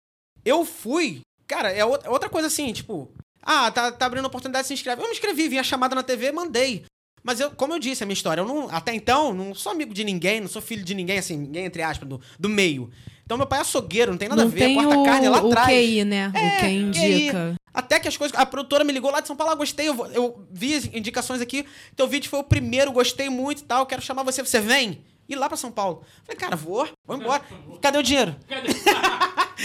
Eu 0.46 0.64
fui, 0.64 1.22
cara, 1.48 1.72
é 1.72 1.84
outra 1.84 2.30
coisa 2.30 2.46
assim, 2.46 2.72
tipo, 2.72 3.10
ah, 3.42 3.68
tá, 3.70 3.90
tá 3.90 4.06
abrindo 4.06 4.26
oportunidade, 4.26 4.68
se 4.68 4.72
inscreve. 4.72 5.02
Eu 5.02 5.06
me 5.06 5.12
inscrevi, 5.12 5.48
vi 5.48 5.58
a 5.58 5.62
chamada 5.64 5.94
na 5.94 6.04
TV, 6.04 6.30
mandei. 6.30 6.84
Mas 7.22 7.40
eu, 7.40 7.50
como 7.50 7.74
eu 7.74 7.80
disse, 7.80 8.04
a 8.04 8.06
minha 8.06 8.14
história, 8.14 8.40
eu 8.40 8.46
não, 8.46 8.70
até 8.70 8.94
então, 8.94 9.34
não 9.34 9.52
sou 9.52 9.72
amigo 9.72 9.92
de 9.92 10.04
ninguém, 10.04 10.40
não 10.40 10.46
sou 10.46 10.62
filho 10.62 10.84
de 10.84 10.94
ninguém, 10.94 11.18
assim, 11.18 11.36
ninguém, 11.36 11.64
entre 11.64 11.82
aspas, 11.82 12.08
do, 12.08 12.20
do 12.38 12.48
meio. 12.48 12.88
Então 13.24 13.36
meu 13.36 13.46
pai 13.48 13.58
é 13.58 13.62
açougueiro, 13.62 14.12
não 14.12 14.18
tem 14.18 14.28
nada 14.28 14.42
Não 14.42 14.48
a 14.48 14.54
ver, 14.54 14.60
tem 14.60 14.74
corta 14.76 14.96
o, 14.96 15.04
carne 15.04 15.28
lá 15.28 15.42
o 15.42 15.48
atrás. 15.48 15.68
QI, 15.68 16.04
né? 16.04 16.30
É, 16.32 16.46
o 16.46 16.60
quem 16.60 16.92
QI. 16.92 17.12
indica. 17.12 17.56
Até 17.74 17.98
que 17.98 18.06
as 18.06 18.16
coisas. 18.16 18.38
A 18.38 18.46
produtora 18.46 18.84
me 18.84 18.92
ligou 18.92 19.10
lá 19.10 19.18
de 19.18 19.26
São 19.26 19.34
Paulo, 19.34 19.52
ah, 19.52 19.56
gostei, 19.56 19.88
eu, 19.88 20.06
eu 20.14 20.46
vi 20.52 20.76
as 20.76 20.84
indicações 20.86 21.40
aqui. 21.40 21.66
Teu 21.96 22.06
vídeo 22.06 22.30
foi 22.30 22.38
o 22.38 22.44
primeiro, 22.44 22.92
gostei 22.92 23.28
muito 23.28 23.62
e 23.62 23.64
tal. 23.64 23.84
Quero 23.84 24.00
chamar 24.00 24.22
você, 24.22 24.44
você 24.44 24.60
vem? 24.60 25.02
Ir 25.28 25.34
lá 25.34 25.48
pra 25.48 25.56
São 25.56 25.72
Paulo. 25.72 26.04
Falei, 26.24 26.38
cara, 26.38 26.54
vou, 26.54 26.88
vou 27.04 27.16
embora. 27.16 27.42
Cadê 27.82 27.98
o 27.98 28.02
dinheiro? 28.04 28.36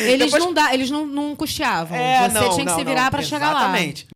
Eles, 0.02 0.26
Depois- 0.32 0.44
não, 0.44 0.54
dá, 0.54 0.74
eles 0.74 0.90
não, 0.92 1.06
não 1.06 1.36
custeavam. 1.36 1.98
É, 1.98 2.30
Você 2.30 2.34
não, 2.40 2.50
tinha 2.50 2.66
que 2.66 2.72
não, 2.72 2.78
se 2.78 2.84
virar 2.86 3.12
pra 3.12 3.22
chegar 3.22 3.54
lá. 3.54 3.60
Exatamente. 3.64 4.08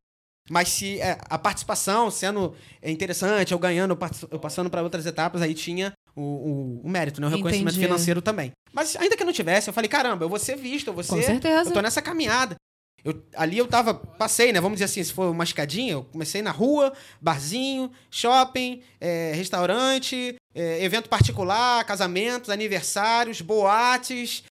Mas 0.50 0.70
se 0.70 1.00
é, 1.02 1.18
a 1.30 1.38
participação 1.40 2.12
sendo 2.12 2.54
interessante, 2.84 3.52
eu 3.52 3.58
ganhando, 3.60 3.92
eu 3.92 3.98
pass- 3.98 4.26
eu 4.30 4.40
passando 4.40 4.70
para 4.70 4.84
outras 4.84 5.06
etapas, 5.06 5.42
aí 5.42 5.54
tinha 5.56 5.92
o, 6.16 6.22
o- 6.22 6.82
o 6.84 6.90
mérito, 6.90 7.20
né? 7.20 7.26
o 7.28 7.30
reconhecimento 7.32 7.74
Entendi. 7.74 7.86
financeiro 7.88 8.22
também. 8.22 8.52
Mas 8.72 8.96
ainda 8.96 9.18
que 9.18 9.24
não 9.24 9.34
tivesse, 9.34 9.70
eu 9.70 9.74
falei, 9.74 9.90
caramba, 9.90 10.24
eu 10.24 10.30
vou 10.30 10.38
ser 10.38 10.56
visto, 10.56 10.88
eu 10.88 10.94
vou 10.94 11.04
Com 11.04 11.16
ser. 11.16 11.24
certeza. 11.24 11.70
Eu 11.70 11.74
tô 11.74 11.82
nessa 11.82 12.02
caminhada. 12.02 12.56
Eu, 13.04 13.24
ali 13.36 13.58
eu 13.58 13.68
tava, 13.68 13.94
passei, 13.94 14.52
né? 14.52 14.60
Vamos 14.62 14.76
dizer 14.78 14.86
assim, 14.86 15.04
se 15.04 15.14
for 15.14 15.30
uma 15.32 15.44
escadinha, 15.44 15.94
eu 15.94 16.04
comecei 16.06 16.42
na 16.42 16.50
rua, 16.52 16.92
barzinho, 17.22 17.92
shopping, 18.10 18.82
é, 19.00 19.32
restaurante, 19.36 20.36
é, 20.56 20.84
evento 20.84 21.08
particular, 21.10 21.84
casamentos, 21.86 22.50
aniversários, 22.50 23.42
boates, 23.42 24.44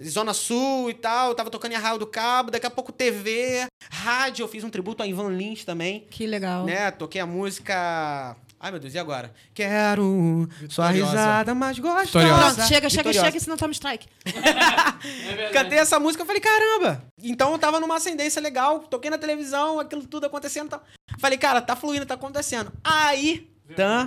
Zona 0.00 0.32
Sul 0.34 0.90
e 0.90 0.94
tal. 0.94 1.30
Eu 1.30 1.34
tava 1.34 1.50
tocando 1.50 1.72
em 1.72 1.76
Arraial 1.76 1.98
do 1.98 2.06
Cabo, 2.06 2.50
daqui 2.50 2.66
a 2.66 2.70
pouco 2.70 2.92
TV, 2.92 3.66
rádio. 3.90 4.42
Eu 4.44 4.48
fiz 4.48 4.62
um 4.64 4.70
tributo 4.70 5.02
a 5.02 5.06
Ivan 5.06 5.30
Lins 5.30 5.64
também, 5.64 6.06
Que 6.10 6.26
legal. 6.26 6.64
né? 6.64 6.90
Toquei 6.90 7.20
a 7.20 7.26
música 7.26 8.36
Ai, 8.64 8.70
meu 8.70 8.78
Deus, 8.78 8.94
e 8.94 8.98
agora? 8.98 9.34
Quero 9.52 10.48
sua 10.68 10.92
Vitoriosa. 10.92 11.10
risada 11.10 11.52
mais 11.52 11.80
gostosa. 11.80 12.28
Pronto, 12.28 12.68
chega, 12.68 12.88
chega, 12.88 12.88
Vitoriosa. 12.88 13.26
chega, 13.26 13.40
senão 13.40 13.56
toma 13.56 13.72
strike. 13.72 14.06
Cantei 15.52 15.78
essa 15.80 15.98
música, 15.98 16.22
eu 16.22 16.26
falei, 16.26 16.40
caramba. 16.40 17.04
Então 17.20 17.50
eu 17.50 17.58
tava 17.58 17.80
numa 17.80 17.96
ascendência 17.96 18.40
legal, 18.40 18.78
toquei 18.80 19.10
na 19.10 19.18
televisão, 19.18 19.80
aquilo 19.80 20.06
tudo 20.06 20.26
acontecendo. 20.26 20.66
e 20.66 20.70
tal. 20.70 20.84
Falei, 21.18 21.38
cara, 21.38 21.60
tá 21.60 21.74
fluindo, 21.74 22.06
tá 22.06 22.14
acontecendo. 22.14 22.72
Aí, 22.84 23.50
tá, 23.74 24.04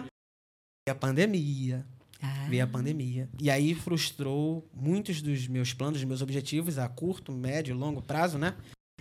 veio 0.88 0.92
a 0.92 0.96
pandemia. 0.96 1.86
Ah. 2.22 2.48
Veio 2.50 2.64
a 2.64 2.68
pandemia. 2.68 3.30
E 3.40 3.50
aí 3.50 3.76
frustrou 3.76 4.68
muitos 4.74 5.22
dos 5.22 5.48
meus 5.48 5.74
planos, 5.74 6.00
dos 6.00 6.08
meus 6.08 6.22
objetivos 6.22 6.78
a 6.78 6.88
curto, 6.88 7.32
médio 7.32 7.74
e 7.74 7.78
longo 7.78 8.02
prazo, 8.02 8.38
né? 8.38 8.56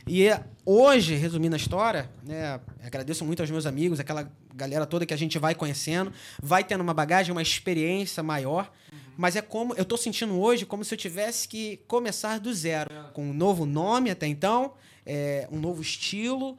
E 0.06 0.28
hoje, 0.66 1.14
resumindo 1.14 1.54
a 1.54 1.58
história, 1.58 2.10
né, 2.22 2.60
agradeço 2.82 3.24
muito 3.24 3.40
aos 3.40 3.50
meus 3.50 3.64
amigos, 3.64 3.98
aquela 3.98 4.30
galera 4.54 4.84
toda 4.84 5.06
que 5.06 5.14
a 5.14 5.16
gente 5.16 5.38
vai 5.38 5.54
conhecendo, 5.54 6.12
vai 6.42 6.62
tendo 6.62 6.82
uma 6.82 6.92
bagagem, 6.92 7.32
uma 7.32 7.40
experiência 7.40 8.22
maior, 8.22 8.70
mas 9.16 9.34
é 9.34 9.40
como 9.40 9.74
eu 9.76 9.84
tô 9.84 9.96
sentindo 9.96 10.38
hoje 10.38 10.66
como 10.66 10.84
se 10.84 10.92
eu 10.92 10.98
tivesse 10.98 11.48
que 11.48 11.78
começar 11.88 12.38
do 12.38 12.52
zero, 12.52 12.90
com 13.14 13.30
um 13.30 13.32
novo 13.32 13.64
nome 13.64 14.10
até 14.10 14.26
então, 14.26 14.74
é, 15.06 15.48
um 15.50 15.58
novo 15.58 15.80
estilo, 15.80 16.58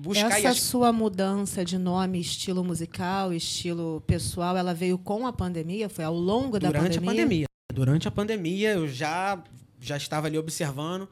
buscar 0.00 0.38
Essa 0.38 0.48
as- 0.50 0.60
sua 0.60 0.92
mudança 0.92 1.64
de 1.64 1.76
nome, 1.78 2.20
estilo 2.20 2.64
musical, 2.64 3.32
estilo 3.32 4.02
pessoal, 4.06 4.56
ela 4.56 4.72
veio 4.74 4.96
com 4.98 5.26
a 5.26 5.32
pandemia? 5.32 5.88
Foi 5.88 6.04
ao 6.04 6.14
longo 6.14 6.58
da 6.58 6.68
durante 6.68 6.98
pandemia? 6.98 7.10
a 7.10 7.14
pandemia. 7.14 7.46
Durante 7.72 8.08
a 8.08 8.10
pandemia, 8.10 8.70
eu 8.72 8.88
já, 8.88 9.38
já 9.80 9.96
estava 9.96 10.26
ali 10.26 10.36
observando. 10.38 11.08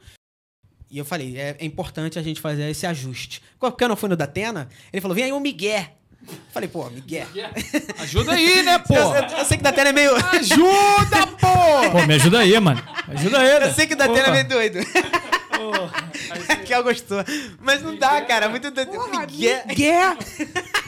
E 0.91 0.97
eu 0.97 1.05
falei, 1.05 1.37
é, 1.37 1.55
é 1.59 1.65
importante 1.65 2.17
a 2.17 2.21
gente 2.23 2.41
fazer 2.41 2.67
esse 2.69 2.85
ajuste. 2.87 3.41
Porque 3.59 3.83
eu 3.83 3.87
não 3.87 3.95
fui 3.95 4.09
no 4.09 4.15
Datena, 4.17 4.67
ele 4.91 5.01
falou, 5.01 5.13
vem 5.15 5.25
aí 5.25 5.31
o 5.31 5.39
Miguel. 5.39 5.85
Falei, 6.51 6.67
pô, 6.67 6.89
Miguel. 6.89 7.27
Ajuda 7.99 8.33
aí, 8.33 8.61
né, 8.63 8.77
pô? 8.85 8.93
Eu, 8.95 9.13
eu- 9.15 9.37
eu 9.37 9.45
sei 9.45 9.57
que 9.57 9.61
o 9.61 9.63
Datena 9.63 9.89
é 9.89 9.93
meio. 9.93 10.11
Ajuda, 10.15 11.27
pô! 11.39 11.91
Pô, 11.91 12.05
me 12.07 12.15
ajuda 12.15 12.39
aí, 12.39 12.59
mano. 12.59 12.83
Ajuda 13.07 13.43
ele. 13.45 13.65
Eu 13.65 13.73
sei 13.73 13.87
que 13.87 13.93
o 13.93 13.97
Datena 13.97 14.27
é 14.27 14.31
meio 14.31 14.47
doido. 14.49 14.79
Raquel 16.47 16.83
gostou. 16.83 17.23
Mas 17.61 17.81
não 17.81 17.95
dá, 17.95 18.21
cara. 18.21 18.49
Muito 18.49 18.69
doido. 18.71 18.91
Miguel. 19.09 19.61
Miguel. 19.65 20.17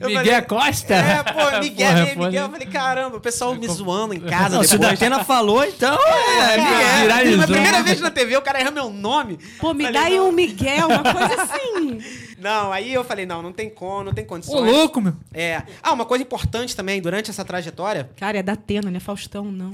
Eu 0.00 0.06
Miguel 0.06 0.24
falei, 0.24 0.42
Costa? 0.42 0.94
É, 0.94 1.22
pô, 1.24 1.58
Miguel, 1.58 1.90
Porra, 1.90 2.06
porra. 2.14 2.26
Miguel. 2.28 2.44
Eu 2.44 2.50
falei, 2.50 2.66
caramba, 2.68 3.16
o 3.16 3.20
pessoal 3.20 3.54
me 3.56 3.66
zoando 3.66 4.14
em 4.14 4.20
casa 4.20 4.56
Não, 4.56 4.62
se 4.62 4.76
o. 4.76 4.78
Datena 4.78 5.24
falou, 5.24 5.64
então. 5.64 5.98
É, 6.06 6.56
Miguel. 6.56 7.00
viralizou. 7.00 7.38
Na 7.38 7.46
primeira 7.48 7.82
vez 7.82 8.00
na 8.00 8.10
TV, 8.10 8.36
o 8.36 8.42
cara 8.42 8.60
erra 8.60 8.70
meu 8.70 8.90
nome. 8.90 9.40
Pô, 9.58 9.74
me 9.74 9.84
Falei, 9.84 10.00
dá 10.00 10.06
aí 10.06 10.20
um 10.20 10.30
Miguel, 10.30 10.86
uma 10.86 11.02
coisa 11.02 11.42
assim. 11.42 11.98
Não, 12.38 12.72
aí 12.72 12.94
eu 12.94 13.02
falei, 13.02 13.26
não, 13.26 13.42
não 13.42 13.52
tem 13.52 13.68
como, 13.68 14.04
não 14.04 14.12
tem 14.12 14.24
Ô, 14.24 14.28
condições. 14.28 14.70
louco, 14.72 15.00
meu. 15.00 15.14
É. 15.34 15.62
Ah, 15.82 15.92
uma 15.92 16.04
coisa 16.06 16.22
importante 16.22 16.76
também, 16.76 17.00
durante 17.02 17.30
essa 17.30 17.44
trajetória, 17.44 18.10
Cara, 18.16 18.38
é 18.38 18.42
da 18.42 18.52
Atena, 18.52 18.90
não 18.90 18.96
é 18.96 19.00
Faustão, 19.00 19.44
não. 19.50 19.70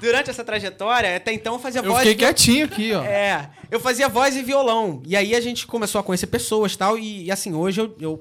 durante 0.00 0.30
essa 0.30 0.44
trajetória, 0.44 1.16
até 1.16 1.32
então 1.32 1.54
eu 1.54 1.58
fazia 1.58 1.80
Eu 1.80 1.90
voz. 1.90 2.06
fiquei 2.06 2.14
quietinho 2.14 2.66
aqui, 2.66 2.92
ó. 2.92 3.02
É, 3.02 3.50
eu 3.70 3.80
fazia 3.80 4.08
voz 4.08 4.36
e 4.36 4.42
violão. 4.42 5.02
E 5.06 5.16
aí 5.16 5.34
a 5.34 5.40
gente 5.40 5.66
começou 5.66 6.00
a 6.00 6.04
conhecer 6.04 6.26
pessoas 6.26 6.74
e 6.74 6.78
tal. 6.78 6.98
E, 6.98 7.24
e, 7.24 7.30
assim, 7.30 7.54
hoje 7.54 7.80
eu, 7.80 7.96
eu 8.00 8.20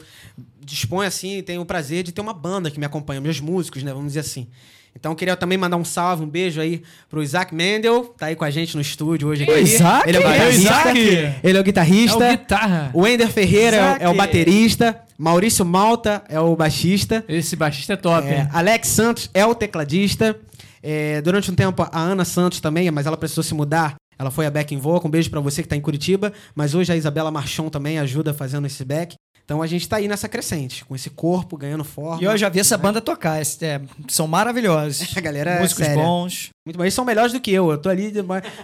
disponho, 0.59 1.07
assim, 1.07 1.41
tenho 1.43 1.61
o 1.61 1.65
prazer 1.65 2.03
de 2.03 2.11
ter 2.11 2.21
uma 2.21 2.33
banda 2.33 2.71
que 2.71 2.79
me 2.79 2.85
acompanha, 2.85 3.19
meus 3.21 3.39
músicos, 3.39 3.83
né? 3.83 3.91
Vamos 3.91 4.07
dizer 4.13 4.21
assim. 4.21 4.47
Então 4.95 5.11
eu 5.11 5.15
queria 5.15 5.35
também 5.35 5.57
mandar 5.57 5.75
um 5.77 5.83
salve, 5.83 6.23
um 6.23 6.29
beijo 6.29 6.61
aí 6.61 6.81
pro 7.09 7.21
Isaac 7.21 7.53
Mendel, 7.53 8.13
tá 8.17 8.27
aí 8.27 8.35
com 8.35 8.43
a 8.45 8.49
gente 8.49 8.75
no 8.75 8.81
estúdio 8.81 9.27
hoje 9.27 9.43
aqui. 9.43 9.59
Isaac? 9.59 10.07
Ele 10.07 10.17
é 10.17 10.19
o 10.19 10.23
guitarrista. 10.23 10.59
Isaac? 10.61 10.99
Ele 11.43 11.57
é 11.57 11.61
o 11.61 11.63
guitarrista. 11.63 12.23
É 12.23 12.27
o 12.33 12.37
guitarra. 12.37 12.91
O 12.93 13.07
Ender 13.07 13.27
Ferreira 13.29 13.77
é 13.77 13.81
o- 13.81 14.03
é 14.03 14.09
o 14.09 14.13
baterista. 14.15 14.99
Maurício 15.17 15.65
Malta 15.65 16.23
é 16.29 16.39
o 16.39 16.55
baixista. 16.55 17.23
Esse 17.27 17.55
baixista 17.55 17.93
é 17.93 17.95
top, 17.95 18.27
É? 18.27 18.47
Alex 18.51 18.87
Santos 18.87 19.29
é 19.33 19.45
o 19.45 19.53
tecladista. 19.55 20.35
É, 20.81 21.21
durante 21.21 21.49
um 21.49 21.55
tempo, 21.55 21.81
a 21.91 21.99
Ana 21.99 22.25
Santos 22.25 22.59
também, 22.59 22.89
mas 22.91 23.05
ela 23.05 23.15
precisou 23.17 23.43
se 23.43 23.53
mudar. 23.53 23.95
Ela 24.19 24.29
foi 24.29 24.45
a 24.45 24.51
back 24.51 24.73
in 24.75 24.77
vocal. 24.77 25.07
Um 25.07 25.11
beijo 25.11 25.29
pra 25.29 25.39
você 25.39 25.63
que 25.63 25.67
tá 25.67 25.75
em 25.75 25.81
Curitiba. 25.81 26.31
Mas 26.55 26.75
hoje 26.75 26.91
a 26.91 26.95
Isabela 26.95 27.31
Marchon 27.31 27.69
também 27.69 27.97
ajuda 27.99 28.33
fazendo 28.33 28.67
esse 28.67 28.83
back. 28.85 29.15
Então 29.45 29.61
a 29.61 29.67
gente 29.67 29.87
tá 29.89 29.97
aí 29.97 30.07
nessa 30.07 30.29
crescente, 30.29 30.85
com 30.85 30.95
esse 30.95 31.09
corpo 31.09 31.57
ganhando 31.57 31.83
forma. 31.83 32.21
E 32.21 32.25
eu 32.25 32.37
já 32.37 32.47
vi 32.49 32.59
essa 32.59 32.77
banda 32.77 33.01
tocar. 33.01 33.41
esse- 33.41 33.63
é, 33.65 33.81
são 34.07 34.25
maravilhosos. 34.27 35.11
A 35.17 35.21
galera 35.21 35.51
é 35.51 35.59
Músicos 35.61 35.85
séria. 35.85 36.01
bons. 36.01 36.49
Muito 36.65 36.77
bom. 36.77 36.83
Eles 36.83 36.93
são 36.93 37.03
melhores 37.03 37.33
do 37.33 37.39
que 37.41 37.51
eu. 37.51 37.69
Eu 37.71 37.77
tô 37.77 37.89
ali 37.89 38.09
de- 38.09 38.21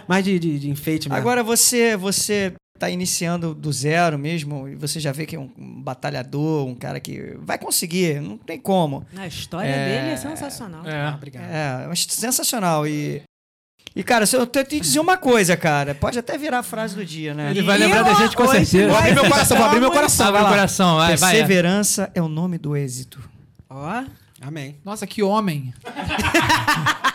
mais 0.08 0.24
de, 0.24 0.38
de, 0.38 0.58
de 0.58 0.70
enfeite 0.70 1.08
mesmo. 1.08 1.20
Agora 1.20 1.42
você 1.42 1.96
você 1.96 2.52
tá 2.78 2.88
iniciando 2.88 3.54
do 3.54 3.70
zero 3.70 4.18
mesmo 4.18 4.66
e 4.66 4.74
você 4.74 4.98
já 4.98 5.12
vê 5.12 5.26
que 5.26 5.36
é 5.36 5.38
um, 5.38 5.50
um 5.58 5.82
batalhador, 5.82 6.66
um 6.66 6.74
cara 6.74 6.98
que 6.98 7.36
vai 7.42 7.58
conseguir, 7.58 8.22
não 8.22 8.38
tem 8.38 8.58
como. 8.58 9.04
A 9.14 9.26
história 9.26 9.68
É. 9.68 9.84
dele 10.00 10.12
é 10.12 10.16
sensacional. 10.16 10.80
Ah, 10.86 11.10
É. 11.12 11.14
obrigado. 11.14 11.44
É, 11.44 11.86
mas 11.88 12.06
sensacional 12.08 12.86
e 12.86 13.20
e 13.94 14.02
cara, 14.04 14.24
se 14.24 14.36
eu 14.36 14.46
tenho 14.46 14.64
que 14.64 14.76
te 14.76 14.80
dizer 14.80 15.00
uma 15.00 15.16
coisa, 15.16 15.56
cara, 15.56 15.94
pode 15.94 16.18
até 16.18 16.38
virar 16.38 16.60
a 16.60 16.62
frase 16.62 16.94
do 16.94 17.04
dia, 17.04 17.34
né? 17.34 17.50
Ele 17.50 17.62
vai 17.62 17.76
lembrar 17.76 18.02
da 18.02 18.14
gente 18.14 18.36
com 18.36 18.46
certeza. 18.46 18.88
Vou 18.88 18.96
abrir 18.96 19.14
meu 19.14 19.28
coração, 19.28 19.56
vou 19.56 19.66
abrir 19.66 19.80
meu 19.80 19.90
coração. 19.90 20.26
Abre 20.28 20.42
lá. 20.42 20.48
coração, 20.48 20.96
vai, 20.96 21.16
vai. 21.16 21.30
Perseverança 21.32 22.10
é 22.14 22.22
o 22.22 22.28
nome 22.28 22.56
do 22.56 22.76
êxito. 22.76 23.20
Ó. 23.68 24.04
Amém. 24.40 24.78
Nossa, 24.84 25.06
que 25.06 25.22
homem. 25.22 25.74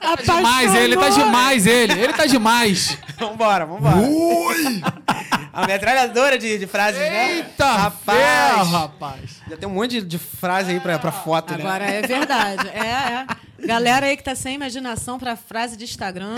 Tá 0.00 0.16
demais 0.16 0.74
ele, 0.74 0.96
tá 0.96 1.08
demais 1.08 1.66
ele. 1.66 1.92
Ele 1.92 2.12
tá 2.12 2.26
demais. 2.26 2.98
Vambora, 3.18 3.64
vambora. 3.64 3.94
A 5.52 5.66
metralhadora 5.66 6.38
de, 6.38 6.58
de 6.58 6.66
frases, 6.66 7.00
né? 7.00 7.36
Eita, 7.38 7.66
rapaz. 7.66 8.18
ferro, 8.18 8.64
rapaz. 8.70 9.30
Já 9.48 9.56
tem 9.56 9.68
um 9.68 9.72
monte 9.72 10.00
de, 10.00 10.02
de 10.02 10.18
frase 10.18 10.70
aí 10.72 10.80
pra, 10.80 10.98
pra 10.98 11.10
foto, 11.12 11.52
né? 11.54 11.60
Agora 11.60 11.84
é 11.84 12.02
verdade. 12.02 12.68
É, 12.68 12.78
é. 12.80 13.26
Galera 13.66 14.06
aí 14.06 14.16
que 14.16 14.22
tá 14.22 14.34
sem 14.34 14.54
imaginação 14.54 15.18
pra 15.18 15.36
frase 15.36 15.76
de 15.76 15.84
Instagram. 15.84 16.36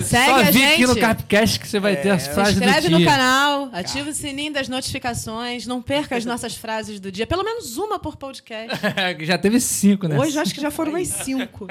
Segue 0.00 0.30
Só 0.30 0.36
a 0.36 0.42
vi 0.44 0.52
gente. 0.52 0.72
aqui 0.74 0.86
no 0.86 0.96
Capcast 0.96 1.60
que 1.60 1.68
você 1.68 1.78
vai 1.78 1.96
ter 1.96 2.10
as 2.10 2.22
Se 2.22 2.30
frases 2.30 2.54
do 2.54 2.64
inscreve 2.64 2.88
dia. 2.88 2.98
no 2.98 3.04
canal, 3.04 3.68
ativa 3.72 4.08
o 4.08 4.12
sininho 4.14 4.52
das 4.52 4.68
notificações, 4.68 5.66
não 5.66 5.82
perca 5.82 6.16
as 6.16 6.24
nossas 6.24 6.56
frases 6.56 7.00
do 7.00 7.12
dia. 7.12 7.26
Pelo 7.26 7.44
menos 7.44 7.76
uma 7.76 7.98
por 7.98 8.16
podcast. 8.16 8.78
Já 9.20 9.36
teve 9.36 9.60
cinco, 9.60 10.08
né? 10.08 10.18
Hoje 10.18 10.38
acho 10.38 10.54
que 10.54 10.60
já 10.60 10.70
foram 10.70 10.92
umas 10.92 11.08
cinco. 11.08 11.66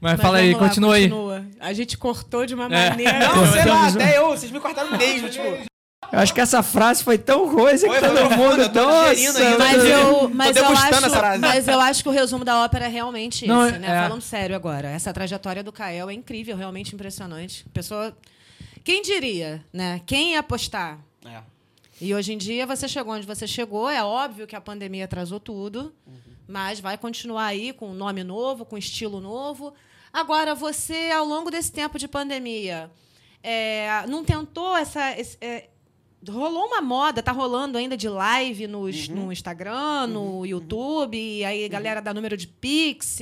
Mas, 0.00 0.12
Mas 0.12 0.20
fala 0.22 0.38
aí, 0.38 0.52
lá, 0.54 0.58
continua 0.58 0.94
aí. 0.94 1.02
continua. 1.10 1.46
A 1.60 1.72
gente 1.72 1.98
cortou 1.98 2.46
de 2.46 2.54
uma 2.54 2.64
É. 2.66 2.90
maneira. 2.90 3.18
Não, 3.34 3.52
sei 3.52 3.64
lá, 3.66 3.86
até 3.88 4.18
eu, 4.18 4.28
vocês 4.28 4.50
me 4.50 4.58
cortaram 4.60 4.96
mesmo, 4.96 5.28
tipo. 5.28 5.68
Eu 6.12 6.18
acho 6.18 6.34
que 6.34 6.40
essa 6.40 6.60
frase 6.62 7.04
foi 7.04 7.16
tão 7.18 7.54
coisa 7.54 7.86
que 7.86 7.94
Foi, 7.94 8.08
todo 8.08 8.16
foi 8.16 8.36
mundo 8.36 8.62
eu 8.62 8.72
nossa. 8.72 9.58
Mas 9.58 9.84
eu, 9.84 10.28
mas, 10.30 10.56
eu 10.56 10.66
acho, 10.66 10.86
essa 10.94 11.10
frase. 11.10 11.38
mas 11.40 11.68
eu 11.68 11.80
acho 11.80 12.02
que 12.02 12.08
o 12.08 12.12
resumo 12.12 12.44
da 12.44 12.64
ópera 12.64 12.86
é 12.86 12.88
realmente 12.88 13.46
Não, 13.46 13.68
esse, 13.68 13.78
né? 13.78 13.86
é. 13.88 14.02
Falando 14.08 14.22
sério 14.22 14.56
agora. 14.56 14.88
Essa 14.88 15.12
trajetória 15.12 15.62
do 15.62 15.70
Kael 15.70 16.10
é 16.10 16.12
incrível, 16.14 16.56
realmente 16.56 16.94
impressionante. 16.94 17.64
Pessoa. 17.72 18.16
Quem 18.82 19.02
diria, 19.02 19.62
né? 19.72 20.00
Quem 20.06 20.32
ia 20.32 20.40
apostar? 20.40 20.98
É. 21.24 21.42
E 22.00 22.12
hoje 22.14 22.32
em 22.32 22.38
dia 22.38 22.66
você 22.66 22.88
chegou 22.88 23.14
onde 23.14 23.26
você 23.26 23.46
chegou. 23.46 23.88
É 23.88 24.02
óbvio 24.02 24.46
que 24.48 24.56
a 24.56 24.60
pandemia 24.60 25.04
atrasou 25.04 25.38
tudo, 25.38 25.92
Uhum. 26.06 26.14
mas 26.48 26.80
vai 26.80 26.96
continuar 26.98 27.44
aí 27.44 27.72
com 27.72 27.90
um 27.90 27.94
nome 27.94 28.24
novo, 28.24 28.64
com 28.64 28.76
estilo 28.76 29.20
novo. 29.20 29.72
Agora, 30.12 30.54
você, 30.54 31.10
ao 31.10 31.24
longo 31.24 31.50
desse 31.50 31.70
tempo 31.72 31.98
de 31.98 32.08
pandemia, 32.08 32.90
é, 33.42 34.04
não 34.08 34.24
tentou 34.24 34.76
essa. 34.76 35.18
esse- 35.18 35.36
é, 35.40 35.68
rolou 36.28 36.66
uma 36.66 36.82
moda, 36.82 37.22
tá 37.22 37.32
rolando 37.32 37.78
ainda 37.78 37.96
de 37.96 38.08
live 38.08 38.66
nos- 38.66 39.08
Uhum. 39.08 39.14
no 39.26 39.32
Instagram, 39.32 40.06
no 40.08 40.44
YouTube, 40.44 41.16
e 41.16 41.44
aí 41.44 41.64
a 41.64 41.68
galera 41.68 42.00
dá 42.02 42.12
número 42.12 42.36
de 42.36 42.46
Pix. 42.46 43.18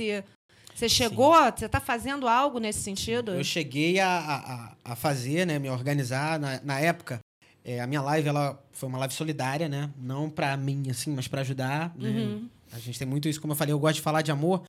Você 0.75 0.89
chegou, 0.89 1.33
você 1.55 1.67
tá 1.69 1.79
fazendo 1.79 2.27
algo 2.27 2.59
nesse 2.59 2.79
sentido? 2.81 3.31
Eu 3.33 3.43
cheguei 3.43 3.99
a, 3.99 4.75
a, 4.85 4.91
a- 4.91 4.95
fazer, 4.95 5.45
né, 5.45 5.59
me 5.59 5.69
organizar 5.69 6.39
na, 6.39 6.59
na 6.63 6.79
época. 6.79 7.19
é, 7.63 7.79
a 7.81 7.85
minha 7.87 8.01
live 8.01 8.27
ela 8.29 8.59
foi 8.71 8.89
uma 8.89 8.97
live 8.97 9.13
solidária, 9.13 9.67
né? 9.69 9.89
Não 9.97 10.29
pra 10.29 10.55
mim, 10.57 10.89
assim, 10.89 11.13
mas 11.13 11.27
pra 11.27 11.41
ajudar. 11.41 11.93
né? 11.95 12.09
Uhum. 12.09 12.49
A 12.71 12.79
gente 12.79 12.97
tem 12.97 13.07
muito 13.07 13.27
isso, 13.29 13.39
como 13.39 13.53
eu 13.53 13.57
falei, 13.57 13.73
eu 13.73 13.79
gosto 13.79 13.95
de 13.95 14.01
falar 14.01 14.21
de 14.21 14.31
amor, 14.31 14.63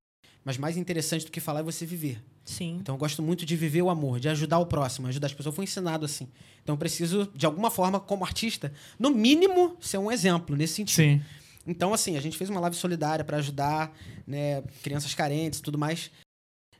mas 0.44 0.56
mais 0.56 0.76
interessante 0.76 1.24
do 1.24 1.30
que 1.30 1.40
falar 1.40 1.60
é 1.60 1.62
você 1.62 1.84
viver. 1.84 2.22
Sim. 2.44 2.78
Então 2.80 2.94
eu 2.94 2.98
gosto 2.98 3.22
muito 3.22 3.44
de 3.46 3.56
viver 3.56 3.82
o 3.82 3.90
amor, 3.90 4.18
de 4.18 4.28
ajudar 4.28 4.58
o 4.58 4.66
próximo, 4.66 5.06
ajudar 5.06 5.26
as 5.26 5.32
pessoas. 5.32 5.52
Eu 5.52 5.56
fui 5.56 5.64
ensinado 5.64 6.04
assim. 6.04 6.28
Então 6.62 6.74
eu 6.74 6.78
preciso, 6.78 7.30
de 7.34 7.46
alguma 7.46 7.70
forma, 7.70 8.00
como 8.00 8.24
artista, 8.24 8.72
no 8.98 9.10
mínimo, 9.10 9.76
ser 9.80 9.98
um 9.98 10.10
exemplo 10.10 10.56
nesse 10.56 10.74
sentido. 10.74 10.96
Sim. 10.96 11.22
Então, 11.66 11.92
assim, 11.92 12.16
a 12.16 12.20
gente 12.20 12.36
fez 12.36 12.48
uma 12.50 12.60
live 12.60 12.74
solidária 12.74 13.24
para 13.24 13.36
ajudar 13.36 13.94
né, 14.26 14.62
crianças 14.82 15.14
carentes 15.14 15.60
e 15.60 15.62
tudo 15.62 15.78
mais. 15.78 16.10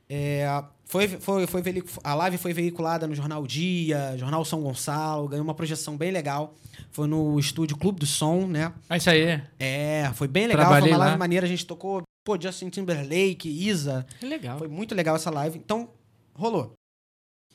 É, 0.09 0.45
foi, 0.85 1.07
foi, 1.07 1.47
foi 1.47 1.63
a 2.03 2.13
live 2.15 2.37
foi 2.37 2.51
veiculada 2.51 3.07
no 3.07 3.15
Jornal 3.15 3.47
Dia, 3.47 4.17
Jornal 4.17 4.43
São 4.43 4.61
Gonçalo, 4.61 5.29
ganhou 5.29 5.43
uma 5.45 5.53
projeção 5.53 5.95
bem 5.95 6.11
legal. 6.11 6.53
Foi 6.91 7.07
no 7.07 7.39
estúdio 7.39 7.77
Clube 7.77 7.99
do 7.99 8.05
Som, 8.05 8.47
né? 8.47 8.73
É 8.89 8.97
isso 8.97 9.09
aí. 9.09 9.41
É, 9.57 10.11
foi 10.15 10.27
bem 10.27 10.47
legal, 10.47 10.65
Trabalhei 10.65 10.89
foi 10.89 10.91
uma 10.91 10.97
live 10.97 11.13
lá. 11.13 11.17
maneira. 11.17 11.45
A 11.45 11.49
gente 11.49 11.65
tocou, 11.65 12.01
pô, 12.23 12.39
Justin 12.39 12.69
Timberlake, 12.69 13.49
Isa. 13.49 14.05
Que 14.19 14.25
legal. 14.25 14.57
Foi 14.57 14.67
muito 14.67 14.93
legal 14.95 15.15
essa 15.15 15.29
live. 15.31 15.57
Então, 15.57 15.89
rolou. 16.33 16.73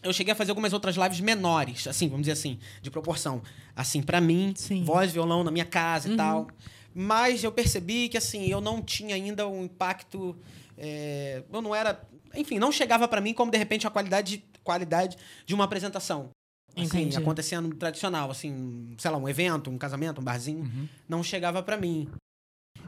eu 0.03 0.13
cheguei 0.13 0.33
a 0.33 0.37
fazer 0.37 0.51
algumas 0.51 0.73
outras 0.73 0.97
lives 0.97 1.21
menores, 1.21 1.87
assim, 1.87 2.07
vamos 2.09 2.23
dizer 2.23 2.33
assim, 2.33 2.59
de 2.83 2.91
proporção. 2.91 3.43
Assim, 3.75 4.03
pra 4.03 4.21
mim, 4.21 4.53
Sim. 4.57 4.85
voz, 4.85 5.11
violão 5.13 5.43
na 5.43 5.51
minha 5.51 5.65
casa 5.65 6.13
e 6.13 6.17
tal. 6.17 6.49
Mas 6.95 7.45
eu 7.45 7.53
percebi 7.53 8.09
que, 8.09 8.17
assim, 8.17 8.47
eu 8.47 8.61
não 8.61 8.81
tinha 8.83 9.15
ainda 9.15 9.47
um 9.47 9.65
impacto. 9.65 10.37
é, 10.79 11.43
eu 11.53 11.61
não 11.63 11.75
era. 11.75 12.01
Enfim, 12.35 12.59
não 12.59 12.71
chegava 12.73 13.07
pra 13.09 13.21
mim 13.21 13.33
como, 13.35 13.51
de 13.51 13.59
repente, 13.59 13.87
a 13.87 13.91
qualidade, 13.91 14.45
qualidade 14.65 15.17
de 15.45 15.55
uma 15.55 15.65
apresentação. 15.65 16.31
Assim, 16.75 16.85
Entendi. 16.85 17.17
acontecendo 17.17 17.75
tradicional, 17.75 18.31
assim, 18.31 18.95
sei 18.99 19.11
lá, 19.11 19.17
um 19.17 19.27
evento, 19.29 19.71
um 19.71 19.79
casamento, 19.79 20.21
um 20.21 20.25
barzinho, 20.25 20.71
não 21.09 21.23
chegava 21.23 21.63
pra 21.63 21.77
mim. 21.79 22.07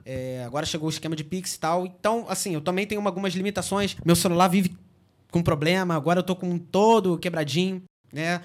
É, 0.05 0.43
agora 0.45 0.64
chegou 0.64 0.86
o 0.86 0.91
esquema 0.91 1.14
de 1.14 1.24
Pix 1.24 1.55
e 1.55 1.61
tal. 1.61 1.86
Então, 1.86 2.26
assim, 2.28 2.55
eu 2.55 2.61
também 2.61 2.86
tenho 2.86 3.07
algumas 3.07 3.34
limitações. 3.34 3.97
Meu 4.05 4.16
celular 4.16 4.49
vive 4.49 4.76
com 5.30 5.43
problema, 5.43 5.95
agora 5.95 6.20
eu 6.20 6.24
tô 6.24 6.34
com 6.34 6.59
todo 6.59 7.18
quebradinho, 7.18 7.82
né? 8.12 8.43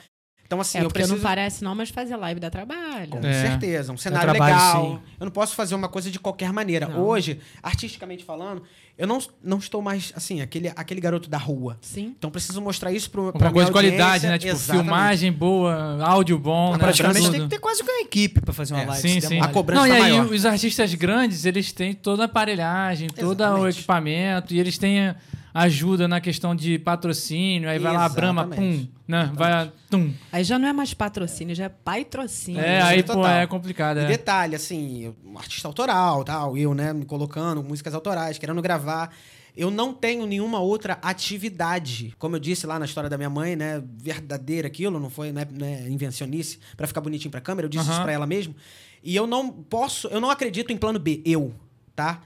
Então, 0.53 0.61
assim, 0.61 0.77
É 0.77 0.81
eu 0.81 0.85
porque 0.85 0.99
preciso. 0.99 1.15
não 1.15 1.23
parece 1.23 1.63
não, 1.63 1.73
mas 1.73 1.89
fazer 1.89 2.15
live 2.15 2.39
dá 2.39 2.49
trabalho. 2.49 3.07
Com 3.09 3.19
É. 3.25 3.41
certeza, 3.49 3.91
um 3.91 3.97
cenário 3.97 4.29
trabalho, 4.31 4.55
legal. 4.55 4.85
sim. 4.85 4.99
Eu 5.19 5.25
não 5.25 5.31
posso 5.31 5.55
fazer 5.55 5.73
uma 5.73 5.89
coisa 5.89 6.11
de 6.11 6.19
qualquer 6.19 6.53
maneira. 6.53 6.87
Não. 6.87 6.99
Hoje, 7.01 7.39
artisticamente 7.63 8.23
falando, 8.23 8.61
eu 8.97 9.07
não, 9.07 9.17
não 9.43 9.57
estou 9.57 9.81
mais, 9.81 10.13
assim, 10.15 10.41
aquele, 10.41 10.71
aquele 10.75 11.01
garoto 11.01 11.27
da 11.27 11.39
rua. 11.39 11.77
Sim. 11.81 12.13
Então, 12.17 12.29
preciso 12.29 12.61
mostrar 12.61 12.91
isso 12.91 13.09
pro, 13.09 13.31
pra 13.33 13.47
Uma 13.47 13.51
coisa 13.51 13.65
de 13.65 13.71
qualidade, 13.71 14.27
né? 14.27 14.37
Tipo, 14.37 14.51
Exatamente. 14.53 14.83
filmagem 14.85 15.31
boa, 15.31 15.97
áudio 16.05 16.37
bom, 16.37 16.73
né? 16.73 16.77
Praticamente 16.77 17.31
tem 17.31 17.41
que 17.41 17.47
ter 17.47 17.59
quase 17.59 17.81
uma 17.81 17.99
equipe 18.01 18.39
pra 18.41 18.53
fazer 18.53 18.75
uma 18.75 18.83
É, 18.83 18.85
live. 18.85 19.01
Sim, 19.09 19.21
sim. 19.21 19.41
A 19.41 19.47
cobrança 19.47 19.81
Não, 19.81 19.87
e 19.87 19.91
aí 19.91 20.01
maior. 20.01 20.25
os 20.31 20.45
artistas 20.45 20.93
grandes, 20.93 21.45
eles 21.45 21.71
têm 21.71 21.93
toda 21.95 22.21
a 22.21 22.25
aparelhagem, 22.25 23.07
todo 23.09 23.41
o 23.43 23.67
equipamento, 23.67 24.53
e 24.53 24.59
eles 24.59 24.77
têm 24.77 25.15
ajuda 25.53 26.07
na 26.07 26.19
questão 26.19 26.55
de 26.55 26.79
patrocínio, 26.79 27.69
aí 27.69 27.77
vai 27.77 27.93
lá 27.93 28.05
a 28.05 28.09
Brahma, 28.09 28.47
pum, 28.47 28.87
né? 29.07 29.31
Vai, 29.35 29.71
tum. 29.89 30.11
Aí 30.31 30.43
já 30.43 30.57
não 30.57 30.67
é 30.67 30.73
mais 30.73 30.93
patrocínio, 30.93 31.53
já 31.53 31.65
é 31.65 31.69
patrocínio. 31.69 32.59
É, 32.59 32.79
isso 32.79 32.87
aí, 32.87 32.99
é 32.99 33.03
pô, 33.03 33.13
total. 33.13 33.31
é 33.31 33.47
complicado. 33.47 33.97
E 33.99 34.03
É. 34.03 34.07
detalhe, 34.07 34.55
assim, 34.55 35.13
um 35.23 35.37
artista 35.37 35.67
autoral, 35.67 36.23
tal, 36.23 36.57
eu, 36.57 36.73
né, 36.73 36.91
me 36.93 37.05
colocando 37.05 37.63
músicas 37.63 37.93
autorais, 37.93 38.37
querendo 38.37 38.61
gravar. 38.61 39.13
Eu 39.55 39.69
não 39.69 39.93
tenho 39.93 40.25
nenhuma 40.25 40.59
outra 40.59 40.97
atividade. 40.99 42.15
Como 42.17 42.35
eu 42.35 42.39
disse 42.39 42.65
lá 42.65 42.79
na 42.79 42.85
história 42.85 43.07
da 43.07 43.17
minha 43.17 43.29
mãe, 43.29 43.55
né, 43.55 43.83
verdadeira 43.97 44.67
aquilo, 44.67 44.99
não 44.99 45.11
foi, 45.11 45.31
né, 45.31 45.47
né 45.51 45.87
invencionice 45.87 46.57
pra 46.75 46.87
ficar 46.87 47.01
bonitinho 47.01 47.29
pra 47.29 47.39
câmera, 47.39 47.65
eu 47.65 47.69
disse 47.69 47.83
isso 47.83 47.93
Aham. 47.93 48.01
pra 48.01 48.11
ela 48.11 48.25
mesmo. 48.25 48.55
E 49.03 49.15
eu 49.15 49.27
não 49.27 49.51
posso, 49.51 50.07
eu 50.07 50.19
não 50.19 50.31
acredito 50.31 50.73
em 50.73 50.77
plano 50.77 50.97
B, 50.97 51.21
eu, 51.23 51.53
tá? 51.95 52.21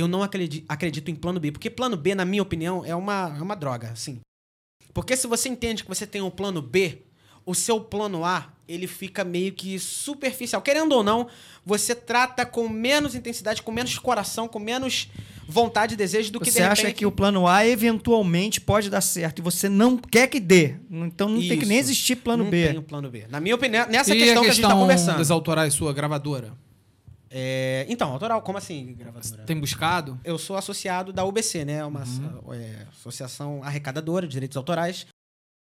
Eu 0.00 0.08
não 0.08 0.22
acredi- 0.22 0.64
acredito 0.68 1.10
em 1.10 1.14
plano 1.14 1.38
B, 1.38 1.52
porque 1.52 1.70
plano 1.70 1.96
B, 1.96 2.14
na 2.14 2.24
minha 2.24 2.42
opinião, 2.42 2.84
é 2.84 2.94
uma, 2.94 3.34
é 3.38 3.42
uma 3.42 3.54
droga, 3.54 3.90
assim. 3.90 4.20
Porque 4.92 5.16
se 5.16 5.26
você 5.26 5.48
entende 5.48 5.82
que 5.84 5.88
você 5.88 6.06
tem 6.06 6.20
um 6.20 6.30
plano 6.30 6.60
B, 6.60 7.02
o 7.46 7.54
seu 7.54 7.80
plano 7.80 8.24
A, 8.24 8.52
ele 8.68 8.86
fica 8.86 9.24
meio 9.24 9.52
que 9.52 9.78
superficial. 9.78 10.60
Querendo 10.62 10.92
ou 10.92 11.02
não, 11.02 11.26
você 11.64 11.94
trata 11.94 12.44
com 12.46 12.68
menos 12.68 13.14
intensidade, 13.14 13.62
com 13.62 13.72
menos 13.72 13.98
coração, 13.98 14.46
com 14.48 14.58
menos 14.58 15.08
vontade 15.48 15.94
e 15.94 15.96
desejo 15.96 16.30
do 16.30 16.38
que 16.40 16.50
Você 16.50 16.58
de 16.60 16.64
acha 16.64 16.92
que 16.92 17.04
o 17.04 17.10
plano 17.10 17.46
A 17.48 17.66
eventualmente 17.66 18.60
pode 18.60 18.88
dar 18.88 19.00
certo 19.00 19.40
e 19.40 19.42
você 19.42 19.68
não 19.68 19.96
quer 19.96 20.28
que 20.28 20.38
dê. 20.38 20.76
Então 20.90 21.28
não 21.28 21.40
tem 21.40 21.58
que 21.58 21.66
nem 21.66 21.78
Isso. 21.78 21.90
existir 21.90 22.16
plano 22.16 22.44
não 22.44 22.50
B. 22.50 22.68
tem 22.68 22.78
o 22.78 22.82
plano 22.82 23.10
B. 23.10 23.26
Na 23.28 23.40
minha 23.40 23.54
opinião, 23.54 23.86
nessa 23.88 24.14
e 24.14 24.18
questão, 24.18 24.42
a 24.42 24.44
que 24.44 24.50
a 24.50 24.54
gente 24.54 24.62
tá 24.62 24.68
questão 24.68 24.80
conversando. 24.80 25.18
das 25.18 25.30
autorais 25.30 25.74
sua, 25.74 25.92
gravadora? 25.92 26.52
É, 27.32 27.86
então, 27.88 28.10
autoral, 28.10 28.42
como 28.42 28.58
assim, 28.58 28.94
gravadora? 28.94 29.44
Tem 29.44 29.58
buscado? 29.58 30.18
Eu 30.24 30.36
sou 30.36 30.56
associado 30.56 31.12
da 31.12 31.24
UBC, 31.24 31.64
né? 31.64 31.84
Uma 31.84 32.02
Uhum. 32.04 32.52
é, 32.54 32.86
associação 32.90 33.62
arrecadadora 33.62 34.26
de 34.26 34.32
direitos 34.32 34.56
autorais. 34.56 35.06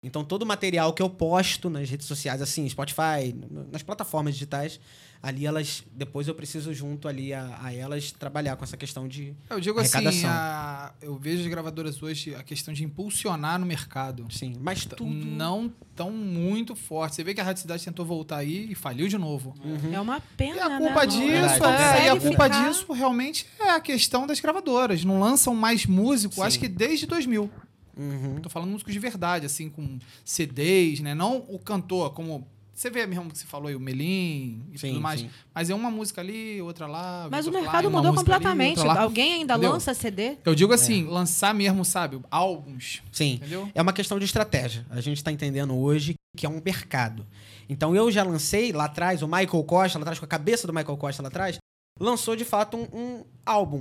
Então, 0.03 0.23
todo 0.23 0.43
o 0.43 0.45
material 0.45 0.93
que 0.93 1.01
eu 1.01 1.09
posto 1.09 1.69
nas 1.71 1.89
redes 1.89 2.05
sociais, 2.05 2.39
assim, 2.41 2.69
Spotify, 2.69 3.33
nas 3.71 3.81
plataformas 3.81 4.35
digitais, 4.35 4.79
ali 5.23 5.43
elas. 5.47 5.83
Depois 5.91 6.27
eu 6.27 6.35
preciso, 6.35 6.71
junto 6.71 7.07
ali 7.07 7.33
a, 7.33 7.57
a 7.63 7.73
elas, 7.73 8.11
trabalhar 8.11 8.55
com 8.55 8.63
essa 8.63 8.77
questão 8.77 9.07
de. 9.07 9.33
Eu 9.49 9.59
digo 9.59 9.79
assim, 9.79 10.23
a- 10.27 10.93
eu 11.01 11.17
vejo 11.17 11.41
as 11.41 11.47
gravadoras 11.47 12.01
hoje 12.03 12.35
a 12.35 12.43
questão 12.43 12.71
de 12.75 12.83
impulsionar 12.83 13.57
no 13.59 13.65
mercado. 13.65 14.27
Sim, 14.29 14.53
mas 14.61 14.85
tudo. 14.85 15.03
Não 15.11 15.73
tão 15.95 16.11
muito 16.11 16.75
forte. 16.75 17.15
Você 17.15 17.23
vê 17.23 17.33
que 17.33 17.41
a 17.41 17.43
Rádio 17.43 17.63
Cidade 17.63 17.83
tentou 17.83 18.05
voltar 18.05 18.37
aí 18.37 18.71
e 18.71 18.75
faliu 18.75 19.07
de 19.07 19.17
novo. 19.17 19.55
É 19.91 19.99
uma 19.99 20.21
pena, 20.37 20.57
E 20.57 20.59
a 20.59 20.69
né? 20.69 20.77
culpa 20.77 21.05
Não- 21.07 21.11
disso, 21.11 21.65
é, 21.65 22.05
e 22.05 22.09
a 22.09 22.19
culpa 22.19 22.43
ficar- 22.43 22.69
disso 22.69 22.93
realmente 22.93 23.47
é 23.59 23.71
a 23.71 23.79
questão 23.81 24.27
das 24.27 24.39
gravadoras. 24.39 25.03
Não 25.03 25.19
lançam 25.19 25.55
mais 25.55 25.87
músico, 25.87 26.35
Sim. 26.35 26.41
acho 26.43 26.59
que 26.59 26.67
desde 26.67 27.07
2000. 27.07 27.49
Uhum. 27.97 28.39
Tô 28.41 28.49
falando 28.49 28.69
músicos 28.69 28.93
de 28.93 28.99
verdade, 28.99 29.45
assim, 29.45 29.69
com 29.69 29.97
CDs, 30.23 30.99
né? 30.99 31.15
Não 31.15 31.37
o 31.47 31.57
cantor, 31.59 32.11
como. 32.13 32.47
Você 32.73 32.91
vê 32.91 33.07
mesmo 33.07 33.31
que 33.31 33.39
você 33.39 33.45
falou 33.47 33.69
aí, 33.69 33.75
o 33.75 33.79
Melim 33.79 34.61
e 34.71 34.77
Sim, 34.77 34.89
tudo 34.89 35.01
mais. 35.01 35.21
sim. 35.21 35.29
Mas 35.51 35.67
é 35.67 35.73
uma 35.73 35.89
música 35.89 36.21
ali, 36.21 36.61
outra 36.61 36.85
lá. 36.85 37.27
Mas 37.31 37.47
o 37.47 37.51
mercado 37.51 37.89
mudou 37.89 38.09
ali, 38.11 38.17
completamente. 38.19 38.79
lá. 38.81 39.01
Alguém 39.01 39.33
ainda 39.33 39.55
Entendeu? 39.55 39.71
lança 39.71 39.95
CD? 39.95 40.37
Eu 40.45 40.53
digo 40.53 40.71
assim, 40.71 41.03
lançar 41.05 41.55
mesmo, 41.55 41.83
sabe? 41.83 42.19
Álbuns. 42.29 43.01
Sim. 43.11 43.33
Entendeu? 43.37 43.67
É 43.73 43.81
uma 43.81 43.91
questão 43.93 44.19
de 44.19 44.25
estratégia. 44.25 44.85
A 44.91 45.01
gente 45.01 45.17
está 45.17 45.31
entendendo 45.31 45.75
hoje 45.75 46.13
que 46.37 46.45
é 46.45 46.49
um 46.49 46.61
mercado. 46.63 47.25
Então 47.67 47.95
eu 47.95 48.11
já 48.11 48.21
lancei 48.21 48.71
lá 48.71 48.85
atrás, 48.85 49.23
o 49.23 49.27
Michael 49.27 49.63
Costa, 49.63 49.97
lá 49.97 50.03
atrás, 50.03 50.19
com 50.19 50.25
a 50.25 50.27
cabeça 50.27 50.67
do 50.67 50.73
Michael 50.73 50.97
Costa 50.97 51.23
lá 51.23 51.29
atrás, 51.29 51.57
lançou 51.99 52.35
de 52.35 52.45
fato 52.45 52.77
um, 52.77 52.83
um 52.93 53.23
álbum, 53.43 53.79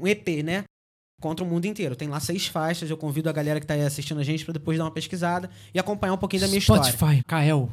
um 0.00 0.06
EP, 0.06 0.42
né? 0.42 0.64
Contra 1.20 1.44
o 1.44 1.48
mundo 1.48 1.64
inteiro. 1.66 1.96
Tem 1.96 2.08
lá 2.08 2.20
seis 2.20 2.46
faixas. 2.46 2.88
Eu 2.88 2.96
convido 2.96 3.28
a 3.28 3.32
galera 3.32 3.58
que 3.58 3.66
tá 3.66 3.74
aí 3.74 3.82
assistindo 3.82 4.20
a 4.20 4.24
gente 4.24 4.44
para 4.44 4.52
depois 4.52 4.78
dar 4.78 4.84
uma 4.84 4.90
pesquisada 4.90 5.50
e 5.74 5.78
acompanhar 5.78 6.12
um 6.14 6.18
pouquinho 6.18 6.42
da 6.42 6.46
minha 6.48 6.58
história. 6.58 6.84
Spotify, 6.84 7.22
Kael. 7.26 7.68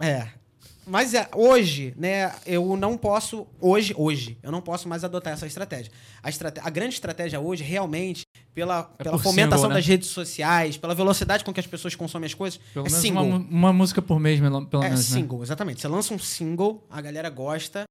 É. 0.00 0.28
Mas 0.86 1.14
é, 1.14 1.28
hoje, 1.34 1.94
né, 1.96 2.30
eu 2.44 2.76
não 2.76 2.96
posso. 2.96 3.46
Hoje, 3.60 3.94
hoje, 3.96 4.36
eu 4.42 4.52
não 4.52 4.60
posso 4.60 4.86
mais 4.88 5.02
adotar 5.02 5.32
essa 5.32 5.46
estratégia. 5.46 5.90
A, 6.22 6.28
a 6.66 6.70
grande 6.70 6.94
estratégia 6.94 7.40
hoje, 7.40 7.62
realmente, 7.64 8.22
pela, 8.54 8.90
É 8.98 9.04
pela 9.04 9.18
fomentação 9.18 9.58
single, 9.60 9.68
né? 9.70 9.74
das 9.76 9.86
redes 9.86 10.08
sociais, 10.10 10.76
pela 10.76 10.94
velocidade 10.94 11.42
com 11.42 11.54
que 11.54 11.60
as 11.60 11.66
pessoas 11.66 11.94
consomem 11.94 12.26
as 12.26 12.34
coisas, 12.34 12.60
Pelo 12.74 12.86
é 12.86 12.90
single. 12.90 13.24
uma, 13.24 13.36
uma 13.38 13.72
música 13.72 14.02
por 14.02 14.20
mês, 14.20 14.38
pelo 14.40 14.82
É 14.82 14.88
menos, 14.90 15.10
né? 15.10 15.20
single, 15.20 15.42
exatamente. 15.42 15.80
Você 15.80 15.88
lança 15.88 16.12
um 16.12 16.18
single, 16.18 16.86
a 16.90 17.00
galera 17.00 17.30
gosta. 17.30 17.84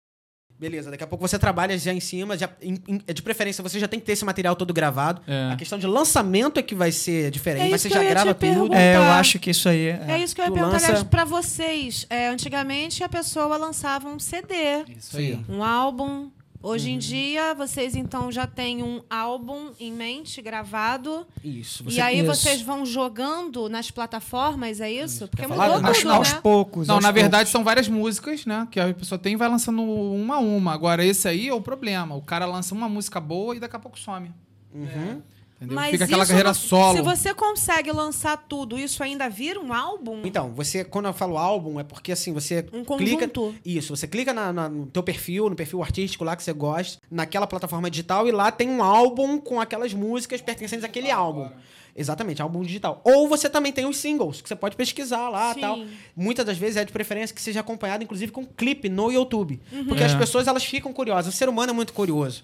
Beleza, 0.59 0.89
daqui 0.91 1.03
a 1.03 1.07
pouco 1.07 1.27
você 1.27 1.37
trabalha 1.37 1.77
já 1.77 1.91
em 1.91 1.99
cima, 1.99 2.37
já, 2.37 2.49
em- 2.61 2.77
em- 2.87 3.13
de 3.13 3.21
preferência 3.21 3.61
você 3.61 3.79
já 3.79 3.87
tem 3.87 3.99
que 3.99 4.05
ter 4.05 4.13
esse 4.13 4.23
material 4.23 4.55
todo 4.55 4.73
gravado. 4.73 5.21
É. 5.27 5.49
A 5.51 5.55
questão 5.57 5.77
de 5.77 5.85
lançamento 5.87 6.57
é 6.59 6.63
que 6.63 6.73
vai 6.75 6.91
ser 6.91 7.29
diferente, 7.31 7.67
É 7.67 7.69
mas 7.71 7.81
você 7.81 7.89
já 7.89 8.03
grava 8.03 8.33
tudo. 8.33 8.39
perguntar. 8.39 8.77
É, 8.79 8.95
eu 8.95 9.01
acho 9.03 9.39
que 9.39 9.49
isso 9.49 9.67
aí. 9.67 9.87
É, 9.87 10.19
isso 10.19 10.33
que 10.33 10.41
eu 10.41 10.45
ia 10.45 10.51
Tu 10.51 10.53
perguntar 10.53 10.73
lança- 10.75 10.85
aliás, 10.87 11.03
pra 11.03 11.25
vocês. 11.25 12.05
É, 12.09 12.27
antigamente 12.27 13.03
a 13.03 13.09
pessoa 13.09 13.57
lançava 13.57 14.07
um 14.07 14.19
CD, 14.19 14.53
Isso 14.97 15.17
aí. 15.17 15.39
Um 15.49 15.63
álbum. 15.63 16.29
Hoje 16.63 16.87
Uhum. 16.89 16.95
em 16.95 16.97
dia, 16.97 17.53
vocês 17.53 17.93
então 17.93 18.31
já 18.31 18.47
têm 18.47 18.81
um 18.81 19.01
álbum 19.09 19.71
em 19.77 19.91
mente, 19.91 20.41
gravado. 20.41 21.27
Isso. 21.43 21.83
e 21.89 21.99
aí 21.99 22.19
isso. 22.19 22.25
vocês 22.27 22.61
vão 22.61 22.85
jogando 22.85 23.67
nas 23.67 23.91
plataformas, 23.91 24.79
é 24.79 24.89
isso? 24.89 25.27
Porque 25.27 25.41
mudou 25.45 25.57
falar, 25.57 25.75
tudo? 25.75 25.87
Aos, 25.87 26.05
aos 26.05 26.33
né? 26.33 26.39
poucos. 26.41 26.87
Não, 26.87 26.95
aos 26.95 27.03
na 27.03 27.09
poucos. 27.09 27.21
verdade 27.21 27.49
são 27.49 27.65
várias 27.65 27.89
músicas, 27.89 28.45
né? 28.45 28.65
Que 28.71 28.79
a 28.79 28.93
pessoa 28.93 29.19
tem 29.19 29.33
e 29.33 29.35
vai 29.35 29.49
lançando 29.49 29.81
uma 29.83 30.35
a 30.35 30.39
uma. 30.39 30.71
Agora, 30.73 31.03
esse 31.03 31.27
aí 31.27 31.49
é 31.49 31.53
o 31.53 31.59
problema. 31.59 32.15
O 32.15 32.21
cara 32.21 32.45
lança 32.45 32.73
uma 32.73 32.87
música 32.87 33.19
boa 33.19 33.53
e 33.55 33.59
daqui 33.59 33.75
a 33.75 33.79
pouco 33.79 33.99
some. 33.99 34.31
Uhum. 34.73 35.21
Entendeu? 35.63 35.75
Mas 35.75 35.91
Fica 35.91 36.05
aquela 36.05 36.23
isso 36.23 36.29
carreira 36.31 36.49
não- 36.49 36.53
solo. 36.53 36.97
Se 36.97 37.01
você 37.01 37.33
consegue 37.33 37.91
lançar 37.91 38.37
tudo, 38.47 38.77
isso 38.77 39.01
ainda 39.03 39.29
vira 39.29 39.59
um 39.59 39.73
álbum? 39.73 40.21
Então, 40.23 40.51
você, 40.53 40.83
quando 40.83 41.05
eu 41.07 41.13
falo 41.13 41.37
álbum, 41.37 41.79
é 41.79 41.83
porque 41.83 42.11
assim, 42.11 42.33
você 42.33 42.65
Um 42.73 42.83
clica. 42.83 43.27
conjunto? 43.27 43.55
Isso, 43.65 43.95
você 43.95 44.07
clica 44.07 44.33
na- 44.33 44.51
na- 44.53 44.69
no 44.69 44.85
teu 44.87 45.01
perfil, 45.03 45.49
no 45.49 45.55
perfil 45.55 45.81
artístico 45.81 46.23
lá 46.23 46.35
que 46.35 46.43
você 46.43 46.53
gosta, 46.53 46.99
naquela 47.09 47.47
plataforma 47.47 47.89
digital, 47.89 48.27
e 48.27 48.31
lá 48.31 48.51
tem 48.51 48.69
um 48.69 48.83
álbum 48.83 49.37
com 49.39 49.59
aquelas 49.61 49.93
músicas 49.93 50.41
pertencentes 50.41 50.83
àquele 50.83 51.09
álbum. 51.11 51.49
Exatamente, 51.95 52.41
álbum 52.41 52.63
digital. 52.63 52.99
Ou 53.03 53.27
você 53.27 53.47
também 53.47 53.71
tem 53.71 53.85
os 53.85 53.97
singles, 53.97 54.41
que 54.41 54.49
você 54.49 54.55
pode 54.55 54.75
pesquisar 54.75 55.29
lá 55.29 55.51
e 55.51 55.53
Sim. 55.55 55.61
tal. 55.61 55.79
Muitas 56.15 56.43
das 56.43 56.57
vezes 56.57 56.77
é 56.77 56.83
de 56.83 56.91
preferência 56.91 57.35
que 57.35 57.41
seja 57.41 57.59
acompanhado, 57.59 58.03
inclusive, 58.03 58.31
com 58.31 58.43
clipe 58.43 58.89
no 58.89 59.11
YouTube. 59.11 59.61
Uhum. 59.71 59.85
Porque 59.85 60.01
É. 60.01 60.05
as 60.07 60.15
pessoas 60.15 60.47
elas 60.47 60.63
ficam 60.65 60.91
curiosas. 60.91 61.31
O 61.31 61.37
ser 61.37 61.47
humano 61.47 61.69
é 61.69 61.73
muito 61.73 61.93
curioso. 61.93 62.43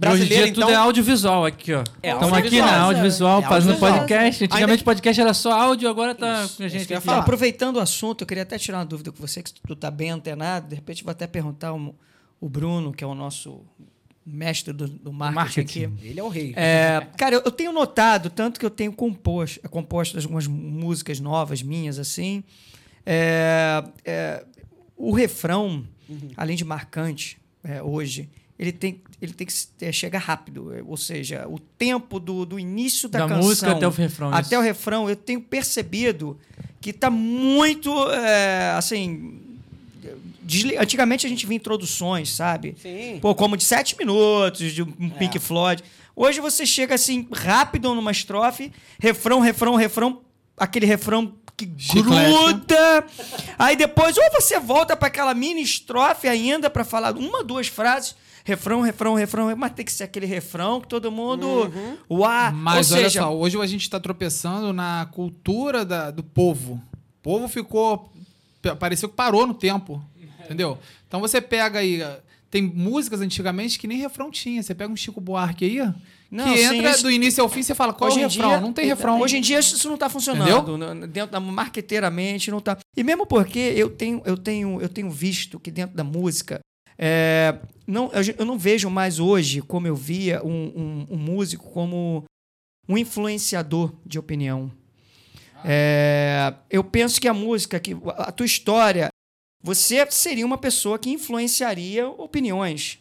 E 0.00 0.06
Hoje 0.06 0.14
em 0.22 0.26
Brasileiro, 0.26 0.44
dia 0.44 0.52
então. 0.52 0.62
tudo 0.68 0.72
é 0.72 0.76
audiovisual 0.76 1.44
aqui, 1.44 1.72
ó. 1.74 1.82
É, 2.02 2.12
Estamos 2.12 2.32
aqui 2.38 2.60
na 2.60 2.80
audiovisual, 2.82 3.40
É, 3.40 3.48
fazendo 3.48 3.72
audiovisual. 3.72 3.98
podcast. 3.98 4.44
Ainda 4.44 4.54
Antigamente 4.54 4.78
que- 4.78 4.84
podcast 4.84 5.20
era 5.20 5.34
só 5.34 5.52
áudio, 5.52 5.88
agora 5.88 6.14
tá 6.14 6.44
Isso, 6.44 6.62
a 6.62 6.68
gente 6.68 7.00
falar. 7.00 7.18
Aproveitando 7.18 7.76
o 7.76 7.80
assunto, 7.80 8.22
eu 8.22 8.26
queria 8.26 8.44
até 8.44 8.56
tirar 8.58 8.78
uma 8.78 8.84
dúvida 8.86 9.10
com 9.10 9.18
você, 9.18 9.42
que 9.42 9.52
tu 9.52 9.74
tá 9.74 9.90
bem 9.90 10.10
antenado. 10.10 10.68
De 10.68 10.76
repente, 10.76 11.02
vou 11.02 11.10
até 11.10 11.26
perguntar 11.26 11.72
o, 11.74 11.94
o 12.40 12.48
Bruno, 12.48 12.92
que 12.92 13.02
é 13.02 13.06
o 13.08 13.14
nosso 13.14 13.60
mestre 14.24 14.72
do, 14.72 14.86
do 14.86 15.12
marketing, 15.12 15.34
Marketing. 15.34 15.84
aqui. 15.96 16.06
Ele 16.06 16.20
é 16.20 16.22
o 16.22 16.28
rei. 16.28 16.52
É, 16.54 17.04
cara, 17.16 17.34
eu, 17.34 17.42
eu 17.44 17.50
tenho 17.50 17.72
notado, 17.72 18.30
tanto 18.30 18.60
que 18.60 18.66
eu 18.66 18.70
tenho 18.70 18.92
composto, 18.92 19.58
é, 19.64 19.68
composto 19.68 20.16
algumas 20.18 20.46
músicas 20.46 21.18
novas 21.18 21.60
minhas, 21.62 21.98
assim. 21.98 22.44
é, 23.04 23.82
é, 24.04 24.44
o 24.96 25.12
refrão, 25.12 25.84
além 26.36 26.56
de 26.56 26.64
marcante 26.64 27.38
é, 27.64 27.82
hoje, 27.82 28.28
ele 28.58 28.72
tem, 28.72 29.00
ele 29.22 29.32
tem 29.32 29.46
que 29.46 29.54
é, 29.80 29.92
chegar 29.92 30.18
rápido. 30.18 30.74
é, 30.74 30.82
Ou 30.84 30.96
seja, 30.96 31.46
o 31.48 31.58
tempo 31.58 32.18
do, 32.18 32.44
do 32.44 32.58
início 32.58 33.08
da, 33.08 33.20
Da 33.20 33.28
canção 33.28 33.42
música 33.48 33.72
até 33.72 33.86
o 33.86 33.90
refrão, 33.90 34.28
Até 34.34 34.40
isso. 34.48 34.58
o 34.58 34.60
refrão, 34.60 35.08
eu 35.08 35.14
tenho 35.16 35.40
percebido 35.40 36.38
que 36.80 36.92
tá 36.92 37.08
muito, 37.10 37.90
é, 38.10 38.72
assim... 38.76 39.40
desli- 40.42 40.76
Antigamente 40.76 41.26
a 41.26 41.28
gente 41.28 41.46
via 41.46 41.56
introduções, 41.56 42.30
sabe? 42.32 42.74
Sim. 42.80 43.18
Pô, 43.20 43.34
como 43.34 43.56
de 43.56 43.64
sete 43.64 43.96
minutos, 43.98 44.72
de 44.72 44.82
um 44.82 44.92
É. 45.14 45.18
Pink 45.18 45.38
Floyd. 45.38 45.82
Hoje 46.16 46.40
você 46.40 46.66
chega 46.66 46.94
assim, 46.96 47.28
rápido 47.32 47.94
numa 47.94 48.10
estrofe, 48.10 48.72
refrão, 48.98 49.38
refrão, 49.40 49.76
refrão, 49.76 50.20
aquele 50.56 50.84
refrão 50.86 51.32
que 51.56 51.68
Chiclete. 51.76 52.04
gruda. 52.30 53.06
Aí 53.58 53.76
depois, 53.76 54.16
ou 54.16 54.24
você 54.32 54.58
volta 54.58 54.96
para 54.96 55.08
aquela 55.08 55.32
mini 55.34 55.62
estrofe 55.62 56.26
ainda 56.28 56.68
para 56.70 56.84
falar 56.84 57.16
uma, 57.16 57.42
duas 57.44 57.66
frases. 57.68 58.14
Refrão, 58.48 58.80
refrão, 58.80 59.14
refrão, 59.14 59.54
mas 59.56 59.72
tem 59.72 59.84
que 59.84 59.92
ser 59.92 60.04
aquele 60.04 60.24
refrão 60.24 60.80
que 60.80 60.88
todo 60.88 61.12
mundo. 61.12 61.46
Uhum. 61.46 61.96
Uá! 62.20 62.50
Mas 62.50 62.90
Ou 62.90 62.96
olha 62.96 63.04
seja, 63.10 63.20
só, 63.20 63.36
hoje 63.36 63.60
a 63.60 63.66
gente 63.66 63.82
está 63.82 64.00
tropeçando 64.00 64.72
na 64.72 65.06
cultura 65.12 65.84
da- 65.84 66.10
do 66.10 66.22
povo. 66.22 66.80
O 66.94 67.22
povo 67.22 67.46
ficou. 67.46 68.10
pa- 68.62 68.74
Pareceu 68.74 69.06
que 69.08 69.14
parou 69.14 69.46
no 69.46 69.52
tempo. 69.52 70.02
Entendeu? 70.44 70.78
Então 71.06 71.20
você 71.20 71.42
pega 71.42 71.80
aí. 71.80 72.00
Tem 72.50 72.62
músicas 72.62 73.20
antigamente 73.20 73.78
que 73.78 73.86
nem 73.86 73.98
refrão 73.98 74.30
tinha. 74.30 74.62
Você 74.62 74.74
pega 74.74 74.90
um 74.90 74.96
Chico 74.96 75.20
Buarque 75.20 75.66
aí, 75.66 75.92
Não, 76.30 76.44
que 76.46 76.58
entra 76.62 76.90
isso- 76.92 77.02
do 77.02 77.10
início 77.10 77.42
ao 77.42 77.48
fim 77.50 77.62
você 77.62 77.74
fala, 77.74 77.92
qual 77.92 78.08
é 78.08 78.12
o 78.14 78.16
Hoje 78.16 78.24
refrão? 78.36 78.48
dia- 78.48 78.60
não 78.62 78.72
tem 78.72 78.86
refrão. 78.86 79.20
Hoje 79.20 79.36
em 79.36 79.42
dia 79.42 79.58
isso 79.58 79.86
não 79.86 79.96
está 79.96 80.08
funcionando. 80.08 80.78
n- 80.78 81.06
Dentro 81.06 81.32
da 81.32 81.38
marqueteiramente 81.38 82.50
não 82.50 82.60
tá. 82.60 82.78
E 82.96 83.04
mesmo 83.04 83.26
porque 83.26 83.58
eu 83.76 83.90
tenho, 83.90 84.22
eu 84.24 84.38
tenho, 84.38 84.80
eu 84.80 84.88
tenho 84.88 85.10
visto 85.10 85.60
que 85.60 85.70
dentro 85.70 85.94
da 85.94 86.02
música 86.02 86.60
é, 86.98 87.56
não, 87.86 88.10
eu, 88.12 88.34
eu 88.38 88.44
não 88.44 88.58
vejo 88.58 88.90
mais 88.90 89.18
hoje 89.18 89.62
como 89.62 89.86
eu 89.86 89.94
via 89.96 90.42
um, 90.44 90.50
um- 90.50 91.06
um 91.10 91.16
músico 91.16 91.70
como 91.70 92.24
um 92.88 92.98
influenciador 92.98 93.92
de 94.04 94.18
opinião. 94.18 94.70
É, 95.64 96.54
eu 96.70 96.84
penso 96.84 97.20
que 97.20 97.28
a 97.28 97.34
música, 97.34 97.80
que 97.80 97.96
a 98.16 98.30
tua 98.32 98.46
história, 98.46 99.08
você 99.62 100.06
seria 100.10 100.46
uma 100.46 100.58
pessoa 100.58 100.98
que 100.98 101.10
influenciaria 101.10 102.08
opiniões. 102.08 102.98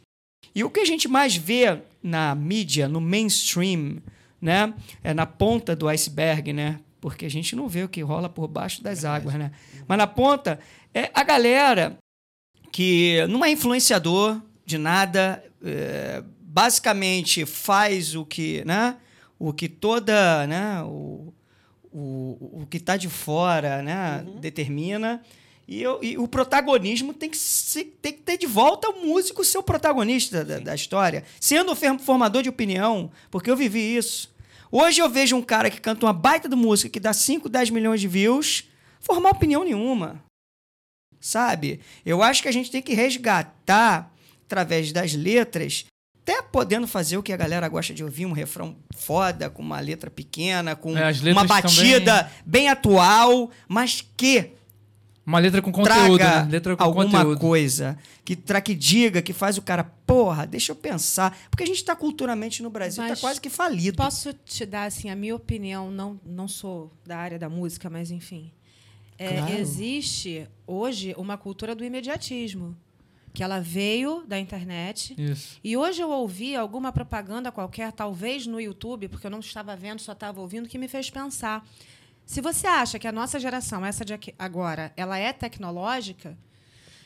E 0.55 0.63
o 0.63 0.69
que 0.69 0.79
a 0.79 0.85
gente 0.85 1.07
mais 1.07 1.35
vê 1.35 1.79
na 2.01 2.33
mídia, 2.33 2.87
no 2.87 2.99
mainstream, 2.99 3.97
né, 4.41 4.73
é 5.03 5.13
na 5.13 5.25
ponta 5.25 5.75
do 5.75 5.87
iceberg, 5.87 6.51
né? 6.53 6.79
Porque 6.99 7.25
a 7.25 7.29
gente 7.29 7.55
não 7.55 7.67
vê 7.67 7.83
o 7.83 7.89
que 7.89 8.01
rola 8.01 8.27
por 8.27 8.47
baixo 8.47 8.81
das 8.83 9.05
águas, 9.05 9.35
né? 9.35 9.51
Mas 9.87 9.97
na 9.97 10.07
ponta 10.07 10.59
é 10.93 11.11
a 11.13 11.23
galera 11.23 11.97
que 12.77 13.25
não 13.27 13.43
é 13.43 13.49
influenciador 13.49 14.39
de 14.63 14.77
nada, 14.77 15.43
é, 15.65 16.21
basicamente 16.41 17.43
faz 17.43 18.13
o 18.13 18.23
que, 18.23 18.63
né? 18.65 18.97
O 19.39 19.51
que 19.51 19.67
toda, 19.67 20.45
né? 20.45 20.83
O, 20.83 21.33
o, 21.91 22.59
o 22.61 22.67
que 22.69 22.77
está 22.77 22.95
de 22.95 23.09
fora, 23.09 23.81
né? 23.81 24.23
Determina. 24.39 25.23
E, 25.67 25.81
eu- 25.81 25.97
e 26.03 26.19
o 26.19 26.27
protagonismo 26.27 27.15
tem 27.15 27.31
que, 27.31 27.37
se- 27.37 27.85
tem 27.99 28.13
que 28.13 28.21
ter 28.21 28.37
de 28.37 28.45
volta 28.45 28.87
o 28.91 29.03
músico 29.07 29.43
ser 29.43 29.57
o 29.57 29.63
protagonista 29.63 30.45
da, 30.45 30.59
da 30.59 30.75
história. 30.75 31.23
Sendo 31.39 31.75
formador 31.97 32.43
de 32.43 32.49
opinião, 32.49 33.09
porque 33.31 33.49
eu 33.49 33.55
vivi 33.57 33.97
isso. 33.97 34.31
Hoje 34.71 35.01
eu 35.01 35.09
vejo 35.09 35.35
um 35.35 35.41
cara 35.41 35.71
que 35.71 35.81
canta 35.81 36.05
uma 36.05 36.13
baita 36.13 36.47
de 36.47 36.55
música 36.55 36.91
que 36.91 36.99
dá 36.99 37.11
5, 37.11 37.49
10 37.49 37.71
milhões 37.71 37.99
de 38.01 38.07
views, 38.07 38.65
formar 38.99 39.31
opinião 39.31 39.63
nenhuma. 39.63 40.23
Sabe? 41.19 41.79
Eu 42.05 42.21
acho 42.23 42.41
que 42.41 42.47
a 42.47 42.51
gente 42.51 42.71
tem 42.71 42.81
que 42.81 42.93
resgatar, 42.93 44.11
através 44.45 44.91
das 44.91 45.13
letras, 45.13 45.85
até 46.21 46.41
podendo 46.41 46.87
fazer 46.87 47.17
o 47.17 47.23
que 47.23 47.31
a 47.31 47.37
galera 47.37 47.67
gosta 47.69 47.93
de 47.93 48.03
ouvir, 48.03 48.25
um 48.25 48.33
refrão 48.33 48.75
foda, 48.95 49.49
com 49.49 49.61
uma 49.61 49.79
letra 49.79 50.11
pequena, 50.11 50.75
com 50.75 50.97
É, 50.97 51.11
uma 51.31 51.45
batida 51.45 52.29
bem 52.45 52.67
atual, 52.69 53.49
mas 53.67 54.05
que 54.15 54.51
Uma 55.25 55.39
letra 55.39 55.61
com 55.61 55.71
conteúdo, 55.71 56.17
traga 56.17 56.43
né? 56.45 56.51
Letra 56.51 56.75
com 56.77 56.83
alguma 56.83 57.05
conteúdo. 57.05 57.39
coisa, 57.39 57.97
que, 58.23 58.33
tra 58.35 58.61
que 58.61 58.73
diga, 58.73 59.21
que 59.21 59.33
faz 59.33 59.57
o 59.57 59.61
cara, 59.61 59.83
porra, 60.05 60.45
deixa 60.45 60.71
eu 60.71 60.75
pensar. 60.75 61.37
Porque 61.49 61.63
a 61.63 61.67
gente 61.67 61.83
tá 61.83 61.95
culturalmente 61.95 62.63
no 62.63 62.69
Brasil, 62.69 63.03
Mas 63.03 63.19
tá 63.19 63.27
quase 63.27 63.41
que 63.41 63.49
falido. 63.49 63.97
Posso 63.97 64.33
te 64.33 64.65
dar 64.65 64.83
assim 64.85 65.09
a 65.09 65.15
minha 65.15 65.35
opinião? 65.35 65.91
Não, 65.91 66.17
não 66.25 66.47
sou 66.47 66.91
da 67.05 67.17
área 67.17 67.37
da 67.37 67.49
música, 67.49 67.89
mas 67.89 68.09
enfim. 68.09 68.51
É, 69.17 69.37
Claro. 69.37 69.53
Existe 69.53 70.47
hoje 70.65 71.13
uma 71.17 71.37
cultura 71.37 71.73
do 71.73 71.83
imediatismo, 71.83 72.77
que 73.33 73.43
ela 73.43 73.59
veio 73.59 74.23
da 74.27 74.39
internet. 74.39 75.15
Isso. 75.17 75.59
E 75.63 75.77
hoje 75.77 76.01
eu 76.01 76.09
ouvi 76.09 76.55
alguma 76.55 76.91
propaganda 76.91 77.51
qualquer, 77.51 77.91
talvez 77.91 78.47
no 78.47 78.59
YouTube, 78.59 79.07
porque 79.07 79.27
eu 79.27 79.31
não 79.31 79.39
estava 79.39 79.75
vendo, 79.75 79.99
só 79.99 80.13
estava 80.13 80.41
ouvindo, 80.41 80.67
que 80.67 80.77
me 80.77 80.87
fez 80.87 81.09
pensar. 81.09 81.67
Se 82.25 82.41
você 82.41 82.67
acha 82.67 82.99
que 82.99 83.07
a 83.07 83.11
nossa 83.11 83.39
geração, 83.39 83.85
essa 83.85 84.03
de 84.03 84.13
agora, 84.37 84.91
ela 84.97 85.17
é 85.17 85.31
tecnológica, 85.31 86.37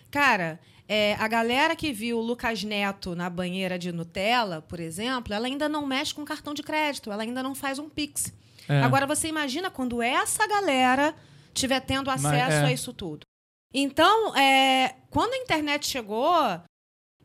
cara, 0.10 0.60
é, 0.88 1.16
a 1.20 1.28
galera 1.28 1.76
que 1.76 1.94
viu 1.94 2.18
o 2.18 2.22
Lucas 2.22 2.64
Neto 2.64 3.16
na 3.16 3.30
banheira 3.30 3.78
de 3.78 3.92
Nutella, 3.92 4.62
por 4.62 4.80
exemplo, 4.80 5.34
ela 5.34 5.48
ainda 5.48 5.70
não 5.70 5.86
mexe 5.86 6.14
com 6.14 6.26
cartão 6.26 6.54
de 6.54 6.64
crédito, 6.64 7.12
ela 7.12 7.24
ainda 7.24 7.44
não 7.44 7.54
faz 7.54 7.78
um 7.78 7.88
Pix. 7.88 8.34
É. 8.68 8.82
Agora, 8.82 9.06
você 9.06 9.28
imagina 9.28 9.70
quando 9.70 10.02
essa 10.02 10.48
galera 10.48 11.16
estiver 11.54 11.80
tendo 11.82 12.08
Mas, 12.08 12.24
acesso 12.24 12.58
é. 12.58 12.66
a 12.66 12.72
isso 12.72 12.94
tudo. 12.94 13.26
Então, 13.74 14.36
é, 14.36 14.96
quando 15.10 15.34
a 15.34 15.38
internet 15.38 15.88
chegou, 15.88 16.34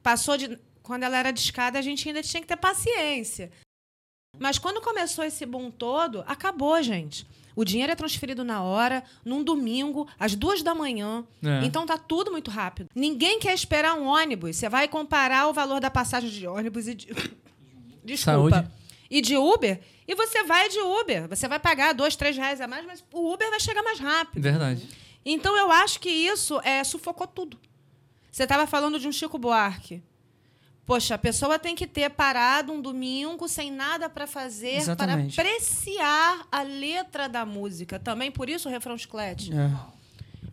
passou 0.03 0.37
de. 0.37 0.59
Quando 0.83 1.03
ela 1.03 1.18
era 1.18 1.33
discada, 1.33 1.79
a 1.79 1.83
gente 1.83 2.09
ainda 2.09 2.22
tinha 2.22 2.41
que 2.41 2.47
ter 2.47 2.57
paciência. 2.57 3.51
Mas 4.39 4.59
quando 4.59 4.81
começou 4.81 5.24
esse 5.24 5.45
boom 5.45 5.70
todo, 5.70 6.22
acabou, 6.27 6.81
gente. 6.83 7.27
O 7.57 7.64
dinheiro 7.64 7.91
é 7.91 7.97
transferido 7.97 8.45
na 8.45 8.62
hora, 8.62 9.03
num 9.24 9.43
domingo, 9.43 10.07
às 10.18 10.37
duas 10.37 10.62
da 10.62 10.74
manhã. 10.74 11.24
É. 11.43 11.64
Então 11.64 11.87
tá 11.87 11.97
tudo 11.97 12.31
muito 12.31 12.51
rápido. 12.51 12.91
Ninguém 12.95 13.41
quer 13.41 13.55
esperar 13.55 13.95
um 13.95 14.07
ônibus. 14.07 14.57
Você 14.57 14.68
vai 14.68 14.87
comparar 14.87 15.49
o 15.49 15.55
valor 15.55 15.81
da 15.81 15.91
passagem 15.91 16.31
de 16.31 16.47
ônibus 16.47 16.87
e 16.87 16.95
de. 16.95 17.07
Desculpa. 18.05 18.51
Saúde. 18.51 18.70
E 19.11 19.20
de 19.20 19.37
Uber, 19.37 19.81
e 20.07 20.14
você 20.14 20.44
vai 20.44 20.68
de 20.68 20.78
Uber. 20.78 21.28
Você 21.28 21.48
vai 21.48 21.59
pagar 21.59 21.92
dois, 21.92 22.16
três 22.16 22.36
reais 22.36 22.61
a 22.61 22.66
mais, 22.66 22.84
mas 22.86 23.04
o 23.12 23.32
Uber 23.32 23.50
vai 23.50 23.61
chegar 23.61 23.82
mais 23.82 23.98
rápido. 23.98 24.42
Verdade. 24.42 24.88
Então 25.24 25.57
eu 25.57 25.70
acho 25.72 25.98
que 25.98 26.09
isso 26.09 26.61
é, 26.62 26.82
sufocou 26.84 27.26
tudo. 27.26 27.59
Você 28.30 28.44
estava 28.44 28.66
falando 28.66 28.98
de 28.98 29.09
um 29.09 29.12
Chico 29.12 29.38
Buarque. 29.38 30.02
Poxa, 30.84 31.16
a 31.16 31.18
pessoa 31.18 31.59
tem 31.59 31.74
que 31.74 31.84
ter 31.84 32.09
parado 32.11 32.72
um 32.72 32.80
domingo 32.80 33.48
sem 33.48 33.72
nada 33.72 34.09
para 34.09 34.24
fazer 34.24 34.76
Exatamente. 34.76 35.34
para 35.34 35.42
apreciar 35.48 36.46
a 36.52 36.62
letra 36.62 37.28
da 37.28 37.44
música. 37.44 37.98
Também 37.98 38.30
por 38.30 38.48
isso 38.48 38.68
o 38.68 38.70
refrão 38.70 38.96
chiclete. 38.96 39.52
É. 39.52 39.95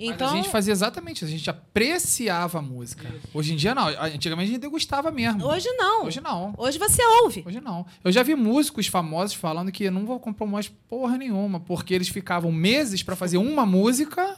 Então, 0.05 0.27
Mas 0.27 0.33
a 0.33 0.35
gente 0.35 0.49
fazia 0.49 0.71
exatamente 0.71 1.17
isso, 1.17 1.25
a 1.25 1.37
gente 1.37 1.49
apreciava 1.49 2.59
a 2.59 2.61
música. 2.61 3.07
Hoje 3.33 3.53
em 3.53 3.55
dia 3.55 3.73
não, 3.73 3.87
antigamente 3.87 4.49
a 4.49 4.53
gente 4.53 4.61
degustava 4.61 5.11
mesmo. 5.11 5.45
hoje 5.45 5.69
não. 5.73 6.05
Hoje 6.05 6.21
não. 6.21 6.53
Hoje 6.57 6.77
você 6.77 7.01
ouve. 7.23 7.43
Hoje 7.45 7.59
não. 7.61 7.85
Eu 8.03 8.11
já 8.11 8.23
vi 8.23 8.35
músicos 8.35 8.87
famosos 8.87 9.35
falando 9.35 9.71
que 9.71 9.89
não 9.89 10.05
vou 10.05 10.19
comprar 10.19 10.45
mais 10.47 10.67
porra 10.67 11.17
nenhuma, 11.17 11.59
porque 11.59 11.93
eles 11.93 12.09
ficavam 12.09 12.51
meses 12.51 13.01
pra 13.03 13.15
fazer 13.15 13.37
uma 13.37 13.65
música, 13.65 14.37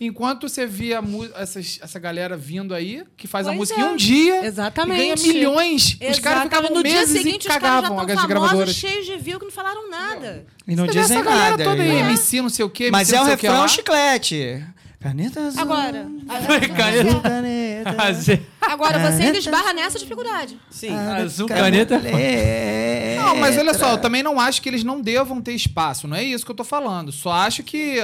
enquanto 0.00 0.48
você 0.48 0.66
via 0.66 1.00
essas- 1.36 1.78
essa 1.82 1.98
galera 1.98 2.36
vindo 2.36 2.74
aí, 2.74 3.02
que 3.16 3.26
faz 3.26 3.46
a 3.46 3.50
Pois 3.50 3.58
música 3.58 3.80
é. 3.80 3.84
em 3.84 3.88
um 3.88 3.96
dia 3.96 4.44
Exatamente. 4.46 5.00
e 5.00 5.14
ganha 5.16 5.16
milhões. 5.34 5.82
Os 5.84 5.94
caras 5.98 6.18
Exatamente. 6.18 6.42
ficavam 6.44 6.70
no 6.76 6.82
dia 6.82 6.92
meses 6.94 7.16
seguinte 7.18 7.34
e 7.34 7.38
os 7.38 7.46
caras 7.46 7.62
já 7.62 7.68
cagavam 7.68 8.00
estão 8.00 8.14
as 8.14 8.20
famosos, 8.20 8.28
gravadoras. 8.28 8.74
cheios 8.74 9.06
de 9.06 9.16
view 9.16 9.38
que 9.38 9.44
não 9.46 9.52
falaram 9.52 9.88
nada. 9.90 10.44
E 10.66 10.76
não 10.76 10.86
Você 10.86 10.92
dizem 10.92 11.16
essa 11.18 11.24
galera 11.28 11.50
nada. 11.50 11.64
toda 11.64 11.82
aí, 11.82 11.88
né? 11.88 11.98
MC 12.00 12.42
não 12.42 12.48
sei 12.48 12.64
o 12.64 12.70
quê, 12.70 12.90
Mas 12.90 13.08
MC 13.10 13.16
é 13.16 13.22
o 13.22 13.24
refrão 13.30 13.60
lá. 13.60 13.68
chiclete. 13.68 14.64
Caneta 15.00 15.40
azul. 15.40 15.60
Agora, 15.62 16.06
Azul, 16.28 17.20
caneta. 17.20 17.92
Fazer 17.92 18.42
agora 18.60 18.98
você 18.98 19.22
ainda 19.22 19.38
esbarra 19.38 19.72
nessa 19.72 19.98
dificuldade. 20.00 20.58
Sim. 20.68 20.90
azul 20.90 21.46
caneta. 21.46 21.94
É, 21.96 23.16
Não, 23.22 23.36
mas 23.36 23.56
olha 23.56 23.72
só, 23.74 23.92
eu 23.92 23.98
também 23.98 24.22
não 24.22 24.40
acho 24.40 24.60
que 24.60 24.68
eles 24.68 24.82
não 24.82 25.00
devam 25.00 25.40
ter 25.40 25.52
espaço. 25.52 26.08
Não 26.08 26.16
é 26.16 26.24
isso 26.24 26.44
que 26.44 26.50
eu 26.50 26.56
tô 26.56 26.64
falando. 26.64 27.12
Só 27.12 27.30
acho 27.30 27.62
que 27.62 27.98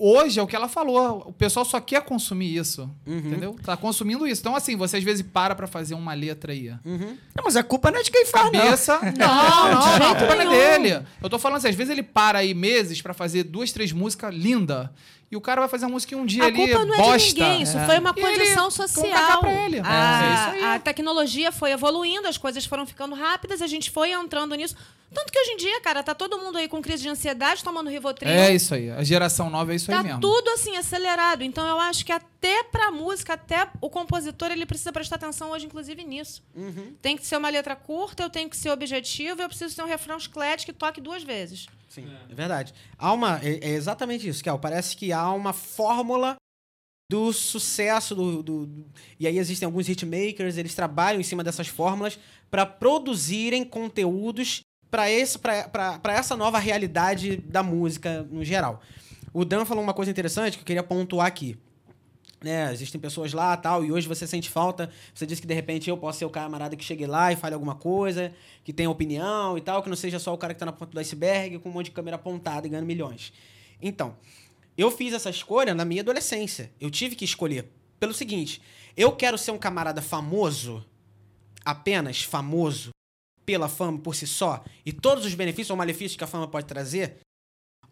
hoje 0.00 0.40
é 0.40 0.42
o 0.42 0.46
que 0.46 0.56
ela 0.56 0.68
falou. 0.68 1.24
O 1.26 1.32
pessoal 1.32 1.64
só 1.64 1.78
quer 1.80 2.02
consumir 2.02 2.56
isso. 2.56 2.90
Entendeu? 3.06 3.54
Tá 3.62 3.76
consumindo 3.76 4.26
isso. 4.26 4.40
Então, 4.40 4.56
assim, 4.56 4.74
você 4.76 4.96
às 4.96 5.04
vezes 5.04 5.22
para 5.22 5.54
pra 5.54 5.66
fazer 5.66 5.94
uma 5.94 6.14
letra 6.14 6.52
aí. 6.52 6.70
Não, 6.84 7.44
mas 7.44 7.56
a 7.56 7.62
culpa 7.62 7.90
não 7.90 8.00
é 8.00 8.02
de 8.02 8.10
quem 8.10 8.24
faz, 8.26 8.50
não. 8.50 8.60
Cabeça. 8.60 8.98
Não, 9.20 9.28
não, 9.28 9.74
não, 9.74 9.82
jeito 9.82 10.02
a 10.04 10.14
culpa 10.14 10.34
não 10.34 10.52
é 10.52 10.78
dele. 10.78 11.06
Eu 11.22 11.28
tô 11.28 11.38
falando 11.38 11.58
assim, 11.58 11.68
às 11.68 11.74
vezes 11.74 11.90
ele 11.90 12.02
para 12.02 12.38
aí 12.38 12.54
meses 12.54 13.02
pra 13.02 13.12
fazer 13.12 13.42
duas, 13.44 13.70
três 13.72 13.92
músicas 13.92 14.34
lindas. 14.34 14.88
E 15.30 15.36
o 15.36 15.40
cara 15.40 15.60
vai 15.60 15.68
fazer 15.70 15.84
uma 15.86 15.92
música 15.92 16.12
em 16.12 16.18
um 16.18 16.26
dia 16.26 16.42
A 16.42 16.46
ali. 16.48 16.56
culpa 16.56 16.84
não 16.84 16.92
é 16.94 16.98
bosta. 16.98 17.18
de 17.28 17.40
ninguém, 17.40 17.62
isso 17.62 17.78
foi 17.86 17.98
uma 18.00 18.10
ele- 18.16 18.20
condição 18.20 18.62
vão 18.62 18.70
social. 18.72 19.38
pra 19.40 19.52
ele. 19.64 19.80
A, 19.84 20.24
É 20.24 20.34
isso 20.34 20.64
aí. 20.66 20.74
a 20.74 20.78
tecnologia 20.80 21.52
foi 21.52 21.70
evoluindo, 21.70 22.26
as 22.26 22.36
coisas 22.36 22.64
foram 22.66 22.84
ficando 22.84 23.14
rápidas, 23.14 23.62
a 23.62 23.68
gente 23.68 23.92
foi 23.92 24.10
entrando 24.10 24.56
nisso. 24.56 24.74
Tanto 25.14 25.32
que 25.32 25.38
hoje 25.40 25.50
em 25.52 25.56
dia, 25.56 25.80
cara, 25.80 26.02
tá 26.02 26.14
todo 26.16 26.38
mundo 26.38 26.58
aí 26.58 26.68
com 26.68 26.82
crise 26.82 27.02
de 27.04 27.08
ansiedade, 27.08 27.62
tomando 27.62 27.88
Rivotril. 27.90 28.28
É 28.30 28.52
isso 28.54 28.74
aí. 28.74 28.90
A 28.90 29.02
geração 29.04 29.48
nova 29.50 29.72
é 29.72 29.76
isso 29.76 29.86
Tá 29.90 29.98
aí 29.98 30.04
mesmo. 30.04 30.20
tudo 30.20 30.48
assim 30.50 30.76
acelerado. 30.76 31.42
Então 31.42 31.66
eu 31.66 31.78
acho 31.80 32.04
que 32.04 32.12
até 32.12 32.62
pra 32.64 32.90
música, 32.90 33.34
até 33.34 33.68
o 33.80 33.88
compositor, 33.90 34.50
ele 34.50 34.66
precisa 34.66 34.92
prestar 34.92 35.16
atenção 35.16 35.50
hoje, 35.50 35.66
inclusive, 35.66 36.04
nisso. 36.04 36.42
Uhum. 36.56 36.94
Tem 37.02 37.16
que 37.16 37.24
ser 37.26 37.36
uma 37.36 37.48
letra 37.50 37.74
curta, 37.76 38.22
eu 38.24 38.30
tenho 38.30 38.48
que 38.50 38.56
ser 38.56 38.70
objetivo, 38.70 39.42
eu 39.42 39.48
preciso 39.48 39.74
ter 39.76 39.82
um 39.82 39.86
refrão 39.86 40.18
chiclete 40.18 40.64
que 40.66 40.72
toque 40.72 41.00
duas 41.00 41.22
vezes. 41.24 41.66
Sim, 41.90 42.06
é 42.30 42.34
verdade. 42.34 42.72
Há 42.96 43.12
uma, 43.12 43.38
é, 43.44 43.58
é 43.62 43.68
exatamente 43.70 44.26
isso, 44.26 44.42
Kel. 44.42 44.58
Parece 44.58 44.96
que 44.96 45.12
há 45.12 45.30
uma 45.32 45.52
fórmula 45.52 46.36
do 47.10 47.32
sucesso 47.32 48.14
do, 48.14 48.42
do- 48.42 48.66
do- 48.66 48.86
e 49.18 49.26
aí 49.26 49.36
existem 49.36 49.66
alguns 49.66 49.88
hitmakers, 49.88 50.56
eles 50.56 50.74
trabalham 50.74 51.20
em 51.20 51.24
cima 51.24 51.42
dessas 51.42 51.66
fórmulas 51.66 52.16
para 52.48 52.64
produzirem 52.64 53.64
conteúdos 53.64 54.60
para 54.88 55.10
esse 55.10 55.36
para 55.38 56.00
essa 56.12 56.36
nova 56.36 56.58
realidade 56.60 57.36
da 57.36 57.62
música 57.62 58.22
no 58.22 58.44
geral. 58.44 58.80
O 59.32 59.44
Dan 59.44 59.64
falou 59.64 59.82
uma 59.82 59.94
coisa 59.94 60.10
interessante 60.10 60.56
que 60.56 60.62
eu 60.62 60.66
queria 60.66 60.82
pontuar 60.84 61.26
aqui. 61.26 61.58
Né, 62.42 62.72
existem 62.72 62.98
pessoas 62.98 63.34
lá 63.34 63.54
tal, 63.54 63.84
e 63.84 63.92
hoje 63.92 64.08
você 64.08 64.26
sente 64.26 64.48
falta. 64.48 64.90
Você 65.14 65.26
disse 65.26 65.42
que 65.42 65.46
de 65.46 65.52
repente 65.52 65.90
eu 65.90 65.96
posso 65.98 66.20
ser 66.20 66.24
o 66.24 66.30
camarada 66.30 66.74
que 66.74 66.82
chegue 66.82 67.06
lá 67.06 67.30
e 67.30 67.36
fale 67.36 67.52
alguma 67.52 67.74
coisa, 67.74 68.32
que 68.64 68.72
tenha 68.72 68.88
opinião 68.88 69.58
e 69.58 69.60
tal, 69.60 69.82
que 69.82 69.90
não 69.90 69.96
seja 69.96 70.18
só 70.18 70.32
o 70.32 70.38
cara 70.38 70.54
que 70.54 70.60
tá 70.60 70.64
na 70.64 70.72
ponta 70.72 70.92
do 70.92 70.98
iceberg 70.98 71.58
com 71.58 71.68
um 71.68 71.72
monte 71.72 71.86
de 71.86 71.90
câmera 71.92 72.16
apontada 72.16 72.66
e 72.66 72.70
ganhando 72.70 72.86
milhões. 72.86 73.30
Então, 73.82 74.16
eu 74.76 74.90
fiz 74.90 75.12
essa 75.12 75.28
escolha 75.28 75.74
na 75.74 75.84
minha 75.84 76.00
adolescência. 76.00 76.72
Eu 76.80 76.90
tive 76.90 77.14
que 77.14 77.26
escolher 77.26 77.70
pelo 77.98 78.14
seguinte: 78.14 78.62
eu 78.96 79.12
quero 79.12 79.36
ser 79.36 79.50
um 79.50 79.58
camarada 79.58 80.00
famoso, 80.00 80.82
apenas 81.62 82.22
famoso, 82.22 82.90
pela 83.44 83.68
fama 83.68 83.98
por 83.98 84.14
si 84.14 84.26
só, 84.26 84.64
e 84.86 84.92
todos 84.92 85.26
os 85.26 85.34
benefícios 85.34 85.70
ou 85.70 85.76
malefícios 85.76 86.16
que 86.16 86.24
a 86.24 86.26
fama 86.26 86.48
pode 86.48 86.66
trazer, 86.66 87.18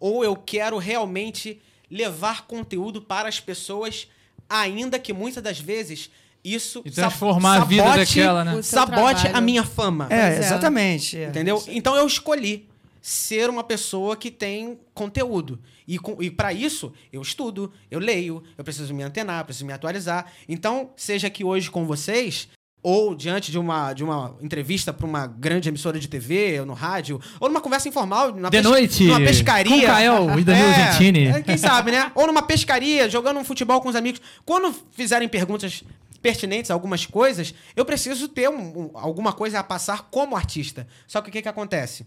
ou 0.00 0.24
eu 0.24 0.36
quero 0.36 0.78
realmente 0.78 1.60
levar 1.90 2.46
conteúdo 2.46 3.02
para 3.02 3.28
as 3.28 3.40
pessoas, 3.40 4.08
ainda 4.48 4.98
que 4.98 5.12
muitas 5.12 5.42
das 5.42 5.58
vezes 5.58 6.10
isso 6.44 6.82
E 6.84 6.90
transformar 6.90 7.62
a 7.62 7.64
vida 7.64 7.82
daquela, 7.96 8.44
né? 8.44 8.62
Sabote 8.62 9.22
trabalho. 9.22 9.36
a 9.36 9.40
minha 9.40 9.64
fama. 9.64 10.06
É, 10.10 10.34
é. 10.34 10.38
exatamente. 10.38 11.16
é. 11.18 11.26
Entendeu? 11.28 11.62
Então 11.68 11.96
eu 11.96 12.06
escolhi 12.06 12.68
ser 13.02 13.48
uma 13.50 13.64
pessoa 13.64 14.16
que 14.16 14.30
tem 14.30 14.78
conteúdo. 14.94 15.58
E, 15.86 15.98
com- 15.98 16.22
e 16.22 16.30
para 16.30 16.52
isso, 16.52 16.92
eu 17.12 17.22
estudo, 17.22 17.72
eu 17.90 17.98
leio, 17.98 18.42
eu 18.58 18.62
preciso 18.64 18.92
me 18.92 19.02
antenar, 19.02 19.44
preciso 19.44 19.64
me 19.64 19.72
atualizar. 19.72 20.30
Então, 20.48 20.90
seja 20.96 21.28
aqui 21.28 21.42
hoje 21.42 21.70
com 21.70 21.86
vocês, 21.86 22.48
ou 22.82 23.14
diante 23.14 23.50
de 23.50 23.58
uma, 23.58 23.92
de 23.92 24.04
uma 24.04 24.34
entrevista 24.40 24.92
para 24.92 25.06
uma 25.06 25.26
grande 25.26 25.68
emissora 25.68 25.98
de 25.98 26.08
TV, 26.08 26.60
ou 26.60 26.66
no 26.66 26.74
rádio, 26.74 27.20
ou 27.40 27.48
numa 27.48 27.60
conversa 27.60 27.88
informal, 27.88 28.32
numa 28.32 28.50
De 28.50 28.60
noite, 28.60 29.04
numa 29.04 29.18
pescaria. 29.20 29.80
com 29.80 29.86
Kael 29.86 30.38
e 30.38 30.44
Danilo 30.44 30.68
É, 30.68 30.92
Gentili. 30.92 31.26
é, 31.26 31.42
quem 31.42 31.56
sabe, 31.56 31.90
né? 31.90 32.10
Ou 32.14 32.26
numa 32.26 32.42
pescaria, 32.42 33.08
jogando 33.10 33.38
um 33.40 33.44
futebol 33.44 33.80
com 33.80 33.88
os 33.88 33.96
amigos. 33.96 34.20
Quando 34.44 34.74
fizerem 34.92 35.28
perguntas 35.28 35.82
pertinentes 36.22 36.70
a 36.70 36.74
algumas 36.74 37.06
coisas, 37.06 37.54
eu 37.76 37.84
preciso 37.84 38.26
ter 38.28 38.48
um- 38.48 38.54
um- 38.86 38.90
alguma 38.94 39.32
coisa 39.32 39.60
a 39.60 39.62
passar 39.64 40.08
como 40.10 40.36
artista. 40.36 40.86
Só 41.06 41.20
que 41.20 41.28
o 41.28 41.32
que, 41.32 41.42
que 41.42 41.48
acontece? 41.48 42.04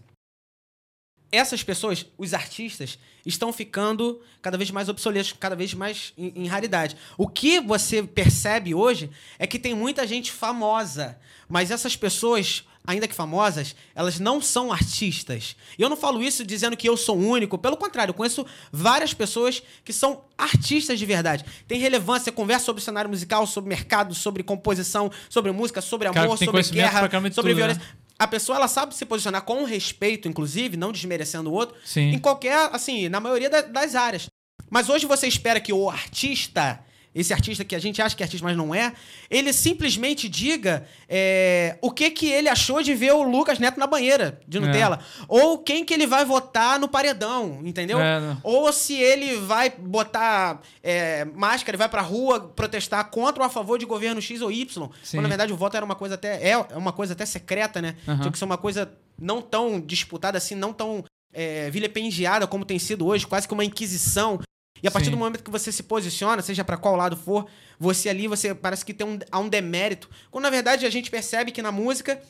Essas 1.32 1.62
pessoas, 1.62 2.04
os 2.18 2.34
artistas, 2.34 2.98
estão 3.24 3.52
ficando 3.52 4.20
cada 4.40 4.58
vez 4.58 4.70
mais 4.70 4.88
obsoletos, 4.88 5.32
cada 5.32 5.56
vez 5.56 5.72
mais 5.74 6.12
em, 6.16 6.44
em 6.44 6.46
raridade. 6.46 6.96
O 7.16 7.26
que 7.26 7.60
você 7.60 8.02
percebe 8.02 8.74
hoje 8.74 9.10
é 9.38 9.46
que 9.46 9.58
tem 9.58 9.74
muita 9.74 10.06
gente 10.06 10.30
famosa, 10.30 11.18
mas 11.48 11.70
essas 11.70 11.96
pessoas, 11.96 12.64
ainda 12.86 13.06
que 13.06 13.14
famosas, 13.14 13.74
elas 13.94 14.18
não 14.18 14.40
são 14.40 14.72
artistas. 14.72 15.56
E 15.78 15.82
eu 15.82 15.88
não 15.88 15.96
falo 15.96 16.22
isso 16.22 16.44
dizendo 16.44 16.76
que 16.76 16.88
eu 16.88 16.96
sou 16.96 17.16
único, 17.16 17.56
pelo 17.56 17.76
contrário, 17.76 18.10
eu 18.10 18.14
conheço 18.14 18.44
várias 18.70 19.14
pessoas 19.14 19.62
que 19.84 19.92
são 19.92 20.24
artistas 20.36 20.98
de 20.98 21.06
verdade. 21.06 21.44
Tem 21.66 21.78
relevância, 21.78 22.32
conversa 22.32 22.66
sobre 22.66 22.82
cenário 22.82 23.08
musical, 23.08 23.46
sobre 23.46 23.68
mercado, 23.68 24.14
sobre 24.14 24.42
composição, 24.42 25.10
sobre 25.30 25.52
música, 25.52 25.80
sobre 25.80 26.10
Cara, 26.10 26.26
amor, 26.26 26.38
tem 26.38 26.46
sobre 26.46 26.62
guerra, 26.62 27.08
sobre 27.32 27.54
tudo, 27.54 27.66
né? 27.68 27.80
A 28.22 28.26
pessoa 28.28 28.54
ela 28.56 28.68
sabe 28.68 28.94
se 28.94 29.04
posicionar 29.04 29.42
com 29.42 29.64
respeito, 29.64 30.28
inclusive, 30.28 30.76
não 30.76 30.92
desmerecendo 30.92 31.50
o 31.50 31.52
outro, 31.52 31.74
Sim. 31.84 32.12
em 32.12 32.20
qualquer, 32.20 32.70
assim, 32.72 33.08
na 33.08 33.18
maioria 33.18 33.50
da- 33.50 33.62
das 33.62 33.96
áreas. 33.96 34.28
Mas 34.70 34.88
hoje 34.88 35.06
você 35.06 35.26
espera 35.26 35.58
que 35.58 35.72
o 35.72 35.90
artista, 35.90 36.78
esse 37.14 37.32
artista 37.32 37.64
que 37.64 37.74
a 37.74 37.78
gente 37.78 38.00
acha 38.00 38.16
que 38.16 38.22
é 38.22 38.24
artista, 38.24 38.44
mas 38.44 38.56
não 38.56 38.74
é, 38.74 38.92
ele 39.30 39.52
simplesmente 39.52 40.28
diga 40.28 40.86
é, 41.08 41.76
o 41.80 41.90
que 41.90 42.10
que 42.10 42.26
ele 42.26 42.48
achou 42.48 42.82
de 42.82 42.94
ver 42.94 43.12
o 43.12 43.22
Lucas 43.22 43.58
Neto 43.58 43.78
na 43.78 43.86
banheira 43.86 44.40
de 44.48 44.58
Nutella. 44.58 44.98
Ou 45.28 45.58
quem 45.58 45.84
que 45.84 45.92
ele 45.92 46.06
vai 46.06 46.24
votar 46.24 46.78
no 46.78 46.88
paredão, 46.88 47.60
entendeu? 47.64 48.00
É? 48.00 48.36
Ou 48.42 48.72
se 48.72 48.94
ele 48.94 49.36
vai 49.36 49.70
botar 49.70 50.62
é, 50.82 51.24
máscara 51.26 51.76
e 51.76 51.78
vai 51.78 51.88
pra 51.88 52.00
rua 52.00 52.40
protestar 52.40 53.04
contra 53.10 53.42
ou 53.42 53.46
a 53.46 53.50
favor 53.50 53.78
de 53.78 53.84
governo 53.84 54.20
X 54.20 54.40
ou 54.40 54.50
Y. 54.50 54.88
Sim. 55.02 55.16
Quando, 55.16 55.22
na 55.24 55.28
verdade, 55.28 55.52
o 55.52 55.56
voto 55.56 55.76
era 55.76 55.84
uma 55.84 55.94
coisa 55.94 56.14
até. 56.14 56.48
É 56.48 56.56
uma 56.76 56.92
coisa 56.92 57.12
até 57.12 57.26
secreta, 57.26 57.82
né? 57.82 57.96
Aham. 58.06 58.20
Tinha 58.20 58.32
que 58.32 58.38
ser 58.38 58.44
uma 58.44 58.58
coisa 58.58 58.92
não 59.20 59.42
tão 59.42 59.80
disputada 59.80 60.38
assim, 60.38 60.54
não 60.54 60.72
tão 60.72 61.04
é, 61.32 61.70
vilipendiada 61.70 62.46
como 62.46 62.64
tem 62.64 62.78
sido 62.78 63.06
hoje, 63.06 63.26
quase 63.26 63.46
que 63.46 63.54
uma 63.54 63.64
inquisição. 63.64 64.40
E 64.82 64.88
a 64.88 64.90
partir 64.90 65.06
Sim. 65.06 65.12
do 65.12 65.16
momento 65.16 65.44
que 65.44 65.50
você 65.50 65.70
se 65.70 65.82
posiciona, 65.82 66.42
seja 66.42 66.64
pra 66.64 66.76
qual 66.76 66.96
lado 66.96 67.16
for, 67.16 67.46
você 67.78 68.08
ali, 68.08 68.26
você 68.26 68.54
parece 68.54 68.84
que 68.84 68.92
tem 68.92 69.06
um, 69.06 69.18
há 69.30 69.38
um 69.38 69.48
demérito. 69.48 70.10
Quando 70.30 70.42
na 70.44 70.50
verdade 70.50 70.84
a 70.84 70.90
gente 70.90 71.10
percebe 71.10 71.52
que 71.52 71.62
na 71.62 71.70
música 71.70 72.20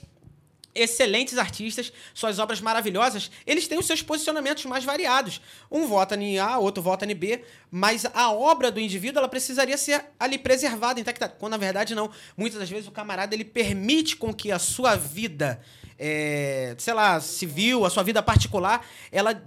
excelentes 0.74 1.36
artistas, 1.38 1.92
suas 2.14 2.38
obras 2.38 2.60
maravilhosas, 2.60 3.30
eles 3.46 3.68
têm 3.68 3.78
os 3.78 3.86
seus 3.86 4.02
posicionamentos 4.02 4.64
mais 4.64 4.84
variados. 4.84 5.40
Um 5.70 5.86
vota 5.86 6.16
em 6.16 6.38
A, 6.38 6.58
outro 6.58 6.82
vota 6.82 7.04
em 7.04 7.14
B, 7.14 7.42
mas 7.70 8.06
a 8.06 8.32
obra 8.32 8.70
do 8.70 8.80
indivíduo 8.80 9.18
ela 9.18 9.28
precisaria 9.28 9.76
ser 9.76 10.04
ali 10.18 10.38
preservada, 10.38 11.00
intacta. 11.00 11.28
Quando 11.28 11.52
na 11.52 11.58
verdade 11.58 11.94
não. 11.94 12.10
Muitas 12.36 12.58
das 12.58 12.70
vezes 12.70 12.88
o 12.88 12.90
camarada 12.90 13.34
ele 13.34 13.44
permite 13.44 14.16
com 14.16 14.32
que 14.32 14.50
a 14.50 14.58
sua 14.58 14.96
vida, 14.96 15.60
é, 15.98 16.74
sei 16.78 16.94
lá, 16.94 17.20
civil, 17.20 17.84
a 17.84 17.90
sua 17.90 18.02
vida 18.02 18.22
particular, 18.22 18.84
ela 19.10 19.42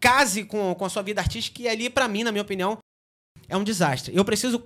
case 0.00 0.44
com, 0.44 0.74
com 0.74 0.84
a 0.84 0.88
sua 0.88 1.02
vida 1.02 1.20
artística 1.20 1.62
e 1.62 1.68
ali, 1.68 1.90
pra 1.90 2.08
mim, 2.08 2.24
na 2.24 2.32
minha 2.32 2.42
opinião, 2.42 2.78
é 3.48 3.56
um 3.56 3.64
desastre. 3.64 4.14
Eu 4.14 4.24
preciso 4.24 4.62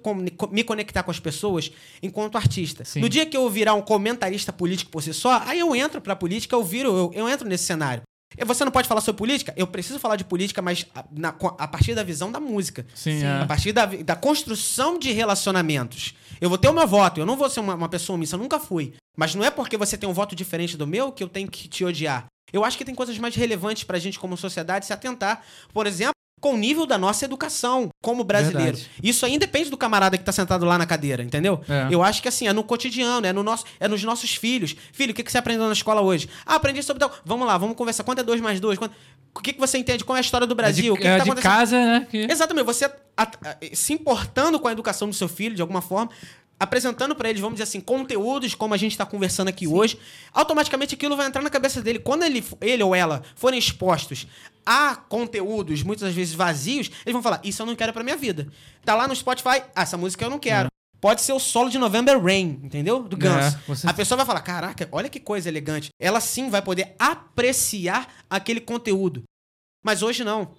me 0.51 0.65
conectar 0.65 1.03
com 1.03 1.11
as 1.11 1.21
pessoas 1.21 1.71
enquanto 2.03 2.37
artista. 2.37 2.85
Sim. 2.85 3.01
No 3.01 3.09
dia 3.09 3.27
que 3.27 3.37
eu 3.37 3.49
virar 3.51 3.75
um 3.75 3.83
comentarista 3.83 4.53
político 4.53 4.91
por 4.91 5.03
si 5.03 5.13
só, 5.13 5.43
aí 5.45 5.59
eu 5.59 5.75
entro 5.75 6.01
pra 6.01 6.17
política, 6.17 6.55
eu 6.55 6.65
viro, 6.65 6.89
eu, 6.89 7.11
eu 7.15 7.29
entro 7.29 7.49
nesse 7.49 7.65
cenário. 7.65 8.03
E 8.39 8.45
Você 8.45 8.65
não 8.65 8.73
pode 8.73 8.87
falar 8.89 9.01
sobre 9.01 9.19
política? 9.19 9.53
Eu 9.57 9.67
preciso 9.67 9.99
falar 9.99 10.17
de 10.17 10.25
política, 10.25 10.63
mas 10.63 10.87
a, 10.95 11.05
na- 11.11 11.35
a 11.59 11.69
partir 11.69 11.95
da 11.95 12.03
visão 12.03 12.31
da 12.31 12.39
música. 12.41 12.87
Sim, 12.95 13.25
A 13.25 13.41
é. 13.43 13.47
partir 13.47 13.73
da, 13.73 13.87
da 13.87 14.15
construção 14.17 14.99
de 14.99 15.11
relacionamentos. 15.13 16.15
Eu 16.41 16.49
vou 16.49 16.57
ter 16.59 16.69
o 16.69 16.73
meu 16.73 16.87
voto, 16.87 17.21
eu 17.21 17.27
não 17.27 17.37
vou 17.37 17.51
ser 17.51 17.61
uma, 17.61 17.75
uma 17.75 17.89
pessoa 17.89 18.15
omissa, 18.17 18.37
eu 18.37 18.41
nunca 18.41 18.59
fui. 18.61 18.95
Mas 19.17 19.35
não 19.35 19.45
é 19.45 19.51
porque 19.51 19.77
você 19.77 19.99
tem 19.99 20.09
um 20.09 20.13
voto 20.13 20.35
diferente 20.37 20.77
do 20.77 20.87
meu 20.87 21.13
que 21.13 21.23
eu 21.23 21.29
tenho 21.29 21.49
que 21.51 21.69
te 21.69 21.85
odiar. 21.85 22.27
Eu 22.53 22.65
acho 22.65 22.79
que 22.79 22.85
tem 22.85 22.95
coisas 22.95 23.17
mais 23.19 23.35
relevantes 23.35 23.85
pra 23.85 23.99
gente 23.99 24.19
como 24.19 24.37
sociedade 24.37 24.87
se 24.87 24.93
atentar. 24.93 25.43
Por 25.73 25.87
exemplo, 25.87 26.15
com 26.41 26.55
o 26.55 26.57
nível 26.57 26.87
da 26.87 26.97
nossa 26.97 27.25
educação 27.25 27.91
como 28.03 28.25
brasileiro. 28.25 28.77
Verdade. 28.77 28.91
Isso 29.03 29.27
aí 29.27 29.39
depende 29.39 29.69
do 29.71 29.77
camarada 29.77 30.17
que 30.17 30.25
tá 30.25 30.33
sentado 30.33 30.65
lá 30.65 30.79
na 30.79 30.87
cadeira, 30.87 31.23
entendeu? 31.23 31.61
É. 31.69 31.89
Eu 31.95 32.03
acho 32.03 32.23
que 32.23 32.29
assim, 32.29 32.49
é 32.49 32.53
no 32.53 32.65
cotidiano, 32.65 33.27
é, 33.27 33.33
no 33.33 33.43
nosso, 33.43 33.65
é 33.79 33.87
nos 33.87 34.03
nossos 34.03 34.35
filhos. 34.35 34.75
Filho, 34.93 35.13
o 35.13 35.15
que, 35.15 35.23
que 35.23 35.31
você 35.31 35.39
aprendeu 35.39 35.67
na 35.67 35.73
escola 35.73 36.01
hoje? 36.01 36.29
Ah, 36.47 36.55
aprendi 36.55 36.83
sobre 36.83 37.01
tal. 37.01 37.13
Vamos 37.25 37.47
lá, 37.47 37.59
vamos 37.59 37.77
conversar. 37.77 38.05
Quanto 38.05 38.21
é 38.21 38.23
2 38.23 38.41
mais 38.41 38.59
2? 38.59 38.79
O 39.35 39.41
que, 39.41 39.53
que 39.53 39.61
você 39.61 39.79
entende? 39.79 40.03
Como 40.05 40.17
é 40.17 40.21
a 40.21 40.23
história 40.23 40.47
do 40.47 40.55
Brasil? 40.55 40.87
É 40.87 40.91
o 40.93 40.95
de, 40.95 41.03
que, 41.03 41.03
que 41.03 41.09
é 41.09 41.19
tá 41.19 41.25
de 41.25 41.31
acontecendo? 41.31 41.53
casa, 41.53 41.77
né? 41.79 42.07
que- 42.11 42.27
Exatamente, 42.31 42.65
você 42.65 42.87
a- 42.87 42.93
a- 43.19 43.57
se 43.75 43.93
importando 43.93 44.59
com 44.59 44.67
a 44.67 44.73
educação 44.73 45.09
do 45.09 45.15
seu 45.15 45.29
filho, 45.29 45.55
de 45.55 45.61
alguma 45.63 45.81
forma, 45.83 46.11
apresentando 46.61 47.15
pra 47.17 47.29
eles, 47.31 47.41
vamos 47.41 47.55
dizer 47.57 47.65
assim, 47.65 47.81
conteúdos, 47.81 48.55
como 48.55 48.75
a 48.75 48.77
gente 48.77 48.97
tá 48.97 49.07
conversando 49.07 49.49
aqui 49.49 49.67
hoje, 49.67 49.99
automaticamente 50.33 50.95
aquilo 50.95 51.17
vai 51.17 51.27
entrar 51.27 51.41
na 51.43 51.49
cabeça 51.51 51.81
dele. 51.83 51.99
Quando 51.99 52.23
ele, 52.23 52.45
ele 52.61 52.83
ou 52.83 52.95
ela 52.95 53.23
forem 53.35 53.59
expostos 53.59 54.27
a 54.67 54.95
conteúdos, 54.95 55.83
muitas 55.83 56.13
vezes 56.15 56.35
vazios, 56.35 56.89
eles 57.05 57.13
vão 57.15 57.23
falar: 57.23 57.41
Isso 57.43 57.63
eu 57.63 57.67
não 57.67 57.75
quero 57.75 57.93
pra 57.95 58.05
minha 58.05 58.17
vida. 58.17 58.47
Tá 58.85 58.95
lá 58.95 59.09
no 59.09 59.17
Spotify, 59.17 59.63
ah, 59.75 59.83
essa 59.83 59.97
música 59.97 60.25
eu 60.25 60.31
não 60.31 60.39
quero. 60.39 60.69
Pode 61.01 61.23
ser 61.23 61.33
o 61.33 61.39
solo 61.39 61.71
de 61.71 61.79
November 61.79 62.23
Rain, 62.23 62.61
entendeu? 62.63 63.03
Do 63.03 63.17
Guns. 63.17 63.55
É, 63.55 63.59
você- 63.67 63.89
A 63.89 63.95
pessoa 63.95 64.19
vai 64.19 64.27
falar: 64.27 64.43
Caraca, 64.43 64.87
olha 64.93 65.09
que 65.09 65.19
coisa 65.19 65.49
elegante. 65.49 65.89
Ela 65.99 66.21
sim 66.21 66.51
vai 66.51 66.61
poder 66.61 66.95
apreciar 66.99 68.07
aquele 68.29 68.61
conteúdo. 68.61 69.23
Mas 69.83 70.03
hoje 70.03 70.23
não. 70.23 70.55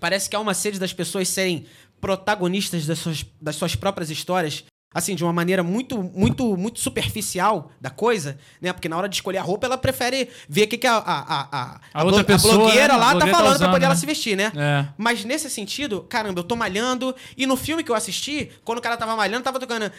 Parece 0.00 0.28
que 0.30 0.34
há 0.34 0.40
uma 0.40 0.54
sede 0.54 0.78
das 0.78 0.92
pessoas 0.94 1.28
serem 1.28 1.66
protagonistas 2.00 2.86
das 2.86 2.98
suas, 2.98 3.24
das 3.40 3.56
suas 3.56 3.74
próprias 3.76 4.10
histórias, 4.10 4.64
assim, 4.94 5.16
de 5.16 5.24
uma 5.24 5.32
maneira 5.32 5.62
muito, 5.62 6.00
muito, 6.14 6.56
muito 6.56 6.78
superficial 6.78 7.72
da 7.80 7.90
coisa, 7.90 8.38
né? 8.62 8.72
Porque 8.72 8.88
na 8.88 8.96
hora 8.96 9.08
de 9.08 9.16
escolher 9.16 9.38
a 9.38 9.42
roupa, 9.42 9.66
ela 9.66 9.76
prefere 9.76 10.28
ver 10.48 10.62
o 10.62 10.68
que, 10.68 10.78
que 10.78 10.86
a, 10.86 10.96
a, 10.96 11.18
a, 11.18 11.48
a, 11.52 11.80
A 11.92 12.04
outra 12.04 12.22
pessoa, 12.22 12.54
blogueira 12.54 12.88
né? 12.88 12.94
A 12.94 12.96
lá 12.96 13.12
tá 13.14 13.26
tá 13.26 13.26
falando 13.26 13.58
pra 13.58 13.70
poder 13.70 13.84
ela 13.86 13.94
né? 13.94 14.00
se 14.00 14.06
vestir, 14.06 14.36
né? 14.36 14.52
É. 14.54 14.86
Mas 14.96 15.24
nesse 15.24 15.50
sentido, 15.50 16.02
caramba, 16.02 16.40
eu 16.40 16.44
tô 16.44 16.54
malhando. 16.54 17.14
E 17.36 17.46
no 17.46 17.56
filme 17.56 17.82
que 17.82 17.90
eu 17.90 17.94
assisti, 17.94 18.50
quando 18.64 18.78
o 18.78 18.82
cara 18.82 18.96
tava 18.96 19.16
malhando, 19.16 19.42
tava 19.42 19.58
tocando. 19.58 19.90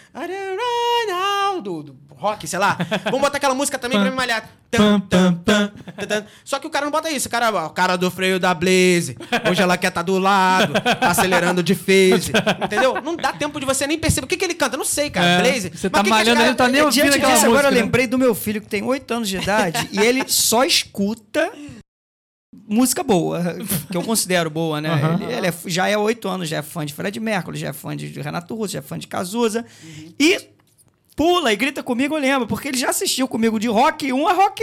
Do, 1.61 1.83
do 1.83 1.93
rock, 2.17 2.47
sei 2.47 2.59
lá. 2.59 2.77
Vamos 3.05 3.21
botar 3.21 3.37
aquela 3.37 3.53
música 3.53 3.77
também 3.77 3.99
pra 3.99 4.09
me 4.09 4.15
malhar. 4.15 4.49
Tan, 4.71 4.99
tan, 4.99 5.33
tan. 5.35 5.71
Só 6.43 6.59
que 6.59 6.67
o 6.67 6.69
cara 6.69 6.85
não 6.85 6.91
bota 6.91 7.09
isso. 7.09 7.27
O 7.27 7.31
cara, 7.31 7.49
ó, 7.53 7.67
o 7.67 7.69
cara 7.69 7.95
do 7.95 8.11
freio 8.11 8.39
da 8.39 8.53
Blaze. 8.53 9.15
Hoje 9.49 9.61
ela 9.61 9.77
quer 9.77 9.87
estar 9.87 10.01
do 10.01 10.17
lado, 10.19 10.73
tá 10.73 11.09
acelerando 11.11 11.63
de 11.63 11.75
phase. 11.75 12.31
Entendeu? 12.63 13.01
Não 13.01 13.15
dá 13.15 13.31
tempo 13.31 13.59
de 13.59 13.65
você 13.65 13.87
nem 13.87 13.97
perceber. 13.97 14.25
O 14.25 14.27
que, 14.27 14.35
que 14.37 14.43
ele 14.45 14.55
canta? 14.55 14.75
Eu 14.75 14.79
não 14.79 14.85
sei, 14.85 15.09
cara. 15.09 15.25
É, 15.27 15.41
Blaze. 15.41 15.69
você 15.73 15.89
tá 15.89 16.03
malhando, 16.03 16.41
ele 16.41 16.49
não 16.49 16.55
tá 16.55 16.67
nem 16.67 16.81
ouvindo 16.81 17.03
Diante 17.03 17.17
aquela 17.17 17.33
disso, 17.33 17.45
música. 17.45 17.59
agora 17.59 17.67
eu 17.67 17.71
né? 17.77 17.81
lembrei 17.81 18.07
do 18.07 18.17
meu 18.17 18.35
filho 18.35 18.59
que 18.61 18.67
tem 18.67 18.83
8 18.83 19.13
anos 19.13 19.29
de 19.29 19.37
idade 19.37 19.87
e 19.91 19.99
ele 19.99 20.23
só 20.27 20.65
escuta 20.65 21.51
música 22.67 23.03
boa, 23.03 23.43
que 23.91 23.95
eu 23.97 24.01
considero 24.03 24.49
boa, 24.49 24.81
né? 24.81 24.89
Aham. 24.89 25.19
Ele, 25.21 25.33
ele 25.33 25.47
é- 25.47 25.53
já 25.67 25.87
é 25.87 25.97
8 25.97 26.27
anos, 26.27 26.49
já 26.49 26.57
é 26.57 26.61
fã 26.61 26.85
de 26.85 26.93
Fred 26.93 27.19
Mercury, 27.19 27.57
já 27.59 27.67
é 27.69 27.73
fã 27.73 27.95
de 27.95 28.07
Renato 28.19 28.55
Russo, 28.55 28.73
já 28.73 28.79
é 28.79 28.81
fã 28.81 28.97
de 28.97 29.07
Cazuza. 29.07 29.65
E 30.19 30.49
pula 31.15 31.53
e 31.53 31.55
grita 31.55 31.81
comigo, 31.81 32.15
eu 32.15 32.19
lembro, 32.19 32.47
porque 32.47 32.67
ele 32.67 32.77
já 32.77 32.89
assistiu 32.89 33.27
comigo 33.27 33.57
de 33.57 33.67
rock 33.67 34.11
1 34.11 34.27
a 34.27 34.33
rock 34.33 34.61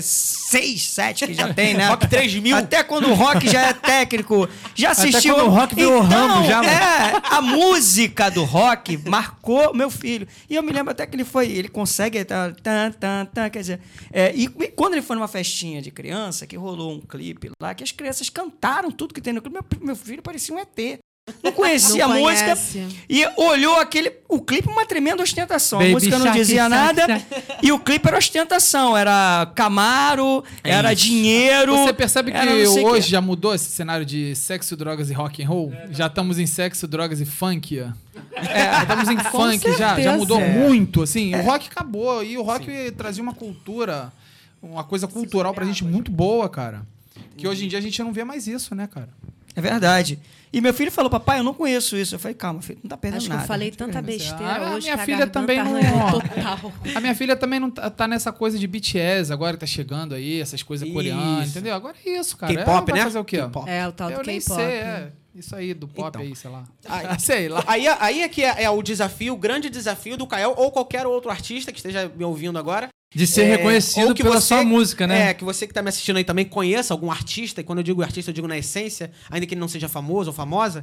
6, 0.00 0.82
7 0.82 1.26
que 1.26 1.34
já 1.34 1.52
tem, 1.52 1.74
né? 1.74 1.88
Rock 1.92 2.08
3000. 2.08 2.56
Até 2.56 2.82
quando 2.82 3.10
o 3.10 3.14
rock 3.14 3.48
já 3.48 3.68
é 3.68 3.72
técnico, 3.74 4.48
já 4.74 4.92
Até 4.92 5.08
assistiu. 5.08 5.34
quando 5.34 5.46
o 5.46 5.50
rock 5.50 5.74
virou 5.74 6.00
Rambo 6.00 6.44
já, 6.46 6.62
mano. 6.62 6.70
É, 6.70 7.22
a 7.24 7.42
música 7.42 8.30
do 8.30 8.44
rock 8.44 8.96
marcou 9.08 9.74
meu 9.74 9.90
filho. 9.90 10.26
E 10.48 10.54
eu 10.54 10.62
me 10.62 10.72
lembro 10.72 10.92
até 10.92 11.06
que 11.06 11.14
ele 11.14 11.24
foi, 11.24 11.50
ele 11.50 11.68
consegue 11.68 12.24
tá, 12.24 12.52
tan, 12.62 12.90
tan, 12.92 13.26
tan, 13.26 13.50
quer 13.50 13.60
dizer, 13.60 13.80
é, 14.10 14.32
e, 14.34 14.44
e 14.44 14.68
quando 14.68 14.94
ele 14.94 15.02
foi 15.02 15.16
numa 15.16 15.28
festinha 15.28 15.82
de 15.82 15.90
criança, 15.90 16.46
que 16.46 16.56
rolou 16.56 16.92
um 16.94 17.00
clipe 17.00 17.50
lá, 17.60 17.74
que 17.74 17.84
as 17.84 17.92
crianças 17.92 18.30
cantaram 18.30 18.90
tudo 18.90 19.12
que 19.12 19.20
tem 19.20 19.32
no 19.32 19.42
clipe, 19.42 19.54
meu, 19.54 19.64
meu 19.80 19.96
filho 19.96 20.22
parecia 20.22 20.54
um 20.54 20.58
ET. 20.58 21.00
Não 21.40 21.52
conhecia 21.52 22.06
Não 22.08 22.16
a 22.16 22.18
música 22.18 22.58
e 23.08 23.24
olhou 23.36 23.76
aquele 23.78 24.12
o 24.28 24.40
clipe 24.40 24.68
uma 24.68 24.84
tremenda 24.84 25.22
ostentação. 25.22 25.78
Baby 25.78 25.90
a 25.90 25.94
música 25.94 26.18
não 26.18 26.32
dizia 26.32 26.68
shark, 26.68 26.70
nada 26.70 27.06
shark. 27.06 27.24
e 27.62 27.70
o 27.70 27.78
clipe 27.78 28.08
era 28.08 28.18
ostentação, 28.18 28.96
era 28.96 29.46
Camaro, 29.54 30.42
era 30.64 30.92
dinheiro. 30.94 31.76
Você 31.76 31.92
percebe 31.92 32.32
que 32.32 32.66
hoje 32.80 33.08
já 33.08 33.20
mudou 33.20 33.54
esse 33.54 33.70
cenário 33.70 34.04
de 34.04 34.34
sexo, 34.34 34.76
drogas 34.76 35.10
e 35.10 35.12
rock 35.12 35.44
and 35.44 35.46
roll? 35.46 35.72
Já 35.92 36.06
estamos 36.08 36.40
em 36.40 36.46
sexo, 36.46 36.88
drogas 36.88 37.20
e 37.20 37.24
funk. 37.24 37.78
É, 37.78 37.92
já 38.34 38.82
estamos 38.82 39.08
em 39.08 39.18
funk 39.18 39.78
já. 39.78 40.00
Já 40.00 40.16
mudou 40.16 40.40
É. 40.40 40.48
muito, 40.48 41.02
assim. 41.02 41.36
O 41.36 41.42
rock 41.42 41.68
acabou 41.70 42.24
e 42.24 42.36
o 42.36 42.42
rock 42.42 42.90
trazia 42.96 43.22
uma 43.22 43.34
cultura, 43.34 44.12
uma 44.60 44.82
coisa 44.82 45.06
cultural 45.06 45.54
pra 45.54 45.64
gente 45.64 45.84
muito 45.84 46.10
boa, 46.10 46.48
cara. 46.48 46.82
Que 47.36 47.46
hoje 47.46 47.64
em 47.64 47.68
dia 47.68 47.78
a 47.78 47.82
gente 47.82 48.02
não 48.02 48.12
vê 48.12 48.24
mais 48.24 48.48
isso, 48.48 48.74
né, 48.74 48.88
cara? 48.92 49.08
É 49.54 49.60
verdade. 49.60 50.18
E 50.52 50.60
meu 50.60 50.74
filho 50.74 50.92
falou, 50.92 51.08
papai, 51.10 51.38
eu 51.38 51.42
não 51.42 51.54
conheço 51.54 51.96
isso. 51.96 52.14
Eu 52.14 52.18
falei, 52.18 52.34
calma, 52.34 52.60
filho, 52.60 52.78
não 52.82 52.90
tá 52.90 52.96
perdendo 52.96 53.18
Acho 53.18 53.26
que 53.26 53.30
nada. 53.32 53.42
eu 53.44 53.48
falei 53.48 53.70
tanta 53.70 54.02
besteira 54.02 54.36
Ah, 54.66 54.74
hoje 54.74 54.84
minha 54.86 54.96
que 54.96 55.00
a 55.00 55.04
filha 55.06 55.16
garganta 55.26 55.40
também 55.40 55.58
não- 55.64 55.76
arranhou 55.76 56.20
total. 56.20 56.72
A 56.94 57.00
minha 57.00 57.14
filha 57.14 57.36
também 57.36 57.58
não 57.58 57.70
tá, 57.70 57.88
tá 57.88 58.06
nessa 58.06 58.30
coisa 58.30 58.58
de 58.58 58.66
BTS 58.66 59.32
agora 59.32 59.54
que 59.54 59.60
tá 59.60 59.66
chegando 59.66 60.14
aí, 60.14 60.40
essas 60.42 60.62
coisas 60.62 60.86
coreanas, 60.90 61.48
entendeu? 61.48 61.74
Agora 61.74 61.96
é 62.04 62.18
isso, 62.18 62.36
cara. 62.36 62.54
K-pop, 62.54 62.92
né? 62.92 63.02
fazer 63.02 63.18
o 63.18 63.24
quê? 63.24 63.38
É, 63.66 63.88
o 63.88 63.92
tal 63.92 64.08
do 64.10 64.14
Eu 64.16 64.22
nem 64.24 64.38
K-pop. 64.40 64.60
sei, 64.60 64.64
é. 64.74 65.12
Isso 65.34 65.56
aí, 65.56 65.72
do 65.72 65.88
pop 65.88 66.08
Então. 66.08 66.20
aí, 66.20 66.36
sei 66.36 66.50
lá. 66.50 66.64
Aí- 66.86 67.06
sei 67.18 67.48
lá. 67.48 67.64
Aí, 67.66 67.88
aí 67.88 68.20
é 68.20 68.28
que 68.28 68.44
é, 68.44 68.64
é 68.64 68.68
o 68.70 68.82
desafio, 68.82 69.32
o 69.32 69.36
grande 69.38 69.70
desafio 69.70 70.18
do 70.18 70.26
Kael 70.26 70.52
ou 70.58 70.70
qualquer 70.70 71.06
outro 71.06 71.30
artista 71.30 71.72
que 71.72 71.78
esteja 71.78 72.12
me 72.14 72.22
ouvindo 72.24 72.58
agora. 72.58 72.88
De 73.14 73.26
ser 73.26 73.42
É, 73.42 73.56
reconhecido 73.56 74.08
ou 74.08 74.14
que 74.14 74.22
pela 74.22 74.40
você- 74.40 74.48
sua 74.48 74.64
música, 74.64 75.06
né? 75.06 75.30
É, 75.30 75.34
que 75.34 75.44
você 75.44 75.66
que 75.66 75.74
tá 75.74 75.82
me 75.82 75.88
assistindo 75.90 76.16
aí 76.16 76.24
também 76.24 76.44
conheça 76.46 76.94
algum 76.94 77.10
artista, 77.10 77.60
e 77.60 77.64
quando 77.64 77.78
eu 77.80 77.82
digo 77.84 78.02
artista, 78.02 78.30
eu 78.30 78.34
digo 78.34 78.48
na 78.48 78.56
essência, 78.56 79.12
ainda 79.30 79.46
que 79.46 79.54
ele 79.54 79.60
não 79.60 79.68
seja 79.68 79.88
famoso 79.88 80.30
ou 80.30 80.34
famosa, 80.34 80.82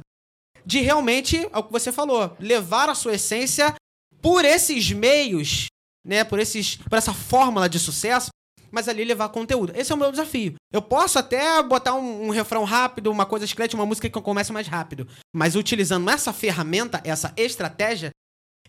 de 0.64 0.80
realmente, 0.80 1.36
é 1.52 1.58
o 1.58 1.64
que 1.64 1.72
você 1.72 1.90
falou, 1.90 2.36
levar 2.38 2.88
a 2.88 2.94
sua 2.94 3.14
essência 3.14 3.74
por 4.22 4.44
esses 4.44 4.92
meios, 4.92 5.66
né, 6.06 6.22
por 6.22 6.38
esses 6.38 6.76
por 6.76 6.96
essa 6.98 7.12
fórmula 7.12 7.68
de 7.68 7.78
sucesso, 7.78 8.28
mas 8.70 8.88
ali 8.88 9.04
levar 9.04 9.28
conteúdo. 9.30 9.72
Esse 9.74 9.90
é 9.90 9.94
o 9.94 9.98
meu 9.98 10.10
desafio. 10.12 10.54
Eu 10.72 10.80
posso 10.80 11.18
até 11.18 11.60
botar 11.62 11.94
um, 11.94 12.26
um 12.26 12.30
refrão 12.30 12.62
rápido, 12.62 13.10
uma 13.10 13.26
coisa 13.26 13.44
esquete, 13.44 13.74
uma 13.74 13.84
música 13.86 14.08
que 14.08 14.20
comece 14.20 14.52
mais 14.52 14.68
rápido, 14.68 15.08
mas 15.34 15.56
utilizando 15.56 16.08
essa 16.08 16.32
ferramenta, 16.32 17.00
essa 17.02 17.32
estratégia, 17.36 18.10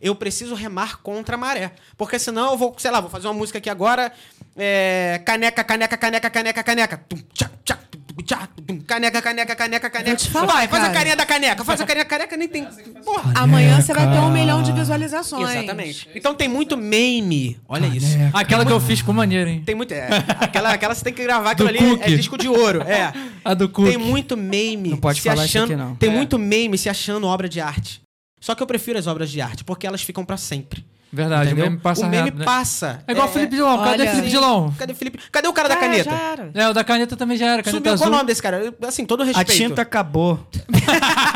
eu 0.01 0.15
preciso 0.15 0.55
remar 0.55 1.01
contra 1.01 1.35
a 1.35 1.37
maré. 1.37 1.71
Porque 1.97 2.17
senão 2.17 2.51
eu 2.51 2.57
vou, 2.57 2.75
sei 2.77 2.91
lá, 2.91 2.99
vou 2.99 3.09
fazer 3.09 3.27
uma 3.27 3.33
música 3.33 3.57
aqui 3.59 3.69
agora. 3.69 4.11
é, 4.57 5.21
caneca, 5.25 5.63
caneca, 5.63 5.97
caneca, 5.97 6.29
caneca, 6.29 6.63
caneca. 6.63 6.97
Tum, 7.07 7.17
tchá, 7.33 7.49
tum, 7.65 8.79
caneca, 8.87 9.21
caneca, 9.21 9.55
caneca, 9.55 9.89
caneca. 9.89 10.15
te 10.15 10.29
falar, 10.29 10.45
Vai, 10.53 10.67
faz 10.67 10.83
a 10.83 10.89
carinha 10.89 11.15
da 11.15 11.25
caneca. 11.25 11.63
Faz 11.63 11.81
a 11.81 11.85
carinha 11.85 12.03
da 12.05 12.09
caneca, 12.09 12.37
nem 12.37 12.47
tem. 12.47 12.65
Porra. 13.03 13.33
Amanhã 13.35 13.81
você 13.81 13.93
vai 13.93 14.09
ter 14.11 14.19
um 14.19 14.31
milhão 14.31 14.61
de 14.61 14.71
visualizações. 14.71 15.49
Exatamente. 15.49 16.09
Então 16.15 16.33
tem 16.35 16.47
muito 16.47 16.77
meme. 16.77 17.59
Olha 17.67 17.87
isso. 17.87 18.17
Aquela 18.33 18.65
que 18.65 18.71
eu 18.71 18.79
fiz 18.79 19.01
com 19.01 19.13
maneiro, 19.13 19.49
hein? 19.49 19.63
Tem 19.65 19.75
muito. 19.75 19.93
É, 19.93 20.07
aquela, 20.39 20.71
aquela 20.73 20.93
você 20.95 21.03
tem 21.03 21.13
que 21.13 21.23
gravar, 21.23 21.51
aquilo 21.51 21.69
Do 21.69 21.75
ali 21.77 22.01
é 22.01 22.07
disco 22.15 22.37
de 22.37 22.47
ouro. 22.47 22.81
É. 22.81 23.11
A 23.43 23.53
do 23.53 23.67
Cook. 23.69 23.87
Tem 23.87 23.97
muito 23.97 24.35
meme. 24.37 24.89
Não 24.89 24.97
pode 24.97 25.19
se 25.21 25.27
falar 25.29 25.45
isso 25.45 25.57
achando, 25.57 25.73
aqui, 25.73 25.81
não. 25.81 25.95
Tem 25.95 26.09
É. 26.09 26.13
muito 26.13 26.37
meme 26.37 26.77
se 26.77 26.89
achando 26.89 27.25
obra 27.27 27.47
de 27.49 27.59
arte. 27.59 28.01
Só 28.41 28.53
que 28.55 28.61
eu 28.61 28.67
prefiro 28.67 28.99
as 28.99 29.07
obras 29.07 29.29
de 29.31 29.39
arte, 29.39 29.63
porque 29.63 29.87
elas 29.87 30.01
ficam 30.01 30.25
pra 30.25 30.35
sempre. 30.35 30.83
Verdade, 31.13 31.47
entendeu? 31.47 31.65
o 31.65 31.69
meme 31.71 31.81
passa 31.81 32.01
o 32.05 32.09
meme 32.09 32.17
rápido, 32.23 32.39
né? 32.39 32.45
passa. 32.45 33.03
É 33.05 33.11
igual 33.11 33.27
o 33.27 33.31
Felipe 33.31 33.53
Dilon. 33.55 33.77
Cadê 33.83 33.89
Olha, 34.03 34.11
Felipe. 34.11 34.29
Dilon? 34.29 34.71
Cadê 34.77 34.93
o 34.93 34.95
Felipe? 34.95 35.19
Cadê 35.29 35.47
o 35.49 35.53
cara 35.53 35.67
da 35.67 35.75
É, 35.75 35.77
caneta? 35.77 36.09
já 36.09 36.17
era. 36.17 36.51
É, 36.53 36.69
o 36.69 36.73
da 36.73 36.83
caneta 36.85 37.17
também 37.17 37.35
já 37.37 37.47
era. 37.47 37.61
Caneta 37.61 37.69
Sumiu. 37.69 37.83
Qual 37.83 37.93
azul. 37.95 38.07
o 38.07 38.11
nome 38.11 38.27
desse 38.27 38.41
cara? 38.41 38.73
Assim, 38.87 39.05
todo 39.05 39.21
A 39.23 39.25
respeito. 39.25 39.51
tinta 39.51 39.81
acabou. 39.81 40.39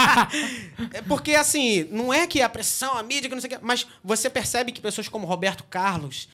É 0.94 1.02
porque, 1.02 1.36
assim, 1.36 1.88
não 1.92 2.14
é 2.14 2.26
que 2.28 2.42
a 2.42 2.50
pressão, 2.50 2.98
a 2.98 3.04
mídia, 3.04 3.30
que 3.30 3.36
não 3.36 3.42
sei 3.42 3.50
o 3.52 3.54
que, 3.60 3.66
mas 3.66 3.86
você 4.04 4.30
percebe 4.30 4.72
que 4.72 4.82
pessoas 4.82 5.08
como 5.08 5.26
Roberto 5.28 5.64
Carlos, 5.66 6.28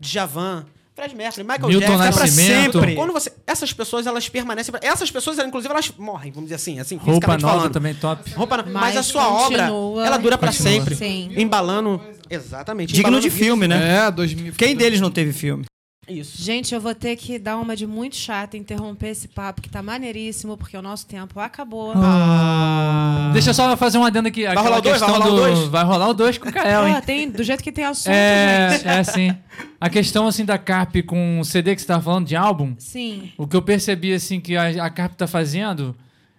Djavan, 0.00 0.66
Fred 0.96 1.14
Mercury, 1.14 1.44
Michael 1.44 1.68
Milton 1.68 1.86
Jackson, 1.98 2.10
pra 2.12 2.20
Nascimento. 2.26 2.72
sempre. 2.80 2.94
Quando 2.94 3.12
você, 3.12 3.30
essas 3.46 3.70
pessoas, 3.72 4.06
elas 4.06 4.28
permanecem. 4.30 4.72
pra- 4.72 4.80
Essas 4.82 5.10
pessoas, 5.10 5.38
inclusive, 5.38 5.70
elas 5.70 5.92
morrem, 5.98 6.32
vamos 6.32 6.44
dizer 6.48 6.54
assim, 6.54 6.80
assim, 6.80 6.96
Roupa 6.96 7.10
fisicamente 7.12 7.42
nova 7.42 7.56
falando. 7.58 7.72
também 7.72 7.94
top. 7.94 8.30
Roupa, 8.30 8.56
mas, 8.64 8.72
Mas 8.72 8.96
a 8.96 9.02
sua 9.02 9.28
obra, 9.28 9.58
continua. 9.68 10.06
ela 10.06 10.16
dura 10.16 10.38
pra 10.38 10.48
Continua. 10.50 10.72
sempre. 10.72 10.96
Sim. 10.96 11.30
Embalando. 11.36 12.00
Exatamente. 12.30 12.94
Digno 12.94 13.08
embalando 13.10 13.22
de 13.22 13.30
filme, 13.30 13.68
né? 13.68 14.06
É, 14.06 14.10
2000. 14.10 14.54
Quem 14.54 14.74
deles 14.74 14.98
não 15.00 15.10
teve 15.10 15.32
filme? 15.34 15.66
Isso. 16.08 16.40
Gente, 16.40 16.72
eu 16.72 16.80
vou 16.80 16.94
ter 16.94 17.16
que 17.16 17.36
dar 17.36 17.56
uma 17.56 17.74
de 17.74 17.84
muito 17.84 18.14
chata, 18.14 18.56
interromper 18.56 19.08
esse 19.08 19.26
papo 19.26 19.60
que 19.60 19.68
tá 19.68 19.82
maneiríssimo, 19.82 20.56
porque 20.56 20.76
o 20.76 20.82
nosso 20.82 21.04
tempo 21.06 21.40
acabou. 21.40 21.92
Ah. 21.96 23.30
Deixa 23.32 23.50
eu 23.50 23.54
só 23.54 23.76
fazer 23.76 23.98
um 23.98 24.04
adendo 24.04 24.28
aqui. 24.28 24.46
Aquela 24.46 24.62
rolar 24.62 24.78
o 24.78 24.82
dois? 24.82 25.00
Vai 25.00 25.10
rolar 25.10 25.26
o 25.26 25.30
do- 25.30 25.36
dois? 25.36 25.58
Vai 25.68 25.84
rolar 25.84 26.08
o 26.08 26.14
2 26.14 26.38
com 26.38 26.48
o 26.48 26.52
Kael, 26.52 26.86
hein? 26.88 26.94
Tem, 27.04 27.28
do 27.28 27.42
jeito 27.42 27.62
que 27.62 27.72
tem 27.72 27.84
assunto, 27.84 28.12
É, 28.12 28.70
gente. 28.78 28.86
é 28.88 29.02
sim. 29.04 29.36
A 29.80 29.90
questão, 29.90 30.26
assim, 30.28 30.44
da 30.44 30.56
Carp 30.58 30.94
com 31.06 31.40
o 31.40 31.44
CD 31.44 31.74
que 31.74 31.80
você 31.80 31.86
tava 31.88 32.02
falando, 32.02 32.26
de 32.26 32.36
álbum, 32.36 32.74
Sim. 32.78 33.32
o 33.36 33.46
que 33.46 33.56
eu 33.56 33.62
percebi, 33.62 34.12
assim, 34.14 34.38
que 34.40 34.56
a, 34.56 34.84
a 34.84 34.90
Carp 34.90 35.14
tá 35.14 35.26
fazendo, 35.26 35.94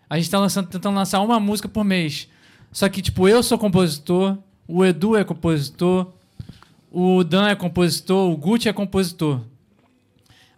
a 0.09 0.17
gente 0.17 0.29
tá 0.29 0.39
lançando, 0.39 0.67
tentando 0.69 0.95
lançar 0.95 1.19
uma 1.21 1.39
música 1.39 1.67
por 1.67 1.83
mês. 1.83 2.27
Só 2.71 2.87
que, 2.87 3.01
tipo, 3.01 3.27
eu 3.27 3.43
sou 3.43 3.57
compositor, 3.57 4.37
o 4.67 4.85
Edu 4.85 5.15
é 5.17 5.23
compositor, 5.23 6.07
o 6.91 7.23
Dan 7.23 7.49
é 7.49 7.55
compositor, 7.55 8.31
o 8.31 8.37
Gucci 8.37 8.69
é 8.69 8.73
compositor. 8.73 9.41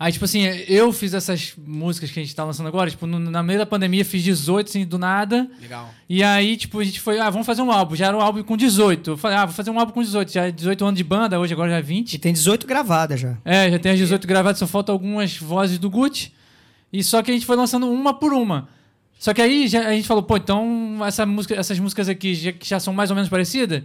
Aí, 0.01 0.13
tipo 0.13 0.23
assim, 0.23 0.43
eu 0.69 0.93
fiz 0.93 1.13
essas 1.13 1.53
músicas 1.57 2.09
que 2.09 2.17
a 2.21 2.23
gente 2.23 2.33
tá 2.33 2.45
lançando 2.45 2.67
agora, 2.67 2.89
tipo, 2.89 3.05
no, 3.05 3.19
na 3.19 3.43
meio 3.43 3.59
da 3.59 3.65
pandemia, 3.65 4.05
fiz 4.05 4.23
18, 4.23 4.67
assim, 4.69 4.85
do 4.85 4.97
nada. 4.97 5.45
Legal. 5.61 5.93
E 6.07 6.23
aí, 6.23 6.55
tipo, 6.55 6.79
a 6.79 6.83
gente 6.85 7.01
foi, 7.01 7.19
ah, 7.19 7.29
vamos 7.29 7.45
fazer 7.45 7.61
um 7.61 7.69
álbum. 7.69 7.97
Já 7.97 8.07
era 8.07 8.15
um 8.15 8.21
álbum 8.21 8.41
com 8.41 8.55
18. 8.55 9.11
Eu 9.11 9.17
falei, 9.17 9.35
ah, 9.35 9.45
vou 9.45 9.53
fazer 9.53 9.69
um 9.71 9.77
álbum 9.77 9.91
com 9.91 10.01
18. 10.01 10.31
Já 10.31 10.47
é 10.47 10.51
18 10.51 10.85
anos 10.85 10.97
de 10.97 11.03
banda, 11.03 11.37
hoje 11.37 11.51
agora 11.53 11.69
já 11.69 11.75
é 11.75 11.79
E 11.79 11.83
20. 11.83 12.17
tem 12.17 12.31
18 12.31 12.65
gravadas 12.65 13.19
já. 13.19 13.37
É, 13.43 13.69
já 13.69 13.77
tem 13.77 13.91
as 13.91 13.97
18 13.97 14.25
gravadas, 14.25 14.57
só 14.57 14.65
faltam 14.65 14.93
algumas 14.93 15.35
vozes 15.37 15.77
do 15.77 15.89
Gucci. 15.89 16.31
E 16.93 17.03
só 17.03 17.21
que 17.21 17.29
a 17.29 17.33
gente 17.33 17.45
foi 17.45 17.57
lançando 17.57 17.91
uma 17.91 18.13
por 18.13 18.31
uma. 18.31 18.69
Só 19.19 19.33
que 19.33 19.41
aí 19.41 19.67
já- 19.67 19.85
a 19.85 19.91
gente 19.91 20.07
falou, 20.07 20.23
pô, 20.23 20.37
então 20.37 20.97
essa 21.05 21.25
música, 21.25 21.55
essas 21.55 21.77
músicas 21.77 22.07
aqui 22.07 22.33
já, 22.33 22.53
que 22.53 22.67
já 22.69 22.79
são 22.79 22.93
mais 22.93 23.09
ou 23.09 23.15
menos 23.17 23.29
parecidas, 23.29 23.83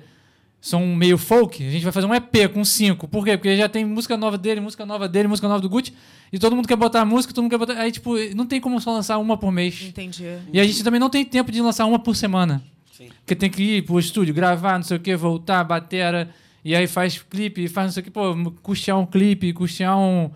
são 0.67 0.81
meio 0.97 1.19
folk, 1.19 1.63
a 1.63 1.71
gente 1.71 1.83
vai 1.83 1.93
fazer 1.93 2.07
um 2.07 2.15
EP 2.15 2.49
com 2.51 2.65
cinco. 2.65 3.07
Por 3.07 3.23
quê? 3.23 3.37
Porque 3.37 3.55
já 3.55 3.69
tem 3.69 3.85
música 3.85 4.17
nova 4.17 4.39
dele, 4.39 4.61
música 4.63 4.87
nova 4.87 5.07
dele, 5.07 5.29
música 5.29 5.47
nova 5.47 5.61
do 5.61 5.69
Gucci. 5.69 5.93
E 6.33 6.39
todo 6.39 6.57
mundo 6.57 6.67
quer 6.67 6.75
botar 6.77 7.05
música, 7.05 7.35
todo 7.35 7.43
mundo 7.43 7.51
quer 7.51 7.59
botar. 7.59 7.75
Aí, 7.75 7.93
tipo, 7.93 8.15
não 8.35 8.47
tem 8.47 8.63
como 8.63 8.81
só 8.81 8.91
lançar 8.91 9.19
uma 9.19 9.37
por 9.37 9.53
mês. 9.53 9.83
Entendi. 9.83 10.25
E 10.51 10.59
a 10.59 10.65
gente 10.65 10.83
também 10.83 10.99
não 10.99 11.11
tem 11.11 11.23
tempo 11.23 11.53
de 11.53 11.61
lançar 11.61 11.85
uma 11.85 11.99
por 11.99 12.17
semana. 12.17 12.63
Sim. 12.97 13.09
Porque 13.21 13.35
tem 13.37 13.51
que 13.51 13.63
ir 13.63 13.83
pro 13.83 13.99
estúdio, 13.99 14.33
gravar, 14.33 14.79
não 14.79 14.83
sei 14.85 14.97
o 14.97 15.01
que, 15.01 15.15
voltar, 15.15 15.63
batera, 15.65 16.31
e 16.65 16.75
aí 16.75 16.87
faz 16.87 17.19
clipe, 17.19 17.69
faz 17.69 17.89
não 17.89 17.93
sei 17.93 18.01
o 18.01 18.05
que, 18.05 18.11
pô, 18.11 18.35
custear 18.63 18.99
um 18.99 19.05
clipe, 19.05 19.53
custear 19.53 19.99
um, 19.99 20.31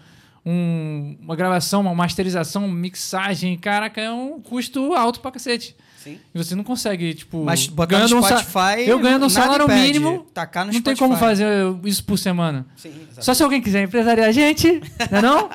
um- 0.44 1.16
uma 1.22 1.36
gravação, 1.36 1.80
uma 1.80 1.94
masterização, 1.94 2.68
mixagem, 2.68 3.56
caraca, 3.56 4.00
é 4.00 4.10
um 4.10 4.40
custo 4.40 4.92
alto 4.92 5.20
pra 5.20 5.30
cacete. 5.30 5.74
Sim. 6.12 6.18
E 6.34 6.38
você 6.38 6.54
não 6.54 6.64
consegue, 6.64 7.14
tipo, 7.14 7.44
Mas 7.44 7.66
botar 7.66 7.98
no 7.98 8.08
ganhando 8.08 8.16
um 8.18 8.22
Spotify. 8.22 8.82
eu 8.88 8.98
ganhando 8.98 9.26
um 9.26 9.30
salário 9.30 9.64
impede. 9.64 9.80
mínimo, 9.82 10.26
Tacar 10.34 10.64
no 10.66 10.72
não 10.72 10.80
tem 10.80 10.94
Spotify. 10.94 10.98
como 10.98 11.16
fazer 11.16 11.46
isso 11.84 12.04
por 12.04 12.18
semana. 12.18 12.66
Sim, 12.76 12.88
exatamente. 12.88 13.24
Só 13.24 13.34
se 13.34 13.42
alguém 13.42 13.60
quiser 13.60 13.82
empresariar 13.82 14.28
a 14.28 14.32
gente, 14.32 14.80
não 15.10 15.18
é 15.18 15.22
não? 15.22 15.50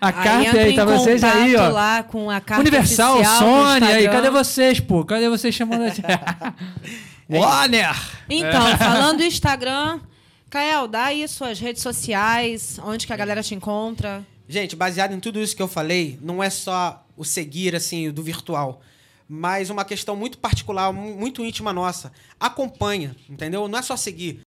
A 0.00 0.08
Aí 0.08 0.12
carta 0.12 0.58
aí, 0.58 0.74
tá 0.76 0.84
vocês 0.84 1.24
aí, 1.24 1.56
ó. 1.56 1.68
lá 1.68 2.02
com 2.02 2.28
a 2.30 2.38
carta 2.40 2.60
Universal, 2.60 3.24
Sony, 3.24 3.86
aí, 3.86 4.04
Instagram. 4.04 4.12
cadê 4.12 4.30
vocês, 4.30 4.80
pô? 4.80 5.04
Cadê 5.04 5.28
vocês 5.30 5.54
chamando 5.54 5.82
a 5.84 5.88
gente? 5.88 6.02
Warner! 7.28 7.94
Então, 8.28 8.76
falando 8.78 9.18
do 9.18 9.24
Instagram, 9.24 10.00
Kael, 10.50 10.86
dá 10.88 11.04
aí 11.06 11.26
suas 11.26 11.58
redes 11.58 11.82
sociais, 11.82 12.78
onde 12.84 13.06
que 13.06 13.12
a 13.12 13.16
galera 13.16 13.42
te 13.42 13.54
encontra. 13.54 14.22
Gente, 14.48 14.76
baseado 14.76 15.14
em 15.14 15.20
tudo 15.20 15.40
isso 15.40 15.56
que 15.56 15.62
eu 15.62 15.68
falei, 15.68 16.18
não 16.20 16.42
é 16.42 16.50
só 16.50 17.02
o 17.16 17.24
seguir, 17.24 17.74
assim, 17.74 18.10
do 18.10 18.22
virtual, 18.22 18.82
mas 19.28 19.70
uma 19.70 19.84
questão 19.84 20.14
muito 20.16 20.38
particular, 20.38 20.92
mu- 20.92 21.16
muito 21.16 21.44
íntima 21.44 21.72
nossa. 21.72 22.12
Acompanha, 22.38 23.14
entendeu? 23.28 23.66
Não 23.68 23.78
é 23.78 23.82
só 23.82 23.96
seguir. 23.96 24.40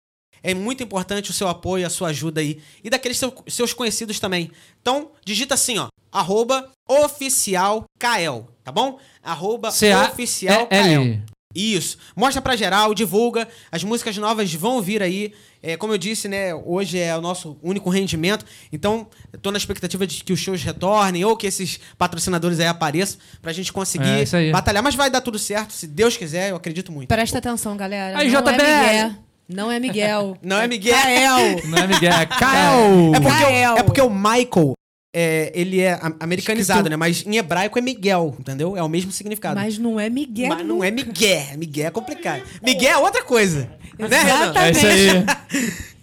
É 0.42 0.52
muito 0.52 0.82
importante 0.82 1.30
o 1.30 1.32
seu 1.34 1.48
apoio, 1.48 1.86
a 1.86 1.90
sua 1.90 2.08
ajuda 2.08 2.40
aí. 2.40 2.60
E 2.82 2.90
daqueles 2.90 3.16
seu- 3.18 3.32
seus 3.48 3.72
conhecidos 3.72 4.20
também. 4.20 4.50
Então, 4.82 5.10
digita 5.24 5.54
assim, 5.54 5.78
ó. 5.78 5.88
Arroba 6.12 6.70
oficial 6.88 7.84
Kael, 7.98 8.48
tá 8.62 8.70
bom? 8.70 8.98
Arroba 9.22 9.70
oficial 10.10 10.66
Kael. 10.66 10.82
C-A-L. 10.82 11.22
Isso. 11.54 11.98
Mostra 12.16 12.42
pra 12.42 12.56
geral, 12.56 12.92
divulga. 12.94 13.48
As 13.70 13.84
músicas 13.84 14.16
novas 14.16 14.52
vão 14.52 14.82
vir 14.82 15.02
aí. 15.02 15.32
É, 15.66 15.78
como 15.78 15.94
eu 15.94 15.98
disse, 15.98 16.28
né? 16.28 16.54
Hoje 16.54 16.98
é 16.98 17.16
o 17.16 17.22
nosso 17.22 17.56
único 17.62 17.88
rendimento. 17.88 18.44
Então, 18.70 19.06
tô 19.40 19.50
na 19.50 19.56
expectativa 19.56 20.06
de 20.06 20.22
que 20.22 20.30
os 20.32 20.38
shows 20.38 20.62
retornem 20.62 21.24
ou 21.24 21.34
que 21.38 21.46
esses 21.46 21.80
patrocinadores 21.96 22.60
aí 22.60 22.66
apareçam 22.66 23.18
pra 23.40 23.50
gente 23.50 23.72
conseguir 23.72 24.28
É, 24.34 24.50
batalhar. 24.52 24.82
Mas 24.82 24.94
vai 24.94 25.08
dar 25.08 25.22
tudo 25.22 25.38
certo, 25.38 25.72
se 25.72 25.86
Deus 25.86 26.16
quiser, 26.18 26.50
eu 26.50 26.56
acredito 26.56 26.92
muito. 26.92 27.08
Presta 27.08 27.38
atenção, 27.38 27.76
galera. 27.78 28.18
Aí, 28.18 28.28
JBL. 28.28 28.48
é 28.50 28.52
Miguel. 28.52 29.16
Não 29.48 29.70
é 29.72 29.78
Miguel. 29.80 30.38
Não 30.44 30.58
é 30.58 30.68
Miguel. 30.68 30.94
Kael. 30.94 31.60
Não 31.66 31.78
é 31.78 31.86
Miguel, 31.86 32.12
é 32.12 32.26
Kael. 32.28 33.14
É 33.14 33.20
porque, 33.20 33.42
Kael. 33.44 33.74
o, 33.74 33.78
é 33.78 33.82
porque 33.82 34.00
o 34.02 34.10
Michael, 34.10 34.72
é, 35.16 35.52
ele 35.54 35.80
é 35.80 35.92
a- 35.92 36.12
americanizado, 36.20 36.90
né? 36.90 36.96
Mas 36.96 37.24
em 37.26 37.36
hebraico 37.36 37.78
é 37.78 37.82
Miguel, 37.82 38.34
entendeu? 38.38 38.76
É 38.76 38.82
o 38.82 38.88
mesmo 38.88 39.12
significado. 39.12 39.54
Mas 39.60 39.78
não 39.78 39.98
é 39.98 40.10
Miguel. 40.10 40.48
Mas 40.48 40.66
não 40.66 40.82
é 40.84 40.90
Miguel. 40.90 41.56
Miguel 41.56 41.86
é 41.86 41.90
complicado. 41.90 42.42
Miguel 42.62 42.90
é 42.92 42.98
outra 42.98 43.22
coisa. 43.22 43.70
Né, 43.98 44.22
Renan? 44.22 44.52
É 44.56 44.70
isso 44.70 44.86
aí. 44.86 45.24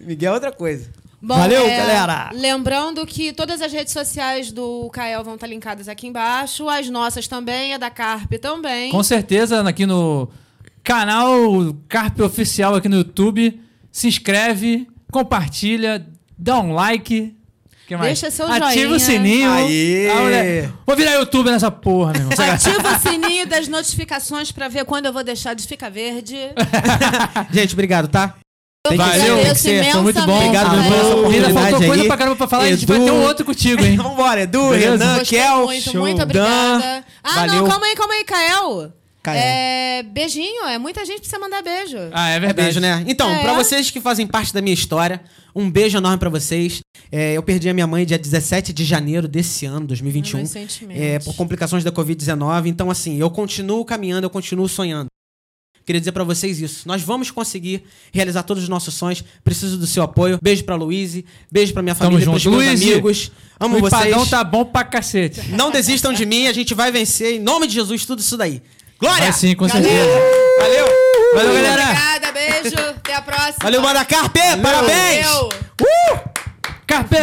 Miguel 0.00 0.32
é 0.32 0.34
outra 0.34 0.52
coisa. 0.52 0.90
Bom, 1.20 1.36
Valeu, 1.36 1.64
é, 1.64 1.76
galera. 1.76 2.30
Lembrando 2.34 3.06
que 3.06 3.32
todas 3.32 3.62
as 3.62 3.72
redes 3.72 3.92
sociais 3.92 4.50
do 4.50 4.90
Kael 4.90 5.22
vão 5.22 5.34
estar 5.34 5.46
linkadas 5.46 5.86
aqui 5.86 6.08
embaixo. 6.08 6.68
As 6.68 6.90
nossas 6.90 7.28
também, 7.28 7.74
a 7.74 7.78
da 7.78 7.90
Carpe 7.90 8.38
também. 8.38 8.90
Com 8.90 9.02
certeza, 9.04 9.60
aqui 9.60 9.86
no 9.86 10.28
canal 10.82 11.32
Carpe 11.88 12.22
Oficial 12.22 12.74
aqui 12.74 12.88
no 12.88 12.96
YouTube. 12.96 13.60
Se 13.92 14.08
inscreve, 14.08 14.88
compartilha, 15.12 16.04
dá 16.36 16.58
um 16.58 16.72
like. 16.72 17.36
Que 17.86 17.96
mais? 17.96 18.18
Deixa 18.20 18.30
seu 18.34 18.46
Ativa 18.46 18.68
joinha. 18.70 18.90
o 18.96 19.00
sininho. 19.00 19.50
Aê! 19.52 20.08
Ah, 20.08 20.72
Vou 20.86 20.96
virar 20.96 21.14
YouTube 21.14 21.50
nessa 21.50 21.70
porra, 21.70 22.12
meu 22.12 22.22
irmão. 22.30 22.52
Ativa 22.54 22.96
o 22.96 22.98
sininho 23.00 23.46
das 23.46 23.68
notificações 23.68 24.52
pra 24.52 24.68
ver 24.68 24.84
quando 24.84 25.06
eu 25.06 25.12
vou 25.12 25.24
deixar 25.24 25.54
de 25.54 25.66
ficar 25.66 25.90
verde. 25.90 26.36
Gente, 27.52 27.72
obrigado, 27.74 28.08
tá? 28.08 28.34
Eu 28.90 28.96
Valeu, 28.96 29.34
agradeço 29.38 29.62
Tem 29.64 29.78
que 29.78 29.84
ser, 29.84 29.92
foi 29.92 30.00
muito 30.02 30.20
bom. 30.22 30.36
Obrigado 30.38 30.70
Kael. 30.70 30.90
pela 30.90 31.14
oportunidade 31.14 31.52
faltou 31.54 31.78
coisa 31.86 32.02
aí. 32.02 32.08
pra 32.08 32.16
caramba 32.16 32.36
pra 32.36 32.48
falar. 32.48 32.64
a 32.64 32.70
gente 32.70 32.82
Edu. 32.82 32.92
vai 32.96 33.04
ter 33.04 33.10
um 33.12 33.22
outro 33.22 33.44
contigo, 33.44 33.84
hein? 33.84 33.94
Vambora, 34.02 34.40
Edu, 34.42 34.70
Beleza? 34.70 34.90
Renan, 35.04 35.18
Gostei 35.20 35.38
Kel. 35.38 35.64
muito, 35.64 35.90
show. 35.90 36.00
muito 36.00 36.16
Dan. 36.16 36.22
obrigada. 36.24 37.04
Ah, 37.22 37.34
valeu. 37.34 37.54
não, 37.62 37.68
calma 37.68 37.86
aí, 37.86 37.94
calma 37.94 38.14
aí, 38.14 38.24
Kael. 38.24 38.92
É, 39.30 40.02
beijinho, 40.02 40.64
é 40.66 40.78
muita 40.78 41.04
gente 41.04 41.18
precisa 41.20 41.38
mandar 41.38 41.62
beijo. 41.62 41.96
Ah, 42.12 42.30
é 42.30 42.36
É 42.36 42.40
verdade. 42.40 42.62
beijo, 42.62 42.80
né? 42.80 43.04
Então, 43.06 43.30
É. 43.30 43.40
pra 43.42 43.54
vocês 43.54 43.90
que 43.90 44.00
fazem 44.00 44.26
parte 44.26 44.52
da 44.52 44.60
minha 44.60 44.74
história, 44.74 45.20
um 45.54 45.70
beijo 45.70 45.96
enorme 45.98 46.18
pra 46.18 46.28
vocês. 46.28 46.80
É, 47.10 47.32
eu 47.34 47.42
perdi 47.42 47.68
a 47.68 47.74
minha 47.74 47.86
mãe 47.86 48.04
dia 48.04 48.18
17 48.18 48.72
de 48.72 48.84
janeiro 48.84 49.28
desse 49.28 49.64
ano, 49.66 49.86
2021. 49.86 50.38
Meus. 50.38 50.54
É, 50.90 51.18
por 51.20 51.34
complicações 51.36 51.84
da 51.84 51.92
Covid-19. 51.92 52.66
Então, 52.66 52.90
assim, 52.90 53.16
eu 53.18 53.30
continuo 53.30 53.84
caminhando, 53.84 54.24
eu 54.24 54.30
continuo 54.30 54.68
sonhando. 54.68 55.06
Queria 55.84 56.00
dizer 56.00 56.12
pra 56.12 56.22
vocês 56.22 56.60
isso. 56.60 56.86
Nós 56.86 57.02
vamos 57.02 57.30
conseguir 57.32 57.82
realizar 58.12 58.44
todos 58.44 58.62
os 58.62 58.68
nossos 58.68 58.94
sonhos. 58.94 59.24
Preciso 59.42 59.76
do 59.76 59.86
seu 59.86 60.04
apoio. 60.04 60.38
Beijo 60.40 60.62
pra 60.62 60.76
Luíse. 60.76 61.24
Beijo 61.50 61.72
pra 61.72 61.82
minha 61.82 61.94
Tamo 61.94 62.12
família, 62.12 62.24
junto. 62.24 62.40
pros 62.40 62.46
meus 62.46 62.66
Luíse, 62.68 62.92
amigos. 62.92 63.32
Amo 63.58 63.76
o 63.78 63.80
vocês. 63.80 64.06
empadão 64.06 64.24
tá 64.26 64.44
bom 64.44 64.64
pra 64.64 64.84
cacete. 64.84 65.40
Não 65.50 65.72
desistam 65.72 66.12
de 66.12 66.24
mim. 66.24 66.46
A 66.46 66.52
gente 66.52 66.72
vai 66.72 66.92
vencer. 66.92 67.34
Em 67.34 67.40
nome 67.40 67.66
de 67.66 67.74
Jesus, 67.74 68.06
tudo 68.06 68.20
isso 68.20 68.36
daí. 68.36 68.62
Glória! 69.02 69.24
Vai 69.24 69.32
sim, 69.32 69.56
com 69.56 69.68
certeza. 69.68 70.20
Valeu! 70.60 70.86
Valeu, 71.34 71.54
galera. 71.54 71.82
Obrigada, 71.82 72.32
beijo. 72.32 72.76
Até 72.78 73.14
a 73.16 73.22
próxima. 73.22 73.56
Valeu, 73.60 73.82
Banda 73.82 74.04
Carpe! 74.04 74.40
Parabéns! 74.62 75.26
Valeu. 75.26 75.50
Carpe 76.86 77.22